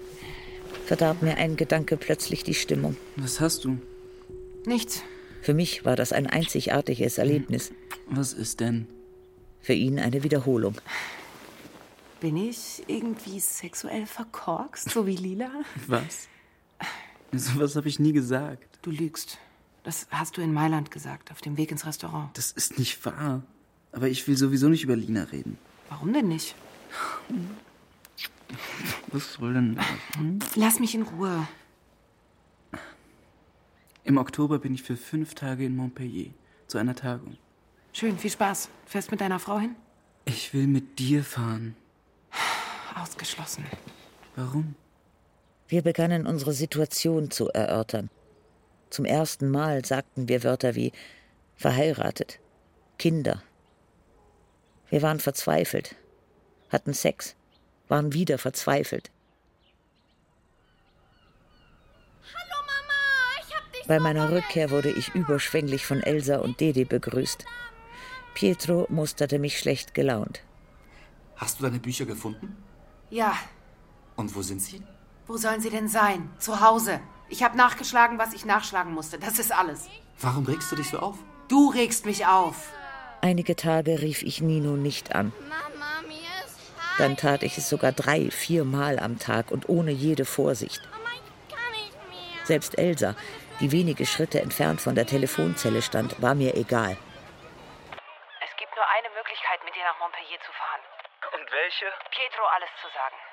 verdarb 0.87 1.23
mir 1.23 1.39
ein 1.39 1.57
Gedanke 1.57 1.97
plötzlich 1.97 2.45
die 2.45 2.55
Stimmung. 2.55 2.97
Was 3.17 3.41
hast 3.41 3.65
du? 3.65 3.79
Nichts. 4.65 5.03
Für 5.43 5.53
mich 5.53 5.85
war 5.85 5.97
das 5.97 6.13
ein 6.13 6.29
einzigartiges 6.29 7.19
Erlebnis. 7.19 7.73
Was 8.07 8.33
ist 8.33 8.61
denn? 8.61 8.87
Für 9.61 9.75
ihn 9.75 9.99
eine 9.99 10.23
Wiederholung. 10.23 10.77
Bin 12.21 12.37
ich 12.37 12.85
irgendwie 12.87 13.41
sexuell 13.41 14.07
verkorkst, 14.07 14.89
so 14.89 15.05
wie 15.05 15.17
Lila? 15.17 15.51
Was? 15.89 16.29
So 17.33 17.61
was 17.61 17.77
habe 17.77 17.89
ich 17.89 17.99
nie 17.99 18.13
gesagt. 18.13 18.79
Du 18.83 18.91
lügst. 18.91 19.39
Das 19.85 20.07
hast 20.11 20.37
du 20.37 20.43
in 20.43 20.53
Mailand 20.53 20.91
gesagt, 20.91 21.31
auf 21.31 21.41
dem 21.41 21.57
Weg 21.57 21.71
ins 21.71 21.87
Restaurant. 21.87 22.37
Das 22.37 22.53
ist 22.53 22.79
nicht 22.79 23.05
wahr. 23.05 23.43
Aber 23.93 24.09
ich 24.09 24.27
will 24.29 24.37
sowieso 24.37 24.69
nicht 24.69 24.85
über 24.85 24.97
Lina 24.97 25.25
reden. 25.25 25.59
Warum 25.89 26.13
denn 26.13 26.29
nicht? 26.29 26.55
Was 29.13 29.35
soll 29.35 29.55
denn 29.55 29.77
das? 29.77 29.87
Hm? 30.17 30.39
Lass 30.57 30.81
mich 30.81 30.95
in 30.95 31.03
Ruhe. 31.03 31.47
Im 34.05 34.19
Oktober 34.19 34.59
bin 34.59 34.75
ich 34.75 34.83
für 34.83 34.97
fünf 34.97 35.35
Tage 35.35 35.65
in 35.65 35.77
Montpellier 35.77 36.31
zu 36.67 36.79
einer 36.79 36.95
Tagung. 36.95 37.37
Schön, 37.93 38.19
viel 38.19 38.31
Spaß. 38.31 38.69
Fährst 38.87 39.11
mit 39.11 39.21
deiner 39.21 39.39
Frau 39.39 39.59
hin? 39.59 39.77
Ich 40.25 40.55
will 40.55 40.67
mit 40.67 40.99
dir 40.99 41.25
fahren. 41.25 41.77
Ausgeschlossen. 42.95 43.65
Warum? 44.37 44.75
Wir 45.71 45.83
begannen 45.83 46.27
unsere 46.27 46.53
Situation 46.53 47.31
zu 47.31 47.49
erörtern. 47.51 48.11
Zum 48.91 49.05
ersten 49.05 49.49
Mal 49.49 49.85
sagten 49.85 50.29
wir 50.29 50.43
Wörter 50.43 50.75
wie 50.75 50.91
verheiratet, 51.55 52.41
Kinder. 52.99 53.41
Wir 54.89 55.01
waren 55.03 55.21
verzweifelt, 55.21 55.95
hatten 56.71 56.93
Sex, 56.93 57.37
waren 57.87 58.13
wieder 58.13 58.39
verzweifelt. 58.39 59.13
Hallo 62.35 62.63
Mama, 62.67 63.47
ich 63.47 63.55
hab 63.55 63.73
dich 63.73 63.87
Bei 63.87 64.01
meiner 64.01 64.33
Rückkehr 64.33 64.71
wurde 64.71 64.91
ich 64.91 65.15
überschwänglich 65.15 65.87
von 65.87 66.03
Elsa 66.03 66.39
und 66.39 66.59
Dede 66.59 66.85
begrüßt. 66.85 67.45
Pietro 68.35 68.87
musterte 68.89 69.39
mich 69.39 69.61
schlecht 69.61 69.95
gelaunt. 69.95 70.43
Hast 71.37 71.61
du 71.61 71.63
deine 71.63 71.79
Bücher 71.79 72.07
gefunden? 72.07 72.57
Ja. 73.09 73.39
Und 74.17 74.35
wo 74.35 74.43
sind 74.43 74.61
sie? 74.61 74.83
Wo 75.31 75.37
sollen 75.37 75.61
sie 75.61 75.71
denn 75.71 75.87
sein? 75.87 76.29
Zu 76.41 76.61
Hause. 76.61 77.01
Ich 77.29 77.45
habe 77.45 77.57
nachgeschlagen, 77.57 78.19
was 78.19 78.33
ich 78.33 78.45
nachschlagen 78.45 78.93
musste. 78.93 79.17
Das 79.17 79.39
ist 79.39 79.53
alles. 79.53 79.89
Warum 80.19 80.45
regst 80.45 80.73
du 80.73 80.75
dich 80.75 80.89
so 80.89 80.99
auf? 80.99 81.19
Du 81.47 81.69
regst 81.69 82.05
mich 82.05 82.27
auf. 82.27 82.73
Einige 83.21 83.55
Tage 83.55 84.01
rief 84.01 84.25
ich 84.25 84.41
Nino 84.41 84.73
nicht 84.73 85.15
an. 85.15 85.33
Mama, 85.49 86.03
mir 86.09 86.17
ist 86.45 86.59
Dann 86.99 87.17
tat 87.17 87.45
ich 87.45 87.57
es 87.59 87.69
sogar 87.69 87.93
drei, 87.93 88.29
vier 88.33 88.65
Mal 88.65 88.99
am 88.99 89.21
Tag 89.21 89.53
und 89.53 89.69
ohne 89.69 89.93
jede 89.93 90.25
Vorsicht. 90.25 90.83
Selbst 92.43 92.77
Elsa, 92.77 93.15
die 93.61 93.71
wenige 93.71 94.07
Schritte 94.07 94.41
entfernt 94.41 94.81
von 94.81 94.97
der 94.97 95.07
Telefonzelle 95.07 95.83
stand, 95.83 96.21
war 96.21 96.35
mir 96.35 96.57
egal. 96.57 96.97
Es 98.43 98.57
gibt 98.59 98.75
nur 98.75 98.89
eine 98.99 99.15
Möglichkeit, 99.15 99.61
mit 99.65 99.77
dir 99.77 99.85
nach 99.85 100.01
Montpellier 100.01 100.41
zu 100.43 100.51
fahren. 100.59 100.83
Und 101.39 101.47
welche? 101.53 101.87
Pietro 102.11 102.43
alles 102.53 102.71
zu 102.83 102.89
sagen. 102.89 103.30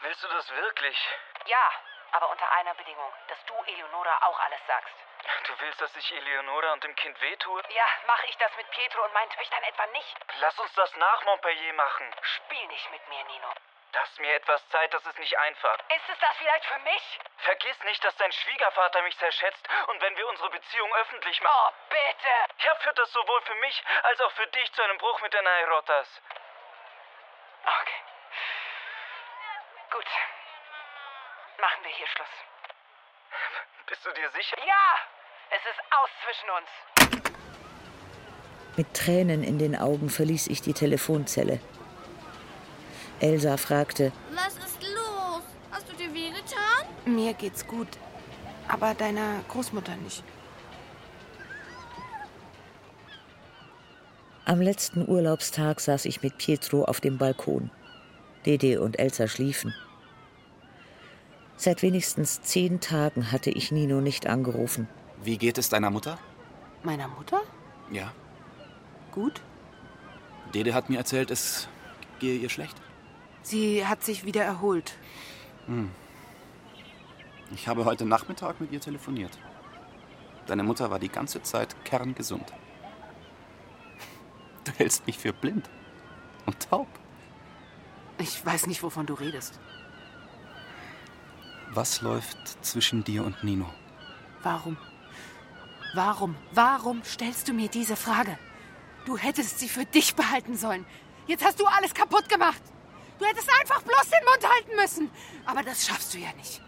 Willst 0.00 0.22
du 0.22 0.28
das 0.28 0.50
wirklich? 0.50 1.08
Ja, 1.46 1.70
aber 2.12 2.28
unter 2.30 2.50
einer 2.52 2.74
Bedingung, 2.74 3.12
dass 3.28 3.44
du 3.46 3.54
Eleonora 3.64 4.18
auch 4.26 4.38
alles 4.40 4.60
sagst. 4.66 4.94
Du 5.44 5.60
willst, 5.60 5.80
dass 5.80 5.96
ich 5.96 6.12
Eleonora 6.12 6.72
und 6.72 6.84
dem 6.84 6.94
Kind 6.94 7.20
wehtue? 7.20 7.62
Ja, 7.70 7.86
mache 8.06 8.26
ich 8.26 8.36
das 8.36 8.54
mit 8.56 8.70
Pietro 8.70 9.04
und 9.04 9.12
meinen 9.12 9.30
Töchtern 9.30 9.62
etwa 9.64 9.86
nicht? 9.86 10.16
Lass 10.40 10.58
uns 10.58 10.72
das 10.74 10.94
nach 10.96 11.24
Montpellier 11.24 11.72
machen. 11.72 12.14
Spiel 12.22 12.66
nicht 12.68 12.90
mit 12.90 13.08
mir, 13.08 13.24
Nino. 13.24 13.52
Lass 13.92 14.18
mir 14.18 14.34
etwas 14.34 14.68
Zeit, 14.68 14.92
das 14.92 15.06
ist 15.06 15.18
nicht 15.18 15.38
einfach. 15.38 15.78
Ist 15.88 16.08
es 16.12 16.18
das 16.18 16.36
vielleicht 16.36 16.66
für 16.66 16.78
mich? 16.80 17.20
Vergiss 17.38 17.82
nicht, 17.84 18.04
dass 18.04 18.14
dein 18.16 18.30
Schwiegervater 18.30 19.00
mich 19.02 19.16
sehr 19.16 19.32
schätzt 19.32 19.66
und 19.86 20.00
wenn 20.02 20.16
wir 20.16 20.28
unsere 20.28 20.50
Beziehung 20.50 20.94
öffentlich 20.96 21.40
machen. 21.40 21.74
Oh, 21.74 21.88
bitte! 21.88 22.64
Ja, 22.66 22.74
führt 22.76 22.98
das 22.98 23.10
sowohl 23.12 23.40
für 23.42 23.54
mich 23.54 23.84
als 24.02 24.20
auch 24.20 24.32
für 24.32 24.46
dich 24.48 24.70
zu 24.74 24.82
einem 24.82 24.98
Bruch 24.98 25.20
mit 25.22 25.32
den 25.32 25.46
Airotas. 25.46 26.22
Okay. 27.64 28.02
Gut. 29.96 30.12
Machen 31.58 31.80
wir 31.84 31.90
hier 31.96 32.06
Schluss. 32.14 32.34
Bist 33.88 34.04
du 34.04 34.10
dir 34.10 34.28
sicher? 34.36 34.58
Ja! 34.66 34.86
Es 35.56 35.62
ist 35.72 35.80
aus 35.98 36.10
zwischen 36.22 36.48
uns. 36.58 36.70
Mit 38.76 38.92
Tränen 38.92 39.42
in 39.42 39.58
den 39.58 39.74
Augen 39.74 40.10
verließ 40.10 40.48
ich 40.48 40.60
die 40.60 40.74
Telefonzelle. 40.74 41.60
Elsa 43.20 43.56
fragte, 43.56 44.12
Was 44.32 44.58
ist 44.58 44.82
los? 44.82 45.42
Hast 45.70 45.88
du 45.88 45.96
dir 45.96 46.12
wehgetan? 46.12 46.84
Mir 47.06 47.32
geht's 47.32 47.66
gut. 47.66 47.88
Aber 48.68 48.92
deiner 48.92 49.40
Großmutter 49.48 49.96
nicht. 49.96 50.22
Am 54.44 54.60
letzten 54.60 55.08
Urlaubstag 55.08 55.80
saß 55.80 56.04
ich 56.04 56.22
mit 56.22 56.36
Pietro 56.36 56.84
auf 56.84 57.00
dem 57.00 57.16
Balkon. 57.16 57.70
Dede 58.44 58.82
und 58.82 58.98
Elsa 58.98 59.26
schliefen. 59.26 59.74
Seit 61.56 61.82
wenigstens 61.82 62.42
zehn 62.42 62.80
Tagen 62.80 63.32
hatte 63.32 63.50
ich 63.50 63.72
Nino 63.72 64.00
nicht 64.00 64.26
angerufen. 64.26 64.88
Wie 65.22 65.38
geht 65.38 65.58
es 65.58 65.68
deiner 65.68 65.90
Mutter? 65.90 66.18
Meiner 66.82 67.08
Mutter? 67.08 67.40
Ja. 67.90 68.12
Gut. 69.12 69.40
Dede 70.52 70.74
hat 70.74 70.90
mir 70.90 70.98
erzählt, 70.98 71.30
es 71.30 71.68
gehe 72.18 72.38
ihr 72.38 72.50
schlecht. 72.50 72.76
Sie 73.42 73.86
hat 73.86 74.04
sich 74.04 74.24
wieder 74.24 74.42
erholt. 74.44 74.98
Hm. 75.66 75.90
Ich 77.54 77.68
habe 77.68 77.84
heute 77.84 78.04
Nachmittag 78.04 78.60
mit 78.60 78.72
ihr 78.72 78.80
telefoniert. 78.80 79.38
Deine 80.46 80.62
Mutter 80.62 80.90
war 80.90 80.98
die 80.98 81.08
ganze 81.08 81.42
Zeit 81.42 81.74
kerngesund. 81.84 82.52
Du 84.64 84.72
hältst 84.72 85.06
mich 85.06 85.16
für 85.16 85.32
blind 85.32 85.70
und 86.44 86.68
taub. 86.68 86.88
Ich 88.18 88.44
weiß 88.44 88.66
nicht, 88.66 88.82
wovon 88.82 89.06
du 89.06 89.14
redest. 89.14 89.58
Was 91.72 92.00
läuft 92.00 92.64
zwischen 92.64 93.04
dir 93.04 93.24
und 93.24 93.44
Nino? 93.44 93.66
Warum? 94.42 94.76
Warum? 95.94 96.36
Warum 96.52 97.02
stellst 97.04 97.48
du 97.48 97.52
mir 97.52 97.68
diese 97.68 97.96
Frage? 97.96 98.38
Du 99.04 99.16
hättest 99.16 99.58
sie 99.58 99.68
für 99.68 99.84
dich 99.84 100.14
behalten 100.14 100.56
sollen. 100.56 100.84
Jetzt 101.26 101.44
hast 101.44 101.60
du 101.60 101.66
alles 101.66 101.94
kaputt 101.94 102.28
gemacht. 102.28 102.62
Du 103.18 103.24
hättest 103.24 103.48
einfach 103.60 103.82
bloß 103.82 104.10
den 104.10 104.24
Mund 104.24 104.52
halten 104.52 104.76
müssen. 104.76 105.10
Aber 105.44 105.62
das 105.62 105.86
schaffst 105.86 106.14
du 106.14 106.18
ja 106.18 106.32
nicht. 106.36 106.60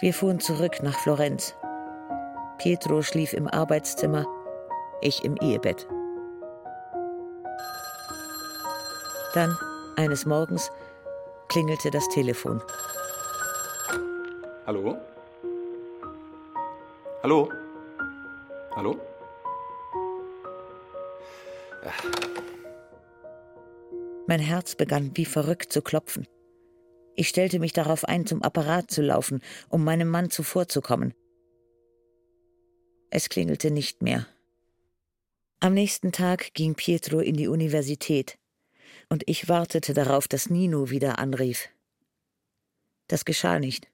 Wir 0.00 0.12
fuhren 0.12 0.40
zurück 0.40 0.82
nach 0.82 0.98
Florenz. 0.98 1.54
Pietro 2.62 3.02
schlief 3.02 3.32
im 3.32 3.48
Arbeitszimmer, 3.48 4.24
ich 5.00 5.24
im 5.24 5.36
Ehebett. 5.38 5.88
Dann, 9.34 9.58
eines 9.96 10.26
Morgens, 10.26 10.70
klingelte 11.48 11.90
das 11.90 12.08
Telefon. 12.10 12.62
Hallo? 14.64 14.96
Hallo? 17.24 17.50
Hallo? 18.76 18.96
Mein 24.28 24.38
Herz 24.38 24.76
begann 24.76 25.10
wie 25.14 25.24
verrückt 25.24 25.72
zu 25.72 25.82
klopfen. 25.82 26.28
Ich 27.16 27.28
stellte 27.28 27.58
mich 27.58 27.72
darauf 27.72 28.04
ein, 28.04 28.24
zum 28.24 28.40
Apparat 28.40 28.88
zu 28.88 29.02
laufen, 29.02 29.40
um 29.68 29.82
meinem 29.82 30.06
Mann 30.06 30.30
zuvorzukommen. 30.30 31.12
Es 33.14 33.28
klingelte 33.28 33.70
nicht 33.70 34.00
mehr. 34.00 34.24
Am 35.60 35.74
nächsten 35.74 36.12
Tag 36.12 36.54
ging 36.54 36.74
Pietro 36.74 37.20
in 37.20 37.36
die 37.36 37.46
Universität. 37.46 38.38
Und 39.10 39.22
ich 39.28 39.50
wartete 39.50 39.92
darauf, 39.92 40.28
dass 40.28 40.48
Nino 40.48 40.88
wieder 40.88 41.18
anrief. 41.18 41.68
Das 43.08 43.26
geschah 43.26 43.58
nicht. 43.58 43.86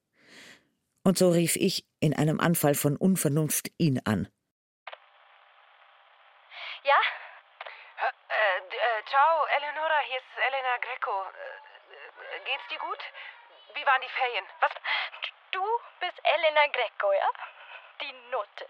Und 1.03 1.19
so 1.19 1.31
rief 1.31 1.57
ich 1.57 1.85
in 1.99 2.15
einem 2.15 2.39
Anfall 2.39 2.77
von 2.77 2.97
Unvernunft 2.97 3.73
ihn 3.77 4.01
an. 4.05 4.29
Ja? 6.85 7.01
Äh, 7.99 8.59
äh, 8.71 9.03
ciao, 9.11 9.47
Eleonora, 9.57 9.99
hier 10.07 10.19
ist 10.19 10.31
Elena 10.47 10.77
Greco. 10.79 11.11
Äh, 11.11 12.45
geht's 12.45 12.69
dir 12.71 12.79
gut? 12.79 13.03
Wie 13.75 13.85
waren 13.85 14.01
die 14.01 14.15
Ferien? 14.15 14.45
Was? 14.61 14.71
Du 15.51 15.65
bist 15.99 16.21
Elena 16.23 16.69
Greco, 16.69 17.13
ja? 17.13 17.31
Die 18.01 18.13
Nutte. 18.31 18.67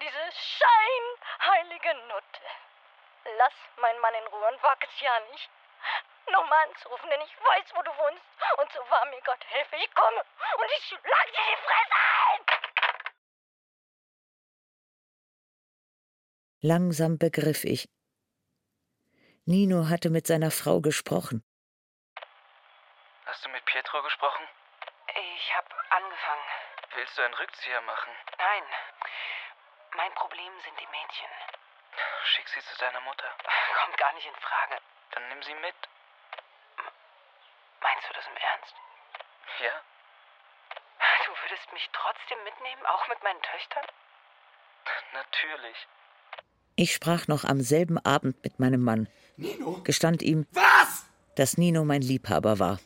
Diese 0.00 0.32
scheinheilige 0.32 1.94
Nutte. 2.08 2.42
Lass 3.36 3.52
meinen 3.76 4.00
Mann 4.00 4.14
in 4.14 4.26
Ruhe 4.28 4.48
und 4.48 4.62
wag 4.62 4.78
es 4.82 5.00
ja 5.00 5.20
nicht. 5.32 5.50
Nochmal 6.30 6.68
anzurufen, 6.68 7.10
denn 7.10 7.20
ich 7.20 7.36
weiß, 7.40 7.74
wo 7.74 7.82
du 7.82 7.90
wohnst. 7.90 8.24
Und 8.58 8.72
so 8.72 8.80
wahr 8.90 9.04
mir 9.06 9.20
Gott 9.22 9.44
helfe, 9.46 9.76
ich 9.76 9.94
komme 9.94 10.20
und 10.20 10.70
ich 10.76 10.84
schlag 10.86 11.26
dir 11.26 11.46
die 11.50 11.62
Fresse 11.62 11.94
ein! 12.28 12.58
Langsam 16.60 17.18
begriff 17.18 17.64
ich. 17.64 17.88
Nino 19.46 19.88
hatte 19.88 20.10
mit 20.10 20.26
seiner 20.26 20.50
Frau 20.50 20.80
gesprochen. 20.80 21.42
Hast 23.24 23.44
du 23.44 23.48
mit 23.50 23.64
Pietro 23.64 24.02
gesprochen? 24.02 24.44
Ich 25.08 25.54
hab 25.54 25.72
angefangen. 25.90 26.42
Willst 26.94 27.16
du 27.16 27.22
einen 27.22 27.34
Rückzieher 27.34 27.80
machen? 27.82 28.10
Nein. 28.38 28.62
Mein 29.98 30.14
Problem 30.14 30.52
sind 30.62 30.78
die 30.78 30.86
Mädchen. 30.94 31.32
Schick 32.30 32.46
sie 32.54 32.62
zu 32.62 32.78
deiner 32.78 33.00
Mutter. 33.00 33.26
Kommt 33.82 33.98
gar 33.98 34.14
nicht 34.14 34.26
in 34.30 34.38
Frage. 34.38 34.78
Dann 35.10 35.28
nimm 35.28 35.42
sie 35.42 35.54
mit. 35.58 35.74
Meinst 37.82 38.06
du 38.08 38.14
das 38.14 38.24
im 38.30 38.38
Ernst? 38.38 38.74
Ja? 39.58 39.74
Du 41.26 41.32
würdest 41.42 41.72
mich 41.72 41.90
trotzdem 41.92 42.38
mitnehmen, 42.44 42.86
auch 42.86 43.08
mit 43.08 43.20
meinen 43.24 43.42
Töchtern? 43.42 43.86
Natürlich. 45.14 45.76
Ich 46.76 46.94
sprach 46.94 47.26
noch 47.26 47.42
am 47.42 47.60
selben 47.60 47.98
Abend 47.98 48.40
mit 48.44 48.60
meinem 48.60 48.84
Mann. 48.84 49.08
Nino? 49.36 49.82
Gestand 49.82 50.22
ihm, 50.22 50.46
Was? 50.52 51.10
dass 51.34 51.58
Nino 51.58 51.84
mein 51.84 52.02
Liebhaber 52.02 52.60
war. 52.60 52.78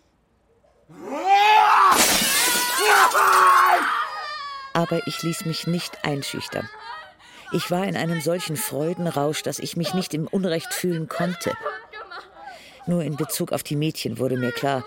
Aber 4.72 5.06
ich 5.06 5.22
ließ 5.22 5.44
mich 5.44 5.66
nicht 5.66 6.06
einschüchtern. 6.06 6.70
Ich 7.54 7.70
war 7.70 7.84
in 7.84 7.96
einem 7.96 8.22
solchen 8.22 8.56
Freudenrausch, 8.56 9.42
dass 9.42 9.58
ich 9.58 9.76
mich 9.76 9.92
nicht 9.92 10.14
im 10.14 10.26
Unrecht 10.26 10.72
fühlen 10.72 11.06
konnte. 11.06 11.52
Nur 12.86 13.02
in 13.02 13.16
Bezug 13.16 13.52
auf 13.52 13.62
die 13.62 13.76
Mädchen 13.76 14.18
wurde 14.18 14.38
mir 14.38 14.52
klar, 14.52 14.84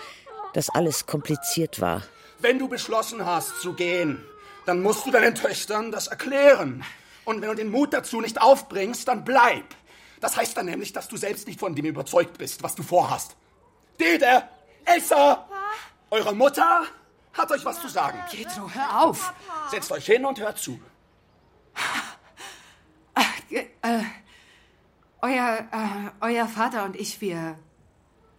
dass 0.53 0.69
alles 0.69 1.05
kompliziert 1.05 1.79
war. 1.79 2.01
Wenn 2.39 2.57
du 2.57 2.67
beschlossen 2.67 3.23
hast 3.23 3.61
zu 3.61 3.73
gehen, 3.73 4.23
dann 4.65 4.81
musst 4.81 5.05
du 5.05 5.11
deinen 5.11 5.35
Töchtern 5.35 5.91
das 5.91 6.07
erklären. 6.07 6.83
Und 7.23 7.41
wenn 7.41 7.49
du 7.49 7.55
den 7.55 7.69
Mut 7.69 7.93
dazu 7.93 8.19
nicht 8.19 8.41
aufbringst, 8.41 9.07
dann 9.07 9.23
bleib. 9.23 9.65
Das 10.19 10.35
heißt 10.35 10.57
dann 10.57 10.65
nämlich, 10.65 10.91
dass 10.91 11.07
du 11.07 11.17
selbst 11.17 11.47
nicht 11.47 11.59
von 11.59 11.75
dem 11.75 11.85
überzeugt 11.85 12.37
bist, 12.39 12.63
was 12.63 12.73
du 12.73 12.81
vorhast. 12.81 13.35
Dede, 13.99 14.43
Elsa, 14.85 15.47
eure 16.09 16.35
Mutter 16.35 16.83
hat 17.33 17.51
euch 17.51 17.63
was 17.63 17.79
zu 17.79 17.89
sagen. 17.89 18.17
Pietro, 18.31 18.69
hör 18.73 19.05
auf. 19.05 19.33
Setzt 19.69 19.91
euch 19.91 20.05
hin 20.05 20.25
und 20.25 20.39
hört 20.39 20.57
zu. 20.57 20.79
Äh, 23.85 24.03
euer, 25.21 25.67
äh, 25.71 26.25
euer 26.25 26.47
Vater 26.47 26.85
und 26.85 26.95
ich, 26.95 27.21
wir, 27.21 27.57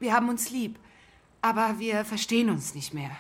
wir 0.00 0.12
haben 0.12 0.28
uns 0.28 0.50
lieb, 0.50 0.78
aber 1.40 1.78
wir 1.78 2.04
verstehen 2.04 2.50
uns 2.50 2.74
nicht 2.74 2.92
mehr. 2.94 3.10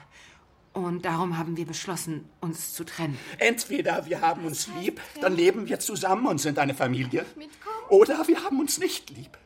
Und 0.72 1.04
darum 1.04 1.38
haben 1.38 1.56
wir 1.56 1.66
beschlossen, 1.66 2.28
uns 2.40 2.74
zu 2.74 2.84
trennen. 2.84 3.18
Entweder 3.38 4.06
wir 4.06 4.20
haben 4.20 4.44
uns 4.44 4.68
lieb, 4.80 5.00
dann 5.20 5.34
leben 5.34 5.68
wir 5.68 5.78
zusammen 5.78 6.26
und 6.26 6.38
sind 6.38 6.58
eine 6.58 6.74
Familie. 6.74 7.24
Oder 7.88 8.26
wir 8.28 8.42
haben 8.42 8.60
uns 8.60 8.78
nicht 8.78 9.08
lieb. 9.10 9.38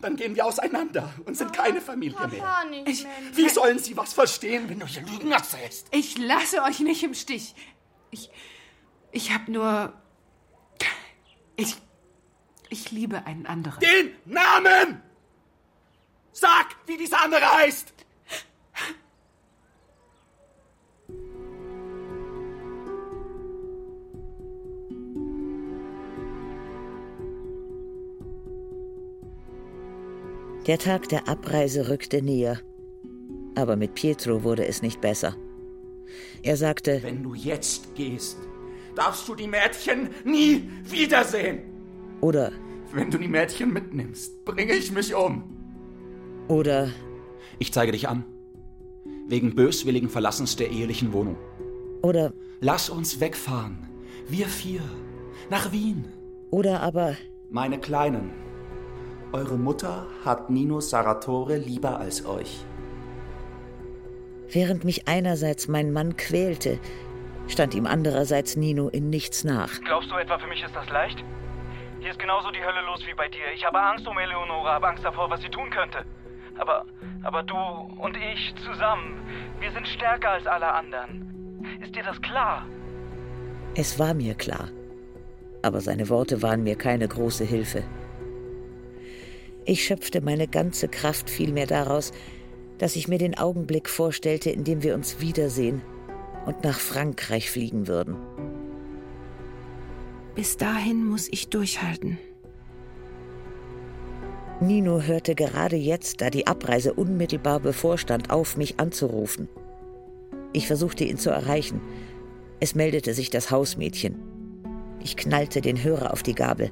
Dann 0.00 0.16
gehen 0.16 0.34
wir 0.34 0.44
auseinander 0.44 1.14
und 1.24 1.36
sind 1.36 1.52
keine 1.52 1.80
Familie 1.80 2.28
mehr. 2.28 2.64
Ich, 2.84 3.06
Wie 3.32 3.48
sollen 3.48 3.78
sie 3.78 3.96
was 3.96 4.12
verstehen, 4.12 4.68
wenn 4.68 4.80
du 4.80 4.86
hier 4.86 5.02
Lügen 5.02 5.32
erzählst? 5.32 5.86
ich 5.92 6.18
lasse 6.18 6.62
euch 6.62 6.80
nicht 6.80 7.02
im 7.04 7.14
Stich. 7.14 7.54
Ich, 8.10 8.30
ich 9.12 9.32
habe 9.32 9.50
nur... 9.50 9.92
Ich, 11.58 11.76
ich 12.68 12.90
liebe 12.90 13.26
einen 13.26 13.46
anderen. 13.46 13.80
Den 13.80 14.12
Namen! 14.24 15.02
Sag, 16.32 16.76
wie 16.86 16.96
dieser 16.96 17.22
andere 17.22 17.50
heißt! 17.50 17.92
Der 30.66 30.78
Tag 30.78 31.08
der 31.10 31.28
Abreise 31.28 31.88
rückte 31.88 32.22
näher. 32.22 32.60
Aber 33.54 33.76
mit 33.76 33.94
Pietro 33.94 34.42
wurde 34.42 34.66
es 34.66 34.82
nicht 34.82 35.00
besser. 35.00 35.36
Er 36.42 36.56
sagte, 36.56 37.00
Wenn 37.04 37.22
du 37.22 37.34
jetzt 37.34 37.94
gehst, 37.94 38.36
darfst 38.96 39.28
du 39.28 39.36
die 39.36 39.46
Mädchen 39.46 40.10
nie 40.24 40.68
wiedersehen. 40.82 41.75
Oder, 42.20 42.52
Wenn 42.92 43.10
du 43.10 43.18
die 43.18 43.28
Mädchen 43.28 43.72
mitnimmst, 43.72 44.44
bringe 44.44 44.72
ich 44.74 44.90
mich 44.92 45.14
um. 45.14 45.44
oder, 46.48 46.88
Ich 47.58 47.72
zeige 47.72 47.92
dich 47.92 48.08
an. 48.08 48.24
Wegen 49.28 49.54
böswilligen 49.54 50.08
Verlassens 50.08 50.56
der 50.56 50.70
ehelichen 50.70 51.12
Wohnung. 51.12 51.36
oder, 52.02 52.32
Lass 52.60 52.88
uns 52.88 53.20
wegfahren. 53.20 53.86
Wir 54.28 54.46
vier. 54.46 54.80
Nach 55.50 55.72
Wien. 55.72 56.06
oder 56.50 56.80
aber, 56.82 57.16
Meine 57.50 57.78
Kleinen. 57.78 58.30
Eure 59.32 59.56
Mutter 59.58 60.06
hat 60.24 60.48
Nino 60.50 60.80
Saratore 60.80 61.58
lieber 61.58 61.98
als 61.98 62.24
euch. 62.24 62.64
während 64.50 64.84
mich 64.84 65.06
einerseits 65.08 65.68
mein 65.68 65.92
Mann 65.92 66.16
quälte, 66.16 66.78
stand 67.48 67.74
ihm 67.74 67.84
andererseits 67.86 68.56
Nino 68.56 68.88
in 68.88 69.10
nichts 69.10 69.44
nach. 69.44 69.80
Glaubst 69.82 70.10
du 70.10 70.14
etwa, 70.16 70.38
für 70.38 70.46
mich 70.46 70.62
ist 70.64 70.74
das 70.74 70.88
leicht? 70.88 71.18
Hier 72.06 72.12
ist 72.12 72.20
genauso 72.20 72.52
die 72.52 72.62
Hölle 72.62 72.82
los 72.82 73.04
wie 73.04 73.14
bei 73.14 73.26
dir. 73.28 73.52
Ich 73.52 73.64
habe 73.64 73.80
Angst 73.82 74.06
um 74.06 74.16
Eleonora, 74.16 74.74
habe 74.74 74.86
Angst 74.86 75.04
davor, 75.04 75.28
was 75.28 75.40
sie 75.40 75.48
tun 75.48 75.68
könnte. 75.70 76.04
Aber, 76.56 76.86
aber 77.24 77.42
du 77.42 77.56
und 77.56 78.16
ich 78.16 78.54
zusammen, 78.64 79.26
wir 79.58 79.72
sind 79.72 79.88
stärker 79.88 80.30
als 80.30 80.46
alle 80.46 80.72
anderen. 80.72 81.58
Ist 81.82 81.96
dir 81.96 82.04
das 82.04 82.22
klar? 82.22 82.64
Es 83.74 83.98
war 83.98 84.14
mir 84.14 84.36
klar. 84.36 84.68
Aber 85.62 85.80
seine 85.80 86.08
Worte 86.08 86.42
waren 86.42 86.62
mir 86.62 86.76
keine 86.76 87.08
große 87.08 87.42
Hilfe. 87.42 87.82
Ich 89.64 89.84
schöpfte 89.84 90.20
meine 90.20 90.46
ganze 90.46 90.86
Kraft 90.86 91.28
vielmehr 91.28 91.66
daraus, 91.66 92.12
dass 92.78 92.94
ich 92.94 93.08
mir 93.08 93.18
den 93.18 93.36
Augenblick 93.36 93.88
vorstellte, 93.88 94.50
in 94.50 94.62
dem 94.62 94.84
wir 94.84 94.94
uns 94.94 95.20
wiedersehen 95.20 95.82
und 96.44 96.62
nach 96.62 96.78
Frankreich 96.78 97.50
fliegen 97.50 97.88
würden. 97.88 98.16
Bis 100.36 100.56
dahin 100.56 101.04
muss 101.04 101.28
ich 101.28 101.48
durchhalten. 101.48 102.18
Nino 104.60 105.02
hörte 105.02 105.34
gerade 105.34 105.76
jetzt, 105.76 106.20
da 106.20 106.30
die 106.30 106.46
Abreise 106.46 106.94
unmittelbar 106.94 107.58
bevorstand, 107.60 108.30
auf, 108.30 108.56
mich 108.56 108.78
anzurufen. 108.78 109.48
Ich 110.52 110.66
versuchte 110.66 111.04
ihn 111.04 111.18
zu 111.18 111.30
erreichen. 111.30 111.80
Es 112.60 112.74
meldete 112.74 113.12
sich 113.12 113.30
das 113.30 113.50
Hausmädchen. 113.50 114.16
Ich 115.02 115.16
knallte 115.16 115.60
den 115.60 115.82
Hörer 115.82 116.12
auf 116.12 116.22
die 116.22 116.34
Gabel. 116.34 116.70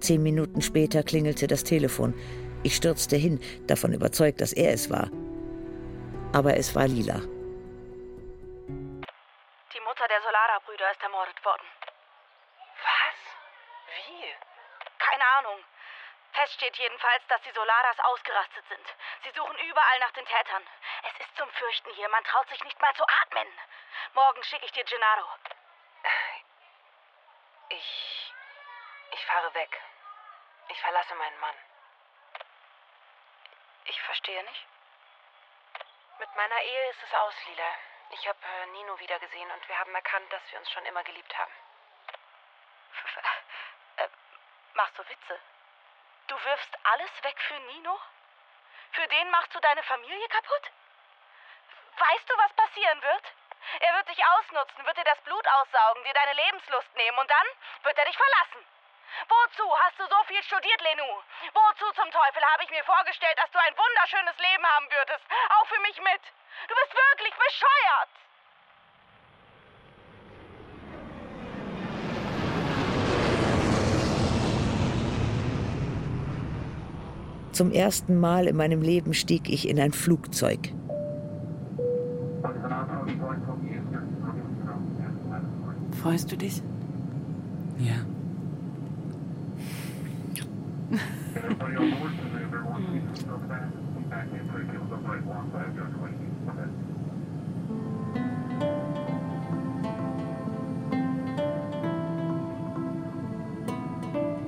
Zehn 0.00 0.22
Minuten 0.22 0.62
später 0.62 1.02
klingelte 1.02 1.46
das 1.46 1.62
Telefon. 1.62 2.14
Ich 2.62 2.76
stürzte 2.76 3.16
hin, 3.16 3.40
davon 3.66 3.92
überzeugt, 3.92 4.40
dass 4.40 4.52
er 4.52 4.72
es 4.72 4.90
war. 4.90 5.10
Aber 6.32 6.56
es 6.56 6.74
war 6.74 6.88
Lila. 6.88 7.20
Die 8.70 9.80
Mutter 9.86 10.06
der 10.08 10.20
Solara-Brüder 10.22 10.90
ist 10.90 11.02
ermordet 11.02 11.44
worden. 11.44 11.66
Was? 12.82 13.20
Wie? 13.94 14.24
Keine 14.98 15.24
Ahnung. 15.38 15.60
Fest 16.40 16.54
steht 16.54 16.76
jedenfalls, 16.78 17.26
dass 17.26 17.42
die 17.42 17.50
Solaras 17.50 17.98
ausgerastet 18.00 18.64
sind. 18.68 18.86
Sie 19.24 19.30
suchen 19.32 19.58
überall 19.58 19.98
nach 19.98 20.12
den 20.12 20.24
Tätern. 20.24 20.66
Es 21.02 21.26
ist 21.26 21.36
zum 21.36 21.50
Fürchten 21.50 21.90
hier. 21.90 22.08
Man 22.08 22.24
traut 22.24 22.48
sich 22.48 22.64
nicht 22.64 22.80
mal 22.80 22.94
zu 22.94 23.04
atmen. 23.22 23.46
Morgen 24.14 24.42
schicke 24.44 24.64
ich 24.64 24.72
dir 24.72 24.84
Gennaro. 24.84 25.28
Ich. 27.68 28.32
Ich 29.10 29.26
fahre 29.26 29.52
weg. 29.52 29.82
Ich 30.68 30.80
verlasse 30.80 31.14
meinen 31.14 31.40
Mann. 31.40 31.56
Ich 33.84 34.00
verstehe 34.00 34.42
nicht. 34.42 34.66
Mit 36.20 36.36
meiner 36.36 36.62
Ehe 36.62 36.90
ist 36.90 37.02
es 37.02 37.14
aus, 37.14 37.34
Lila. 37.48 37.74
Ich 38.12 38.26
habe 38.26 38.38
äh, 38.46 38.66
Nino 38.66 38.98
wiedergesehen 38.98 39.50
und 39.50 39.68
wir 39.68 39.78
haben 39.78 39.94
erkannt, 39.94 40.32
dass 40.32 40.42
wir 40.50 40.58
uns 40.58 40.70
schon 40.70 40.86
immer 40.86 41.04
geliebt 41.04 41.36
haben. 41.36 41.52
Äh, 43.96 44.08
machst 44.72 44.98
du 44.98 45.06
Witze? 45.06 45.40
Du 46.30 46.44
wirfst 46.44 46.78
alles 46.84 47.10
weg 47.24 47.36
für 47.48 47.58
Nino? 47.58 48.00
Für 48.92 49.06
den 49.08 49.30
machst 49.30 49.52
du 49.52 49.58
deine 49.58 49.82
Familie 49.82 50.28
kaputt? 50.28 50.70
Weißt 51.98 52.30
du, 52.30 52.38
was 52.38 52.52
passieren 52.52 53.02
wird? 53.02 53.24
Er 53.80 53.94
wird 53.96 54.08
dich 54.08 54.24
ausnutzen, 54.24 54.86
wird 54.86 54.96
dir 54.96 55.10
das 55.10 55.20
Blut 55.22 55.44
aussaugen, 55.48 56.04
dir 56.04 56.14
deine 56.14 56.34
Lebenslust 56.34 56.94
nehmen 56.94 57.18
und 57.18 57.28
dann 57.28 57.46
wird 57.82 57.98
er 57.98 58.04
dich 58.04 58.16
verlassen. 58.16 58.64
Wozu 59.26 59.80
hast 59.80 59.98
du 59.98 60.06
so 60.06 60.22
viel 60.28 60.42
studiert, 60.44 60.80
Lenou? 60.80 61.22
Wozu 61.52 61.90
zum 61.94 62.12
Teufel 62.12 62.44
habe 62.52 62.62
ich 62.62 62.70
mir 62.70 62.84
vorgestellt, 62.84 63.36
dass 63.36 63.50
du 63.50 63.58
ein 63.58 63.76
wunderschönes 63.76 64.38
Leben 64.38 64.66
haben 64.70 64.88
würdest? 64.88 65.24
Auch 65.58 65.66
für 65.66 65.80
mich 65.80 66.00
mit. 66.00 66.22
Du 66.68 66.74
bist 66.76 66.94
wirklich 66.94 67.34
bescheuert. 67.34 68.29
Zum 77.60 77.72
ersten 77.72 78.18
Mal 78.18 78.46
in 78.46 78.56
meinem 78.56 78.80
Leben 78.80 79.12
stieg 79.12 79.50
ich 79.50 79.68
in 79.68 79.78
ein 79.78 79.92
Flugzeug. 79.92 80.72
Freust 86.02 86.32
du 86.32 86.38
dich? 86.38 86.62
Ja. 87.78 87.96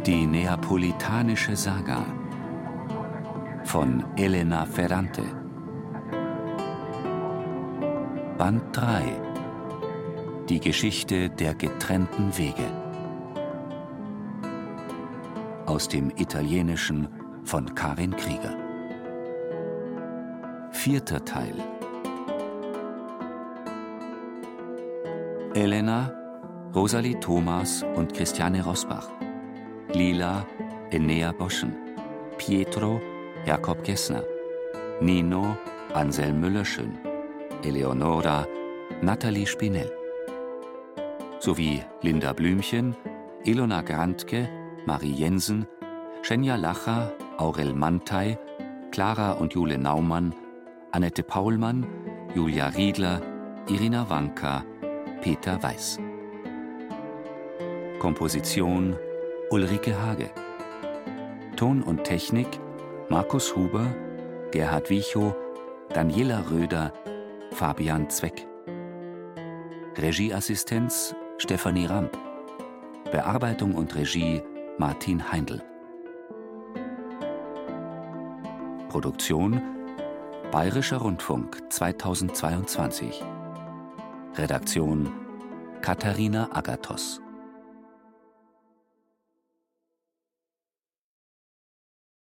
Die 0.06 0.26
neapolitanische 0.26 1.54
Saga 1.56 2.06
von 3.72 4.04
Elena 4.18 4.66
Ferrante. 4.66 5.22
Band 8.36 8.64
3 8.72 9.02
Die 10.50 10.60
Geschichte 10.60 11.30
der 11.30 11.54
getrennten 11.54 12.36
Wege. 12.36 12.66
Aus 15.64 15.88
dem 15.88 16.10
Italienischen 16.16 17.08
von 17.44 17.74
Karin 17.74 18.14
Krieger. 18.14 18.54
Vierter 20.72 21.24
Teil. 21.24 21.54
Elena, 25.54 26.12
Rosalie 26.74 27.18
Thomas 27.20 27.82
und 27.96 28.12
Christiane 28.12 28.62
Rosbach. 28.62 29.08
Lila, 29.94 30.46
Enea 30.90 31.32
Boschen. 31.32 31.72
Pietro, 32.36 33.00
Jakob 33.44 33.82
Gessner. 33.82 34.24
Nino, 35.00 35.56
Anselm 35.94 36.40
Müllerschön. 36.40 36.96
Eleonora, 37.64 38.46
Nathalie 39.00 39.46
Spinell. 39.46 39.90
Sowie 41.40 41.82
Linda 42.02 42.32
Blümchen, 42.32 42.94
Ilona 43.44 43.82
Grantke, 43.82 44.48
Marie 44.86 45.12
Jensen, 45.12 45.66
Schenja 46.22 46.54
Lacher, 46.54 47.12
Aurel 47.38 47.74
Mantei, 47.74 48.38
Clara 48.92 49.32
und 49.32 49.54
Jule 49.54 49.76
Naumann, 49.76 50.32
Annette 50.92 51.24
Paulmann, 51.24 51.84
Julia 52.36 52.68
Riedler, 52.68 53.20
Irina 53.68 54.08
Wanka, 54.08 54.64
Peter 55.20 55.60
Weiß. 55.60 55.98
Komposition 57.98 58.96
Ulrike 59.50 60.00
Hage. 60.00 60.30
Ton 61.56 61.82
und 61.82 62.04
Technik 62.04 62.61
Markus 63.12 63.54
Huber, 63.54 63.94
Gerhard 64.52 64.88
Wichow, 64.88 65.34
Daniela 65.92 66.50
Röder, 66.50 66.94
Fabian 67.50 68.08
Zweck. 68.08 68.46
Regieassistenz 69.98 71.14
Stefanie 71.36 71.84
Ramp. 71.84 72.16
Bearbeitung 73.10 73.74
und 73.74 73.94
Regie 73.94 74.40
Martin 74.78 75.30
Heindl. 75.30 75.60
Produktion 78.88 79.60
Bayerischer 80.50 80.96
Rundfunk 80.96 81.70
2022. 81.70 83.22
Redaktion 84.38 85.12
Katharina 85.82 86.48
Agathos. 86.54 87.20